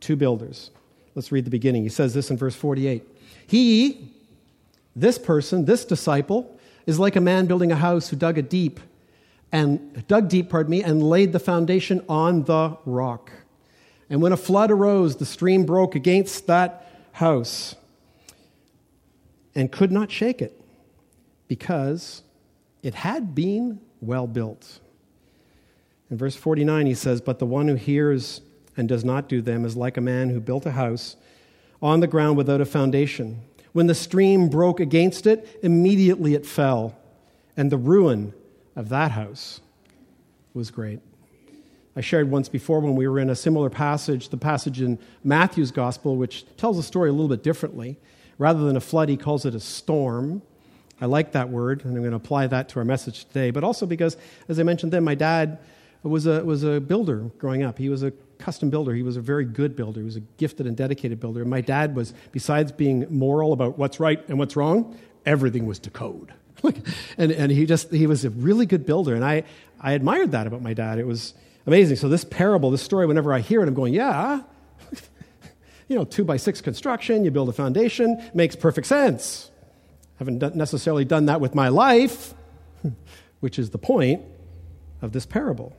two 0.00 0.16
builders. 0.16 0.70
Let's 1.14 1.32
read 1.32 1.44
the 1.44 1.50
beginning. 1.50 1.82
He 1.82 1.88
says 1.88 2.14
this 2.14 2.30
in 2.30 2.36
verse 2.36 2.54
48 2.54 3.02
He, 3.46 4.12
this 4.94 5.18
person, 5.18 5.64
this 5.64 5.84
disciple, 5.84 6.56
is 6.86 7.00
like 7.00 7.16
a 7.16 7.20
man 7.20 7.46
building 7.46 7.72
a 7.72 7.76
house 7.76 8.08
who 8.08 8.16
dug 8.16 8.38
a 8.38 8.42
deep 8.42 8.78
and 9.52 10.06
dug 10.06 10.28
deep, 10.28 10.50
pardon 10.50 10.70
me, 10.70 10.82
and 10.82 11.02
laid 11.02 11.32
the 11.32 11.38
foundation 11.38 12.04
on 12.08 12.44
the 12.44 12.76
rock. 12.84 13.30
And 14.10 14.22
when 14.22 14.32
a 14.32 14.36
flood 14.36 14.70
arose, 14.70 15.16
the 15.16 15.26
stream 15.26 15.64
broke 15.64 15.94
against 15.94 16.46
that 16.46 16.90
house 17.12 17.74
and 19.54 19.72
could 19.72 19.90
not 19.90 20.10
shake 20.10 20.42
it 20.42 20.60
because 21.48 22.22
it 22.82 22.94
had 22.94 23.34
been 23.34 23.80
well 24.00 24.26
built. 24.26 24.80
In 26.10 26.16
verse 26.16 26.36
49, 26.36 26.86
he 26.86 26.94
says, 26.94 27.20
But 27.20 27.38
the 27.38 27.46
one 27.46 27.66
who 27.66 27.74
hears 27.74 28.42
and 28.76 28.88
does 28.88 29.04
not 29.04 29.28
do 29.28 29.40
them 29.40 29.64
is 29.64 29.76
like 29.76 29.96
a 29.96 30.00
man 30.00 30.28
who 30.30 30.40
built 30.40 30.66
a 30.66 30.72
house 30.72 31.16
on 31.82 32.00
the 32.00 32.06
ground 32.06 32.36
without 32.36 32.60
a 32.60 32.66
foundation. 32.66 33.40
When 33.72 33.86
the 33.86 33.94
stream 33.94 34.48
broke 34.48 34.80
against 34.80 35.26
it, 35.26 35.58
immediately 35.62 36.34
it 36.34 36.46
fell, 36.46 36.96
and 37.56 37.70
the 37.70 37.76
ruin 37.76 38.34
of 38.76 38.90
that 38.90 39.10
house 39.10 39.60
was 40.54 40.70
great. 40.70 41.00
I 41.96 42.02
shared 42.02 42.30
once 42.30 42.48
before 42.48 42.80
when 42.80 42.94
we 42.94 43.08
were 43.08 43.18
in 43.18 43.30
a 43.30 43.34
similar 43.34 43.70
passage, 43.70 44.28
the 44.28 44.36
passage 44.36 44.82
in 44.82 44.98
Matthew's 45.24 45.70
gospel, 45.70 46.16
which 46.16 46.44
tells 46.58 46.76
the 46.76 46.82
story 46.82 47.08
a 47.08 47.12
little 47.12 47.28
bit 47.28 47.42
differently. 47.42 47.98
Rather 48.36 48.64
than 48.64 48.76
a 48.76 48.80
flood, 48.80 49.08
he 49.08 49.16
calls 49.16 49.46
it 49.46 49.54
a 49.54 49.60
storm. 49.60 50.42
I 51.00 51.06
like 51.06 51.32
that 51.32 51.48
word, 51.48 51.84
and 51.84 51.94
I'm 51.94 52.02
going 52.02 52.10
to 52.10 52.16
apply 52.16 52.48
that 52.48 52.68
to 52.70 52.78
our 52.80 52.84
message 52.84 53.24
today. 53.24 53.50
But 53.50 53.64
also 53.64 53.86
because, 53.86 54.18
as 54.48 54.60
I 54.60 54.62
mentioned 54.62 54.92
then, 54.92 55.04
my 55.04 55.14
dad 55.14 55.58
was 56.02 56.26
a, 56.26 56.44
was 56.44 56.64
a 56.64 56.80
builder 56.80 57.30
growing 57.38 57.62
up. 57.62 57.78
He 57.78 57.88
was 57.88 58.02
a 58.02 58.10
custom 58.38 58.68
builder. 58.68 58.94
He 58.94 59.02
was 59.02 59.16
a 59.16 59.22
very 59.22 59.46
good 59.46 59.74
builder. 59.74 60.00
He 60.00 60.04
was 60.04 60.16
a 60.16 60.20
gifted 60.36 60.66
and 60.66 60.76
dedicated 60.76 61.18
builder. 61.18 61.40
And 61.40 61.50
my 61.50 61.62
dad 61.62 61.96
was, 61.96 62.12
besides 62.30 62.72
being 62.72 63.06
moral 63.08 63.54
about 63.54 63.78
what's 63.78 63.98
right 63.98 64.22
and 64.28 64.38
what's 64.38 64.54
wrong, 64.54 64.98
everything 65.24 65.64
was 65.64 65.78
to 65.80 65.90
code. 65.90 66.34
and, 67.18 67.32
and 67.32 67.52
he 67.52 67.66
just, 67.66 67.92
he 67.92 68.06
was 68.06 68.24
a 68.24 68.30
really 68.30 68.66
good 68.66 68.86
builder. 68.86 69.14
And 69.14 69.24
I, 69.24 69.44
I 69.80 69.92
admired 69.92 70.32
that 70.32 70.46
about 70.46 70.62
my 70.62 70.74
dad. 70.74 70.98
It 70.98 71.06
was 71.06 71.34
amazing. 71.66 71.96
So 71.96 72.08
this 72.08 72.24
parable, 72.24 72.70
this 72.70 72.82
story, 72.82 73.06
whenever 73.06 73.32
I 73.32 73.40
hear 73.40 73.62
it, 73.62 73.68
I'm 73.68 73.74
going, 73.74 73.94
yeah, 73.94 74.42
you 75.88 75.96
know, 75.96 76.04
two 76.04 76.24
by 76.24 76.36
six 76.36 76.60
construction, 76.60 77.24
you 77.24 77.30
build 77.30 77.48
a 77.48 77.52
foundation, 77.52 78.22
makes 78.34 78.56
perfect 78.56 78.86
sense. 78.86 79.50
Haven't 80.18 80.56
necessarily 80.56 81.04
done 81.04 81.26
that 81.26 81.40
with 81.40 81.54
my 81.54 81.68
life, 81.68 82.34
which 83.40 83.58
is 83.58 83.70
the 83.70 83.78
point 83.78 84.22
of 85.02 85.12
this 85.12 85.26
parable. 85.26 85.76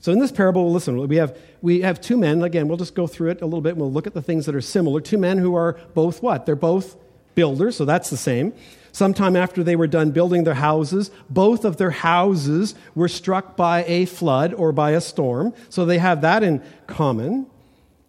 So 0.00 0.12
in 0.12 0.20
this 0.20 0.30
parable, 0.30 0.70
listen, 0.72 0.96
we 1.08 1.16
have, 1.16 1.36
we 1.62 1.80
have 1.80 2.00
two 2.00 2.16
men. 2.16 2.42
Again, 2.42 2.68
we'll 2.68 2.76
just 2.76 2.94
go 2.94 3.08
through 3.08 3.30
it 3.30 3.42
a 3.42 3.44
little 3.44 3.60
bit 3.60 3.70
and 3.70 3.80
we'll 3.80 3.90
look 3.90 4.06
at 4.06 4.14
the 4.14 4.22
things 4.22 4.46
that 4.46 4.54
are 4.54 4.60
similar. 4.60 5.00
Two 5.00 5.18
men 5.18 5.38
who 5.38 5.56
are 5.56 5.72
both 5.94 6.22
what? 6.22 6.46
They're 6.46 6.54
both 6.54 6.96
builders, 7.36 7.76
so 7.76 7.84
that's 7.84 8.10
the 8.10 8.16
same. 8.16 8.52
Sometime 8.90 9.36
after 9.36 9.62
they 9.62 9.76
were 9.76 9.86
done 9.86 10.10
building 10.10 10.44
their 10.44 10.54
houses, 10.54 11.10
both 11.30 11.64
of 11.64 11.76
their 11.76 11.90
houses 11.90 12.74
were 12.94 13.08
struck 13.08 13.56
by 13.56 13.84
a 13.84 14.06
flood 14.06 14.52
or 14.54 14.72
by 14.72 14.92
a 14.92 15.00
storm. 15.00 15.54
So 15.68 15.84
they 15.84 15.98
have 15.98 16.22
that 16.22 16.42
in 16.42 16.64
common, 16.88 17.46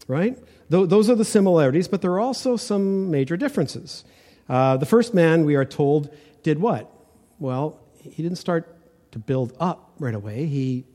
right? 0.07 0.39
Those 0.69 1.09
are 1.09 1.15
the 1.15 1.25
similarities, 1.25 1.87
but 1.87 2.01
there 2.01 2.11
are 2.11 2.19
also 2.19 2.57
some 2.57 3.11
major 3.11 3.37
differences. 3.37 4.03
Uh, 4.49 4.77
the 4.77 4.85
first 4.85 5.13
man, 5.13 5.45
we 5.45 5.55
are 5.55 5.65
told, 5.65 6.09
did 6.41 6.59
what? 6.59 6.91
Well, 7.37 7.79
he 8.01 8.23
didn't 8.23 8.37
start 8.37 8.73
to 9.11 9.19
build 9.19 9.53
up 9.59 9.91
right 9.99 10.15
away, 10.15 10.45
he 10.45 10.85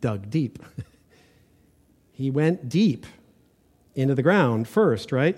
dug 0.00 0.30
deep. 0.30 0.58
he 2.12 2.30
went 2.30 2.68
deep 2.68 3.06
into 3.94 4.14
the 4.14 4.22
ground 4.22 4.68
first, 4.68 5.12
right? 5.12 5.36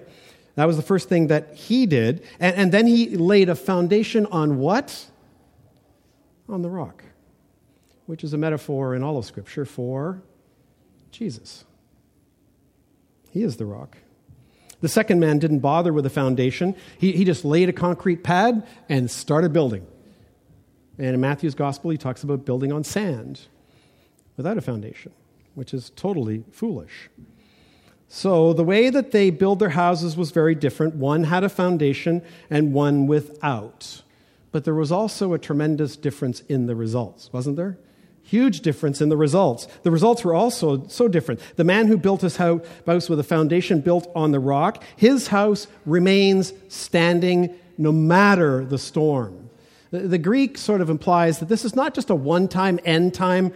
That 0.55 0.67
was 0.67 0.77
the 0.77 0.83
first 0.83 1.09
thing 1.09 1.29
that 1.29 1.55
he 1.55 1.87
did. 1.87 2.23
And, 2.39 2.57
and 2.57 2.73
then 2.73 2.87
he 2.87 3.17
laid 3.17 3.49
a 3.49 3.55
foundation 3.55 4.27
on 4.27 4.59
what? 4.59 5.07
On 6.49 6.63
the 6.63 6.69
rock, 6.69 7.05
which 8.07 8.23
is 8.23 8.33
a 8.33 8.39
metaphor 8.39 8.95
in 8.95 9.03
all 9.03 9.17
of 9.17 9.25
Scripture 9.25 9.65
for 9.65 10.23
Jesus. 11.11 11.65
He 13.31 13.43
is 13.43 13.57
the 13.57 13.67
rock. 13.67 13.97
The 14.81 14.89
second 14.89 15.21
man 15.21 15.39
didn't 15.39 15.61
bother 15.61 15.93
with 15.93 16.05
a 16.05 16.11
foundation, 16.11 16.75
he, 16.99 17.13
he 17.13 17.25
just 17.25 17.45
laid 17.45 17.69
a 17.69 17.73
concrete 17.73 18.25
pad 18.25 18.67
and 18.89 19.11
started 19.11 19.53
building. 19.53 19.87
And 20.99 21.15
in 21.15 21.21
Matthew's 21.21 21.55
gospel, 21.55 21.91
he 21.91 21.97
talks 21.97 22.23
about 22.23 22.45
building 22.45 22.73
on 22.73 22.85
sand 22.85 23.41
without 24.37 24.59
a 24.59 24.61
foundation, 24.61 25.13
which 25.55 25.73
is 25.73 25.91
totally 25.91 26.45
foolish. 26.51 27.09
So 28.15 28.53
the 28.53 28.63
way 28.63 28.91
that 28.91 29.11
they 29.11 29.31
build 29.31 29.59
their 29.59 29.71
houses 29.71 30.19
was 30.19 30.33
very 30.33 30.55
different. 30.55 30.97
One 30.97 31.25
had 31.25 31.45
a 31.45 31.49
foundation 31.49 32.21
and 32.51 32.75
one 32.75 33.07
without. 33.07 34.03
But 34.51 34.65
there 34.65 34.75
was 34.75 34.93
also 34.93 35.33
a 35.33 35.39
tremendous 35.39 35.97
difference 35.97 36.41
in 36.43 36.67
the 36.67 36.77
results, 36.77 37.33
wasn't 37.33 37.57
there? 37.57 37.79
Huge 38.23 38.61
difference 38.61 39.01
in 39.01 39.09
the 39.09 39.17
results. 39.17 39.67
The 39.83 39.91
results 39.91 40.25
were 40.25 40.35
also 40.35 40.87
so 40.89 41.09
different. 41.09 41.41
The 41.57 41.65
man 41.65 41.87
who 41.87 41.97
built 41.97 42.21
his 42.21 42.37
house 42.37 43.09
with 43.09 43.19
a 43.19 43.25
foundation 43.25 43.81
built 43.81 44.13
on 44.15 44.31
the 44.31 44.41
rock, 44.41 44.85
his 44.95 45.29
house 45.29 45.67
remains 45.87 46.53
standing 46.69 47.55
no 47.79 47.93
matter 47.93 48.63
the 48.63 48.77
storm. 48.77 49.49
The, 49.91 50.19
Greek 50.19 50.59
sort 50.59 50.83
of 50.83 50.91
implies 50.91 51.39
that 51.39 51.49
this 51.49 51.65
is 51.65 51.75
not 51.75 51.95
just 51.95 52.11
a 52.11 52.15
one 52.15 52.47
time, 52.47 52.79
end 52.85 53.15
time, 53.15 53.55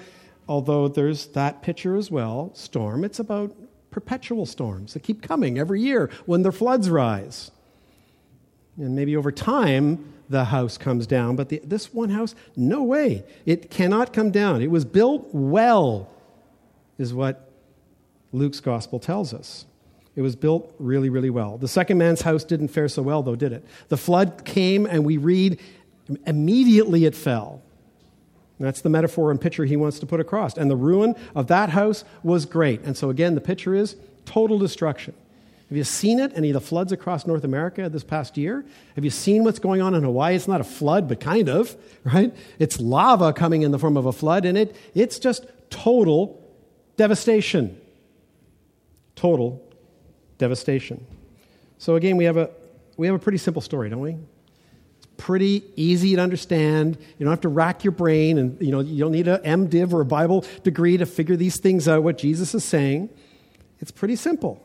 although 0.49 0.89
there's 0.89 1.27
that 1.29 1.61
picture 1.61 1.95
as 1.95 2.11
well, 2.11 2.53
storm. 2.55 3.05
It's 3.05 3.19
about 3.19 3.55
perpetual 3.97 4.45
storms 4.45 4.93
that 4.93 5.03
keep 5.03 5.23
coming 5.23 5.59
every 5.59 5.81
year 5.81 6.11
when 6.27 6.43
the 6.43 6.53
floods 6.53 6.91
rise. 6.91 7.51
And 8.77 8.95
maybe 8.95 9.17
over 9.17 9.33
time, 9.33 10.13
the 10.29 10.45
house 10.45 10.77
comes 10.77 11.07
down, 11.07 11.35
but 11.35 11.49
the, 11.49 11.63
this 11.65 11.95
one 11.95 12.11
house, 12.11 12.35
no 12.57 12.83
way. 12.83 13.25
It 13.47 13.71
cannot 13.71 14.13
come 14.13 14.31
down. 14.31 14.61
It 14.61 14.71
was 14.71 14.85
built 14.85 15.29
well, 15.33 16.11
is 16.99 17.15
what 17.15 17.51
Luke's 18.33 18.61
gospel 18.61 18.99
tells 18.99 19.33
us. 19.33 19.65
It 20.15 20.21
was 20.21 20.37
built 20.37 20.75
really, 20.79 21.09
really 21.09 21.31
well. 21.31 21.57
The 21.57 21.67
second 21.67 21.97
man's 21.97 22.21
house 22.21 22.45
didn't 22.45 22.69
fare 22.69 22.89
so 22.89 23.01
well, 23.01 23.23
though, 23.23 23.35
did 23.35 23.55
it? 23.55 23.65
The 23.89 23.97
flood 23.97 24.45
came, 24.45 24.85
and 24.85 25.07
we 25.07 25.17
read 25.17 25.59
immediately 26.27 27.07
it 27.07 27.15
fell. 27.15 27.63
That's 28.59 28.81
the 28.81 28.89
metaphor 28.89 29.31
and 29.31 29.41
picture 29.41 29.65
he 29.65 29.77
wants 29.77 29.99
to 29.99 30.07
put 30.07 30.19
across. 30.19 30.57
And 30.57 30.71
the 30.71 30.77
ruin 30.77 31.15
of 31.35 31.49
that 31.49 31.71
house 31.71 32.05
was 32.23 32.47
great. 32.47 32.81
And 32.83 32.97
so, 32.97 33.11
again, 33.11 33.35
the 33.35 33.41
picture 33.41 33.75
is 33.75 33.97
total 34.25 34.59
destruction. 34.59 35.15
Have 35.69 35.77
you 35.77 35.85
seen 35.85 36.21
it? 36.21 36.33
Any 36.35 36.51
of 36.51 36.55
the 36.55 36.61
floods 36.61 36.93
across 36.93 37.27
North 37.27 37.45
America 37.45 37.89
this 37.89 38.05
past 38.05 38.39
year? 38.39 38.65
Have 38.95 39.05
you 39.05 39.11
seen 39.11 39.45
what's 39.45 39.59
going 39.59 39.83
on 39.83 39.95
in 39.95 40.05
Hawaii? 40.05 40.37
It's 40.37 40.49
not 40.49 40.61
a 40.61 40.65
flood, 40.65 41.09
but 41.09 41.21
kind 41.21 41.49
of, 41.49 41.77
right? 42.05 42.35
It's 42.59 42.81
lava 42.81 43.33
coming 43.33 43.63
in 43.63 43.73
the 43.73 43.79
form 43.79 43.97
of 43.97 44.07
a 44.07 44.13
flood, 44.13 44.45
and 44.45 44.57
it, 44.57 44.77
it's 44.95 45.19
just 45.19 45.45
total 45.69 46.43
devastation. 46.97 47.79
Total 49.17 49.63
devastation. 50.39 51.05
So, 51.79 51.97
again, 51.97 52.17
we 52.17 52.25
have, 52.25 52.37
a, 52.37 52.51
we 52.97 53.07
have 53.07 53.17
a 53.17 53.19
pretty 53.19 53.39
simple 53.39 53.61
story, 53.61 53.91
don't 53.91 54.01
we? 54.01 54.17
Pretty 55.17 55.65
easy 55.77 56.15
to 56.17 56.23
understand. 56.23 56.99
You 57.19 57.25
don't 57.25 57.33
have 57.33 57.41
to 57.43 57.49
rack 57.49 57.85
your 57.85 57.93
brain, 57.93 58.39
and 58.39 58.61
you 58.61 58.71
know 58.71 58.81
you 58.81 59.01
don't 59.01 59.13
need 59.13 59.29
an 59.29 59.43
MDiv 59.43 59.93
or 59.93 60.01
a 60.01 60.07
Bible 60.07 60.45
degree 60.63 60.97
to 60.97 61.07
figure 61.07 61.37
these 61.37 61.59
things 61.59 61.89
out. 61.89 62.03
What 62.03 62.19
Jesus 62.19 62.55
is 62.55 62.65
saying, 62.65 63.09
it's 63.81 63.91
pretty 63.91 64.17
simple. 64.17 64.63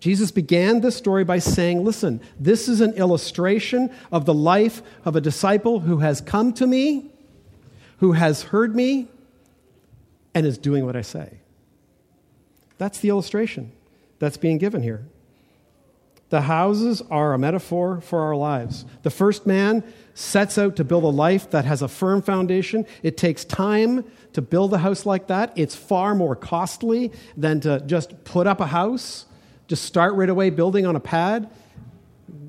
Jesus 0.00 0.30
began 0.30 0.80
this 0.80 0.96
story 0.96 1.24
by 1.24 1.38
saying, 1.38 1.84
"Listen, 1.84 2.20
this 2.38 2.68
is 2.68 2.80
an 2.80 2.94
illustration 2.94 3.90
of 4.10 4.24
the 4.24 4.34
life 4.34 4.82
of 5.04 5.14
a 5.16 5.20
disciple 5.20 5.80
who 5.80 5.98
has 5.98 6.20
come 6.20 6.52
to 6.54 6.66
me, 6.66 7.10
who 7.98 8.12
has 8.12 8.44
heard 8.44 8.74
me, 8.74 9.08
and 10.34 10.46
is 10.46 10.56
doing 10.56 10.86
what 10.86 10.96
I 10.96 11.02
say." 11.02 11.34
That's 12.78 12.98
the 13.00 13.10
illustration 13.10 13.72
that's 14.18 14.38
being 14.38 14.56
given 14.56 14.82
here. 14.82 15.04
The 16.30 16.42
houses 16.42 17.02
are 17.10 17.34
a 17.34 17.38
metaphor 17.38 18.00
for 18.00 18.20
our 18.20 18.36
lives. 18.36 18.84
The 19.02 19.10
first 19.10 19.46
man 19.46 19.82
sets 20.14 20.58
out 20.58 20.76
to 20.76 20.84
build 20.84 21.02
a 21.02 21.08
life 21.08 21.50
that 21.50 21.64
has 21.64 21.82
a 21.82 21.88
firm 21.88 22.22
foundation. 22.22 22.86
It 23.02 23.16
takes 23.16 23.44
time 23.44 24.04
to 24.32 24.40
build 24.40 24.72
a 24.72 24.78
house 24.78 25.04
like 25.04 25.26
that. 25.26 25.52
It's 25.56 25.74
far 25.74 26.14
more 26.14 26.36
costly 26.36 27.10
than 27.36 27.60
to 27.62 27.80
just 27.80 28.24
put 28.24 28.46
up 28.46 28.60
a 28.60 28.66
house, 28.66 29.26
just 29.66 29.84
start 29.84 30.14
right 30.14 30.28
away 30.28 30.50
building 30.50 30.86
on 30.86 30.94
a 30.94 31.00
pad. 31.00 31.50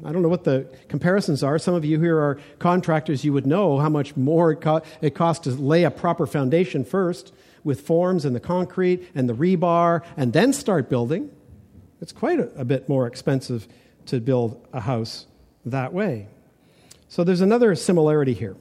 I 0.06 0.12
don't 0.12 0.22
know 0.22 0.30
what 0.30 0.44
the 0.44 0.68
comparisons 0.88 1.42
are. 1.42 1.58
Some 1.58 1.74
of 1.74 1.84
you 1.84 2.00
here 2.00 2.20
are 2.20 2.40
contractors, 2.60 3.26
you 3.26 3.34
would 3.34 3.48
know 3.48 3.80
how 3.80 3.90
much 3.90 4.16
more 4.16 4.52
it, 4.52 4.62
co- 4.62 4.82
it 5.02 5.16
costs 5.16 5.46
to 5.46 5.52
lay 5.52 5.86
a 5.86 5.92
proper 5.92 6.28
foundation 6.28 6.86
first 6.86 7.34
with 7.64 7.82
forms 7.82 8.26
and 8.26 8.36
the 8.36 8.40
concrete 8.40 9.10
and 9.16 9.28
the 9.28 9.34
rebar 9.34 10.04
and 10.18 10.34
then 10.34 10.54
start 10.54 10.88
building. 10.88 11.32
It's 12.02 12.12
quite 12.12 12.40
a, 12.40 12.50
a 12.56 12.66
bit 12.66 12.90
more 12.90 13.08
expensive 13.08 13.68
to 14.08 14.20
build 14.20 14.68
a 14.74 14.82
house 14.82 15.28
that 15.66 15.94
way. 15.94 16.28
So 17.08 17.24
there's 17.24 17.42
another 17.42 17.76
similarity 17.76 18.34
here. 18.34 18.56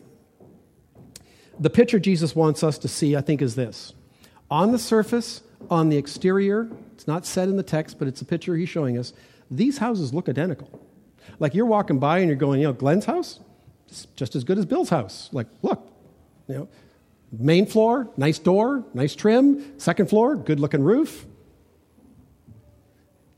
The 1.58 1.70
picture 1.70 1.98
Jesus 1.98 2.34
wants 2.36 2.62
us 2.62 2.78
to 2.78 2.88
see, 2.88 3.16
I 3.16 3.20
think, 3.20 3.42
is 3.42 3.54
this. 3.54 3.92
On 4.50 4.72
the 4.72 4.78
surface, 4.78 5.42
on 5.70 5.88
the 5.88 5.96
exterior, 5.96 6.68
it's 6.94 7.06
not 7.06 7.24
said 7.24 7.48
in 7.48 7.56
the 7.56 7.62
text, 7.62 7.98
but 7.98 8.08
it's 8.08 8.20
a 8.20 8.24
picture 8.24 8.56
he's 8.56 8.68
showing 8.68 8.98
us, 8.98 9.12
these 9.50 9.78
houses 9.78 10.12
look 10.12 10.28
identical. 10.28 10.80
Like 11.38 11.54
you're 11.54 11.66
walking 11.66 11.98
by 11.98 12.18
and 12.18 12.28
you're 12.28 12.36
going, 12.36 12.60
you 12.60 12.66
know, 12.66 12.72
Glenn's 12.72 13.04
house, 13.04 13.40
it's 13.88 14.06
just 14.16 14.36
as 14.36 14.44
good 14.44 14.58
as 14.58 14.66
Bill's 14.66 14.90
house. 14.90 15.28
Like, 15.32 15.46
look, 15.62 15.90
you 16.48 16.54
know, 16.54 16.68
main 17.32 17.66
floor, 17.66 18.08
nice 18.16 18.38
door, 18.38 18.84
nice 18.94 19.14
trim. 19.14 19.78
Second 19.78 20.08
floor, 20.08 20.36
good 20.36 20.60
looking 20.60 20.82
roof. 20.82 21.26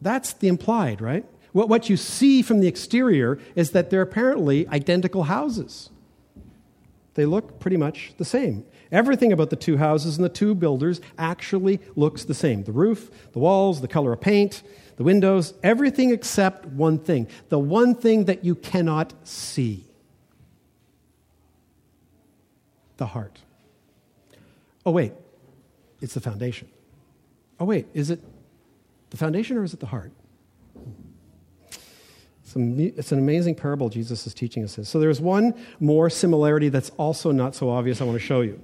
That's 0.02 0.32
the 0.32 0.48
implied, 0.48 1.00
right? 1.00 1.24
What, 1.52 1.68
what 1.68 1.88
you 1.88 1.96
see 1.96 2.42
from 2.42 2.60
the 2.60 2.66
exterior 2.66 3.38
is 3.54 3.70
that 3.70 3.90
they're 3.90 4.02
apparently 4.02 4.66
identical 4.68 5.24
houses. 5.24 5.90
They 7.14 7.24
look 7.24 7.60
pretty 7.60 7.76
much 7.76 8.14
the 8.16 8.24
same. 8.24 8.64
Everything 8.90 9.32
about 9.32 9.50
the 9.50 9.56
two 9.56 9.76
houses 9.76 10.16
and 10.16 10.24
the 10.24 10.30
two 10.30 10.54
builders 10.54 11.00
actually 11.18 11.80
looks 11.94 12.24
the 12.24 12.34
same 12.34 12.64
the 12.64 12.72
roof, 12.72 13.10
the 13.32 13.38
walls, 13.38 13.80
the 13.80 13.88
color 13.88 14.12
of 14.12 14.20
paint, 14.20 14.62
the 14.96 15.04
windows, 15.04 15.54
everything 15.62 16.10
except 16.10 16.66
one 16.66 16.98
thing 16.98 17.28
the 17.48 17.58
one 17.58 17.94
thing 17.94 18.24
that 18.24 18.44
you 18.44 18.54
cannot 18.54 19.14
see 19.26 19.84
the 22.96 23.06
heart. 23.06 23.40
Oh, 24.84 24.90
wait, 24.90 25.12
it's 26.00 26.14
the 26.14 26.20
foundation. 26.20 26.68
Oh, 27.60 27.64
wait, 27.64 27.86
is 27.94 28.10
it 28.10 28.20
the 29.12 29.18
foundation 29.18 29.58
or 29.58 29.62
is 29.62 29.74
it 29.74 29.80
the 29.80 29.86
heart? 29.86 30.10
It's, 32.54 33.12
an 33.12 33.18
amazing 33.18 33.54
parable 33.54 33.90
Jesus 33.90 34.26
is 34.26 34.32
teaching 34.32 34.64
us 34.64 34.76
this. 34.76 34.88
So 34.88 34.98
there's 34.98 35.20
one 35.20 35.54
more 35.80 36.08
similarity 36.08 36.70
that's 36.70 36.90
also 36.96 37.30
not 37.30 37.54
so 37.54 37.68
obvious 37.68 38.00
I 38.00 38.04
want 38.04 38.18
to 38.18 38.24
show 38.24 38.40
you. 38.40 38.60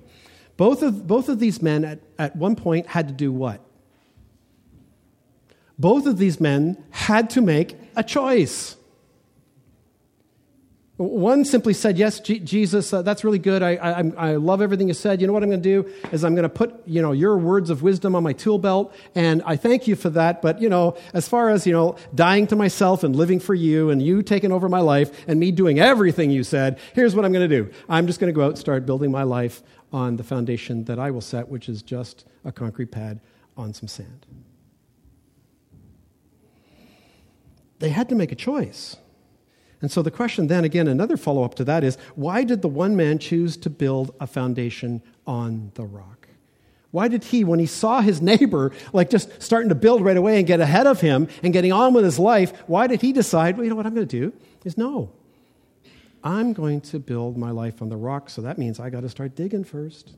Both 0.57 0.83
of, 0.83 1.07
both 1.07 1.29
of 1.29 1.39
these 1.39 1.61
men 1.61 1.85
at, 1.85 2.01
at 2.19 2.35
one 2.35 2.57
point 2.57 2.87
had 2.87 3.09
to 3.09 3.15
do 3.15 3.31
what? 3.31 3.61
Both 5.79 6.07
of 6.07 6.17
these 6.17 6.41
men 6.41 6.83
had 6.91 7.29
to 7.31 7.43
make 7.43 7.77
a 7.95 8.03
choice. 8.03 8.77
One 10.99 11.45
simply 11.45 11.75
said, 11.75 11.97
Yes, 11.97 12.19
G- 12.19 12.41
Jesus, 12.41 12.93
uh, 12.93 13.03
that's 13.03 13.23
really 13.23 13.39
good. 13.39 13.63
I, 13.63 13.77
I, 13.77 14.13
I, 14.17 14.35
love 14.35 14.61
everything 14.61 14.89
you 14.89 14.95
said. 14.95 15.21
You 15.21 15.29
know 15.29 15.33
what 15.33 15.45
I'm 15.45 15.49
going 15.49 15.63
to 15.63 15.83
do 15.83 15.89
is 16.11 16.25
I'm 16.25 16.35
going 16.35 16.43
to 16.43 16.49
put 16.49 16.87
you 16.89 17.01
know, 17.01 17.13
your 17.13 17.39
words 17.39 17.71
of 17.71 17.83
wisdom 17.83 18.17
on 18.17 18.25
my 18.25 18.33
tool 18.33 18.59
belt, 18.59 18.93
and 19.15 19.41
I 19.47 19.55
thank 19.55 19.87
you 19.87 19.95
for 19.95 20.11
that. 20.11 20.43
But 20.43 20.61
you 20.61 20.69
know, 20.69 20.97
as 21.15 21.29
far 21.29 21.51
as 21.51 21.69
you 21.69 21.73
know, 21.73 21.95
dying 22.17 22.49
to 22.49 22.57
myself 22.57 23.05
and 23.05 23.15
living 23.15 23.39
for 23.39 23.55
you 23.55 23.91
and 23.91 24.03
you 24.03 24.25
taking 24.25 24.51
over 24.51 24.69
my 24.69 24.81
life 24.81 25.25
and 25.29 25.39
me 25.39 25.53
doing 25.53 25.79
everything 25.79 26.33
you 26.33 26.43
said, 26.43 26.81
here's 26.95 27.15
what 27.15 27.25
I'm 27.25 27.33
going 27.33 27.49
to 27.49 27.63
do. 27.63 27.71
I'm 27.89 28.09
just 28.09 28.19
going 28.19 28.33
to 28.33 28.37
go 28.37 28.45
out 28.45 28.51
and 28.51 28.59
start 28.59 28.85
building 28.85 29.13
my 29.13 29.23
life 29.23 29.63
on 29.93 30.17
the 30.17 30.25
foundation 30.25 30.83
that 30.87 30.99
I 30.99 31.13
will 31.13 31.21
set, 31.21 31.49
which 31.49 31.69
is 31.69 31.81
just 31.81 32.25
a 32.45 32.51
concrete 32.51 32.91
pad 32.91 33.21
on 33.57 33.73
some 33.73 33.87
sand. 33.87 34.27
They 37.79 37.91
had 37.91 38.09
to 38.09 38.17
make 38.17 38.33
a 38.33 38.37
choice. 38.37 38.97
And 39.81 39.91
so 39.91 40.03
the 40.03 40.11
question 40.11 40.49
then, 40.49 40.65
again, 40.65 40.89
another 40.89 41.17
follow 41.17 41.45
up 41.45 41.55
to 41.57 41.65
that 41.65 41.85
is 41.85 41.97
why 42.17 42.45
did 42.45 42.63
the 42.63 42.69
one 42.69 42.97
man 42.97 43.19
choose 43.19 43.57
to 43.59 43.71
build 43.71 44.15
a 44.21 44.27
foundation 44.27 45.03
on 45.27 45.71
the 45.75 45.85
rock? 45.85 46.29
Why 46.91 47.09
did 47.09 47.25
he, 47.25 47.45
when 47.45 47.59
he 47.59 47.67
saw 47.67 48.01
his 48.01 48.23
neighbor 48.23 48.73
like 48.93 49.11
just 49.11 49.43
starting 49.43 49.69
to 49.69 49.75
build 49.75 50.05
right 50.05 50.17
away 50.17 50.39
and 50.39 50.47
get 50.47 50.61
ahead 50.61 50.87
of 50.87 51.01
him 51.01 51.29
and 51.43 51.53
getting 51.53 51.73
on 51.73 51.93
with 51.93 52.05
his 52.05 52.19
life, 52.19 52.53
why 52.67 52.87
did 52.87 53.03
he 53.03 53.13
decide, 53.13 53.57
well, 53.57 53.65
you 53.65 53.71
know 53.71 53.77
what 53.77 53.87
I'm 53.87 53.95
going 53.95 54.09
to 54.09 54.21
do 54.21 54.33
is 54.65 54.79
no. 54.79 55.11
I'm 56.25 56.53
going 56.53 56.81
to 56.83 56.99
build 56.99 57.37
my 57.37 57.51
life 57.51 57.81
on 57.81 57.89
the 57.89 57.97
rock, 57.97 58.31
so 58.31 58.43
that 58.43 58.59
means 58.59 58.81
I 58.81 58.91
got 58.91 59.03
to 59.03 59.09
start 59.09 59.37
digging 59.37 59.65
first. 59.65 60.15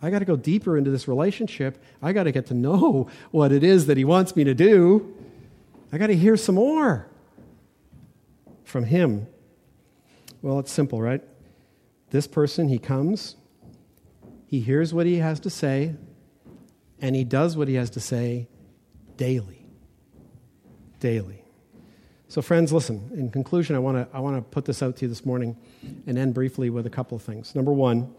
I 0.00 0.08
got 0.10 0.20
to 0.20 0.24
go 0.24 0.36
deeper 0.36 0.78
into 0.78 0.90
this 0.90 1.06
relationship. 1.06 1.82
I 2.00 2.12
got 2.12 2.24
to 2.24 2.32
get 2.32 2.46
to 2.46 2.54
know 2.54 3.08
what 3.30 3.52
it 3.52 3.62
is 3.62 3.86
that 3.86 3.98
he 3.98 4.04
wants 4.04 4.34
me 4.34 4.44
to 4.44 4.54
do. 4.54 5.14
I 5.92 5.98
got 5.98 6.06
to 6.06 6.16
hear 6.16 6.36
some 6.36 6.54
more. 6.54 7.09
From 8.70 8.84
Him? 8.84 9.26
Well, 10.42 10.58
it's 10.58 10.72
simple, 10.72 11.02
right? 11.02 11.22
This 12.10 12.26
person, 12.26 12.68
he 12.68 12.78
comes, 12.78 13.36
he 14.46 14.60
hears 14.60 14.94
what 14.94 15.06
he 15.06 15.18
has 15.18 15.38
to 15.40 15.50
say, 15.50 15.94
and 17.00 17.14
he 17.14 17.24
does 17.24 17.56
what 17.56 17.68
he 17.68 17.74
has 17.74 17.90
to 17.90 18.00
say 18.00 18.48
daily. 19.16 19.66
Daily. 20.98 21.44
So, 22.28 22.42
friends, 22.42 22.72
listen. 22.72 23.10
In 23.14 23.30
conclusion, 23.30 23.76
I 23.76 23.78
want 23.78 23.96
to 23.96 24.16
I 24.16 24.20
want 24.20 24.36
to 24.36 24.42
put 24.42 24.64
this 24.64 24.82
out 24.82 24.96
to 24.96 25.02
you 25.02 25.08
this 25.08 25.24
morning 25.26 25.56
and 26.06 26.16
end 26.16 26.34
briefly 26.34 26.70
with 26.70 26.86
a 26.86 26.90
couple 26.90 27.16
of 27.16 27.22
things. 27.22 27.54
Number 27.54 27.72
one, 27.72 28.14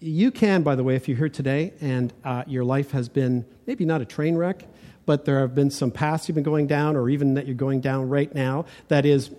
you 0.00 0.30
can, 0.30 0.62
by 0.62 0.74
the 0.76 0.84
way, 0.84 0.96
if 0.96 1.08
you're 1.08 1.16
here 1.16 1.28
today 1.28 1.72
and 1.80 2.12
uh, 2.24 2.44
your 2.46 2.64
life 2.64 2.90
has 2.92 3.08
been 3.08 3.44
maybe 3.66 3.84
not 3.84 4.00
a 4.00 4.04
train 4.04 4.36
wreck, 4.36 4.66
but 5.10 5.24
there 5.24 5.40
have 5.40 5.56
been 5.56 5.72
some 5.72 5.90
paths 5.90 6.28
you've 6.28 6.36
been 6.36 6.44
going 6.44 6.68
down, 6.68 6.94
or 6.94 7.10
even 7.10 7.34
that 7.34 7.44
you're 7.44 7.56
going 7.56 7.80
down 7.80 8.08
right 8.08 8.32
now, 8.32 8.64
that 8.86 9.04
is 9.04 9.32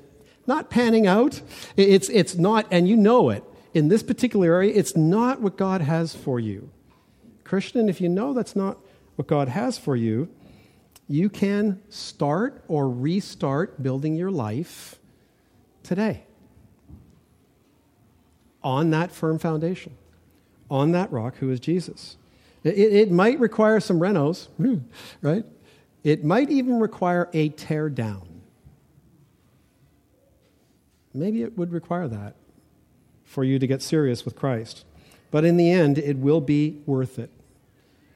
not 0.45 0.69
panning 0.69 1.07
out. 1.07 1.41
It's, 1.77 2.09
it's 2.09 2.35
not, 2.35 2.67
and 2.71 2.89
you 2.89 2.97
know 2.97 3.29
it. 3.29 3.41
In 3.73 3.87
this 3.87 4.03
particular 4.03 4.53
area, 4.53 4.73
it's 4.75 4.97
not 4.97 5.39
what 5.39 5.55
God 5.55 5.79
has 5.79 6.13
for 6.13 6.41
you. 6.41 6.69
Christian, 7.45 7.87
if 7.87 8.01
you 8.01 8.09
know 8.09 8.33
that's 8.33 8.53
not 8.53 8.79
what 9.15 9.29
God 9.29 9.47
has 9.47 9.77
for 9.77 9.95
you, 9.95 10.27
you 11.07 11.29
can 11.29 11.81
start 11.87 12.65
or 12.67 12.89
restart 12.89 13.81
building 13.81 14.17
your 14.17 14.29
life 14.29 14.99
today 15.83 16.25
on 18.61 18.89
that 18.89 19.09
firm 19.09 19.39
foundation, 19.39 19.95
on 20.69 20.91
that 20.91 21.09
rock 21.13 21.37
who 21.37 21.49
is 21.49 21.61
Jesus. 21.61 22.17
It, 22.65 22.77
it 22.77 23.11
might 23.11 23.39
require 23.39 23.79
some 23.79 24.01
renos, 24.01 24.49
right? 25.21 25.45
It 26.03 26.23
might 26.23 26.49
even 26.49 26.79
require 26.79 27.29
a 27.33 27.49
tear 27.49 27.89
down. 27.89 28.41
Maybe 31.13 31.43
it 31.43 31.57
would 31.57 31.71
require 31.71 32.07
that 32.07 32.35
for 33.23 33.43
you 33.43 33.59
to 33.59 33.67
get 33.67 33.81
serious 33.81 34.25
with 34.25 34.35
Christ. 34.35 34.85
But 35.29 35.45
in 35.45 35.57
the 35.57 35.69
end, 35.69 35.97
it 35.97 36.17
will 36.17 36.41
be 36.41 36.81
worth 36.85 37.19
it. 37.19 37.29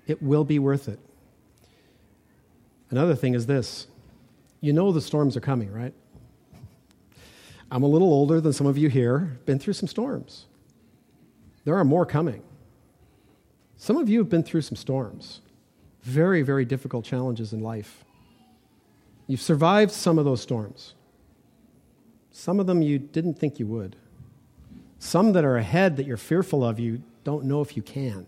It 0.07 0.21
will 0.21 0.43
be 0.43 0.59
worth 0.59 0.87
it. 0.87 0.99
Another 2.89 3.15
thing 3.15 3.33
is 3.33 3.45
this 3.45 3.87
you 4.61 4.73
know 4.73 4.91
the 4.91 5.01
storms 5.01 5.37
are 5.37 5.41
coming, 5.41 5.71
right? 5.71 5.93
I'm 7.69 7.83
a 7.83 7.87
little 7.87 8.11
older 8.11 8.39
than 8.39 8.53
some 8.53 8.67
of 8.67 8.77
you 8.77 8.89
here, 8.89 9.37
been 9.45 9.59
through 9.59 9.73
some 9.73 9.87
storms. 9.87 10.45
There 11.65 11.75
are 11.75 11.83
more 11.83 12.05
coming. 12.05 12.43
Some 13.77 13.97
of 13.97 14.07
you 14.07 14.19
have 14.19 14.29
been 14.29 14.43
through 14.43 14.61
some 14.61 14.75
storms, 14.75 15.41
very, 16.05 16.43
very 16.43 16.65
difficult 16.65 17.03
challenges 17.03 17.51
in 17.51 17.61
life. 17.61 18.05
You've 19.25 19.41
survived 19.41 19.91
some 19.91 20.19
of 20.19 20.25
those 20.25 20.39
storms. 20.39 20.93
Some 22.31 22.59
of 22.59 22.67
them 22.67 22.83
you 22.83 22.99
didn't 22.99 23.39
think 23.39 23.59
you 23.59 23.65
would. 23.65 23.95
Some 24.99 25.33
that 25.33 25.43
are 25.43 25.57
ahead 25.57 25.97
that 25.97 26.05
you're 26.05 26.15
fearful 26.15 26.63
of, 26.63 26.79
you 26.79 27.01
don't 27.23 27.45
know 27.45 27.61
if 27.61 27.75
you 27.75 27.81
can. 27.81 28.27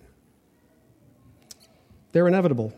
They're 2.14 2.28
inevitable. 2.28 2.74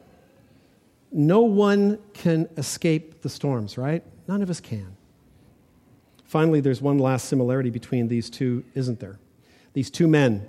No 1.14 1.42
one 1.42 1.98
can 2.14 2.50
escape 2.58 3.22
the 3.22 3.30
storms, 3.30 3.78
right? 3.78 4.04
None 4.28 4.42
of 4.42 4.50
us 4.50 4.60
can. 4.60 4.98
Finally, 6.26 6.60
there's 6.60 6.82
one 6.82 7.00
last 7.00 7.30
similarity 7.30 7.70
between 7.70 8.10
these 8.10 8.30
two, 8.30 8.66
isn't 8.76 9.00
there? 9.00 9.18
These 9.74 9.90
two 9.90 10.10
men, 10.10 10.48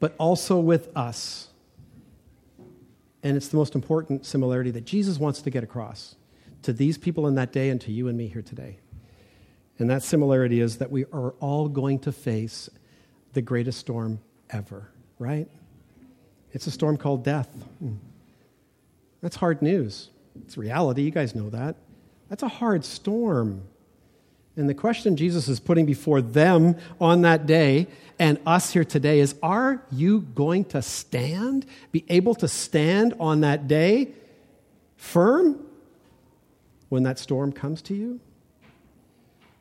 but 0.00 0.16
also 0.18 0.58
with 0.58 0.94
us. 0.96 1.48
And 3.22 3.36
it's 3.36 3.48
the 3.48 3.56
most 3.56 3.74
important 3.74 4.26
similarity 4.26 4.70
that 4.70 4.84
Jesus 4.84 5.18
wants 5.18 5.42
to 5.42 5.50
get 5.50 5.64
across 5.64 6.14
to 6.62 6.72
these 6.72 6.98
people 6.98 7.26
in 7.26 7.34
that 7.34 7.52
day 7.52 7.70
and 7.70 7.80
to 7.82 7.92
you 7.92 8.08
and 8.08 8.16
me 8.16 8.28
here 8.28 8.42
today. 8.42 8.78
And 9.78 9.88
that 9.90 10.02
similarity 10.02 10.60
is 10.60 10.78
that 10.78 10.90
we 10.90 11.04
are 11.12 11.32
all 11.40 11.68
going 11.68 12.00
to 12.00 12.12
face 12.12 12.68
the 13.32 13.42
greatest 13.42 13.78
storm 13.78 14.20
ever, 14.50 14.88
right? 15.18 15.48
It's 16.52 16.66
a 16.66 16.70
storm 16.70 16.96
called 16.96 17.24
death. 17.24 17.48
Hmm. 17.78 17.94
That's 19.20 19.36
hard 19.36 19.62
news. 19.62 20.10
It's 20.44 20.56
reality. 20.56 21.02
You 21.02 21.10
guys 21.10 21.34
know 21.34 21.50
that. 21.50 21.76
That's 22.28 22.42
a 22.42 22.48
hard 22.48 22.84
storm. 22.84 23.62
And 24.58 24.68
the 24.68 24.74
question 24.74 25.16
Jesus 25.16 25.46
is 25.48 25.60
putting 25.60 25.86
before 25.86 26.20
them 26.20 26.76
on 27.00 27.22
that 27.22 27.46
day 27.46 27.86
and 28.18 28.40
us 28.44 28.72
here 28.72 28.84
today 28.84 29.20
is 29.20 29.36
Are 29.40 29.84
you 29.92 30.20
going 30.20 30.64
to 30.66 30.82
stand, 30.82 31.64
be 31.92 32.04
able 32.08 32.34
to 32.34 32.48
stand 32.48 33.14
on 33.20 33.42
that 33.42 33.68
day 33.68 34.08
firm 34.96 35.64
when 36.88 37.04
that 37.04 37.20
storm 37.20 37.52
comes 37.52 37.80
to 37.82 37.94
you? 37.94 38.18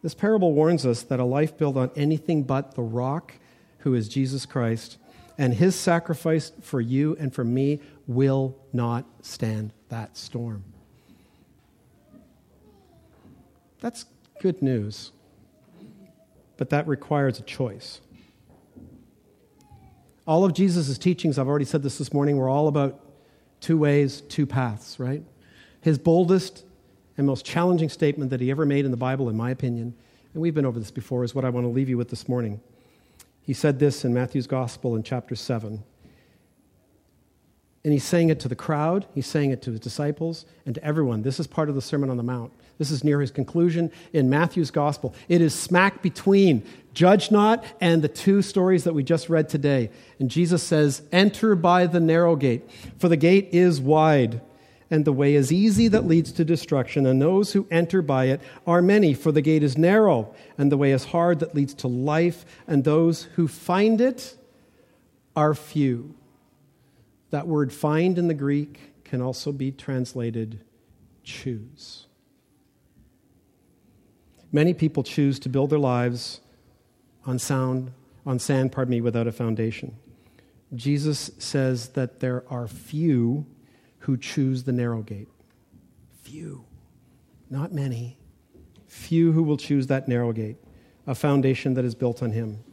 This 0.02 0.16
parable 0.16 0.54
warns 0.54 0.84
us 0.84 1.04
that 1.04 1.20
a 1.20 1.26
life 1.26 1.56
built 1.58 1.78
on 1.78 1.92
anything 1.96 2.42
but 2.42 2.74
the 2.74 2.82
rock, 2.82 3.34
who 3.80 3.94
is 3.94 4.10
Jesus 4.10 4.48
Christ, 4.48 4.98
and 5.38 5.54
his 5.54 5.76
sacrifice 5.76 6.52
for 6.62 6.82
you 6.82 7.16
and 7.20 7.32
for 7.32 7.44
me 7.44 7.82
will 8.08 8.58
not 8.74 9.06
stand 9.22 9.74
that 9.90 10.18
storm. 10.18 10.64
That's 13.80 14.06
good 14.40 14.62
news. 14.62 15.12
But 16.58 16.70
that 16.72 16.88
requires 16.88 17.40
a 17.40 17.44
choice. 17.44 18.02
All 20.26 20.44
of 20.44 20.54
Jesus' 20.54 20.98
teachings, 20.98 21.38
I've 21.38 21.48
already 21.48 21.66
said 21.66 21.84
this 21.84 21.98
this 21.98 22.14
morning, 22.14 22.38
were 22.38 22.50
all 22.50 22.68
about 22.68 23.00
two 23.62 23.78
ways, 23.78 24.22
two 24.22 24.46
paths, 24.46 25.00
right? 25.00 25.24
His 25.82 25.98
boldest 25.98 26.66
and 27.18 27.26
most 27.26 27.46
challenging 27.46 27.90
statement 27.90 28.32
that 28.32 28.42
he 28.42 28.52
ever 28.52 28.66
made 28.66 28.86
in 28.86 28.92
the 28.92 28.98
Bible, 28.98 29.30
in 29.30 29.38
my 29.38 29.52
opinion, 29.52 29.96
and 30.34 30.42
we've 30.42 30.54
been 30.54 30.66
over 30.66 30.80
this 30.80 30.92
before, 30.92 31.24
is 31.24 31.34
what 31.34 31.46
I 31.46 31.50
want 31.50 31.64
to 31.64 31.70
leave 31.70 31.90
you 31.90 31.98
with 31.98 32.10
this 32.10 32.28
morning. 32.28 32.60
He 33.42 33.54
said 33.54 33.80
this 33.80 34.04
in 34.04 34.14
Matthew's 34.14 34.48
Gospel 34.48 34.96
in 34.96 35.04
chapter 35.04 35.36
7. 35.36 35.84
And 37.88 37.94
he's 37.94 38.04
saying 38.04 38.28
it 38.28 38.42
to 38.42 38.50
the 38.50 38.56
crowd, 38.56 39.06
he's 39.16 39.28
saying 39.28 39.52
it 39.52 39.62
to 39.62 39.72
his 39.72 39.80
disciples, 39.80 40.44
and 40.66 40.76
to 40.76 40.84
everyone. 40.84 41.22
This 41.22 41.40
is 41.40 41.48
part 41.48 41.70
of 41.70 41.76
the 41.76 41.82
Sermon 41.82 42.10
on 42.10 42.18
the 42.18 42.22
Mount. 42.24 42.52
This 42.80 42.92
is 42.92 43.02
near 43.02 43.22
his 43.22 43.32
conclusion 43.32 43.94
in 44.12 44.30
Matthew's 44.30 44.72
Gospel. 44.72 45.16
It 45.30 45.40
is 45.40 45.56
smack 45.56 46.02
between 46.02 46.66
Judge 46.94 47.32
not 47.32 47.64
and 47.80 48.02
the 48.02 48.10
two 48.10 48.42
stories 48.42 48.84
that 48.84 48.94
we 48.94 49.04
just 49.04 49.30
read 49.30 49.48
today. 49.48 49.90
And 50.20 50.30
Jesus 50.30 50.64
says, 50.64 51.02
Enter 51.14 51.56
by 51.56 51.86
the 51.86 52.02
narrow 52.02 52.36
gate, 52.36 52.70
for 52.98 53.08
the 53.08 53.16
gate 53.16 53.52
is 53.54 53.80
wide 53.80 54.42
and 54.92 55.06
the 55.06 55.14
way 55.14 55.36
is 55.36 55.50
easy 55.50 55.88
that 55.88 56.06
leads 56.06 56.34
to 56.34 56.44
destruction, 56.44 57.06
and 57.06 57.22
those 57.22 57.54
who 57.54 57.68
enter 57.72 58.02
by 58.02 58.26
it 58.26 58.42
are 58.66 58.82
many, 58.82 59.14
for 59.14 59.32
the 59.32 59.42
gate 59.42 59.64
is 59.64 59.78
narrow, 59.78 60.36
and 60.58 60.70
the 60.70 60.78
way 60.78 60.92
is 60.92 61.06
hard 61.06 61.40
that 61.40 61.56
leads 61.56 61.74
to 61.76 61.88
life, 61.88 62.46
and 62.68 62.84
those 62.84 63.24
who 63.36 63.48
find 63.48 64.02
it 64.02 64.36
are 65.38 65.54
few. 65.54 66.17
That 67.30 67.48
word 67.48 67.74
find 67.74 68.18
in 68.18 68.28
the 68.28 68.34
Greek 68.34 69.04
can 69.04 69.22
also 69.22 69.52
be 69.52 69.72
translated 69.72 70.62
choose. 71.24 72.08
Many 74.52 74.74
people 74.74 75.04
choose 75.04 75.40
to 75.40 75.50
build 75.50 75.70
their 75.70 75.80
lives 75.80 76.40
on 77.26 77.38
sound, 77.38 77.92
on 78.26 78.40
sand, 78.40 78.72
pardon 78.72 78.92
me, 78.92 79.02
without 79.02 79.28
a 79.28 79.32
foundation. 79.32 79.98
Jesus 80.74 81.32
says 81.38 81.90
that 81.90 82.20
there 82.22 82.44
are 82.50 82.68
few 82.68 83.46
who 84.00 84.18
choose 84.18 84.64
the 84.64 84.72
narrow 84.72 85.02
gate. 85.02 85.28
Few, 86.22 86.66
not 87.50 87.74
many. 87.74 88.18
Few 88.88 89.34
who 89.34 89.44
will 89.44 89.58
choose 89.58 89.88
that 89.88 90.08
narrow 90.08 90.32
gate, 90.32 90.58
a 91.06 91.16
foundation 91.16 91.74
that 91.74 91.84
is 91.84 91.96
built 91.96 92.24
on 92.24 92.32
Him. 92.32 92.64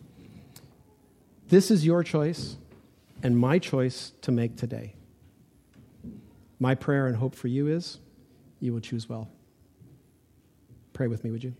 This 1.48 1.70
is 1.70 1.84
your 1.84 2.02
choice 2.02 2.56
and 3.24 3.36
my 3.36 3.58
choice 3.58 4.12
to 4.20 4.30
make 4.30 4.56
today. 4.56 4.94
My 6.60 6.74
prayer 6.74 7.06
and 7.06 7.16
hope 7.16 7.34
for 7.34 7.48
you 7.48 7.66
is 7.66 7.98
you 8.60 8.72
will 8.72 8.80
choose 8.80 9.08
well. 9.08 9.28
Pray 10.92 11.08
with 11.08 11.24
me, 11.24 11.30
would 11.30 11.42
you? 11.42 11.54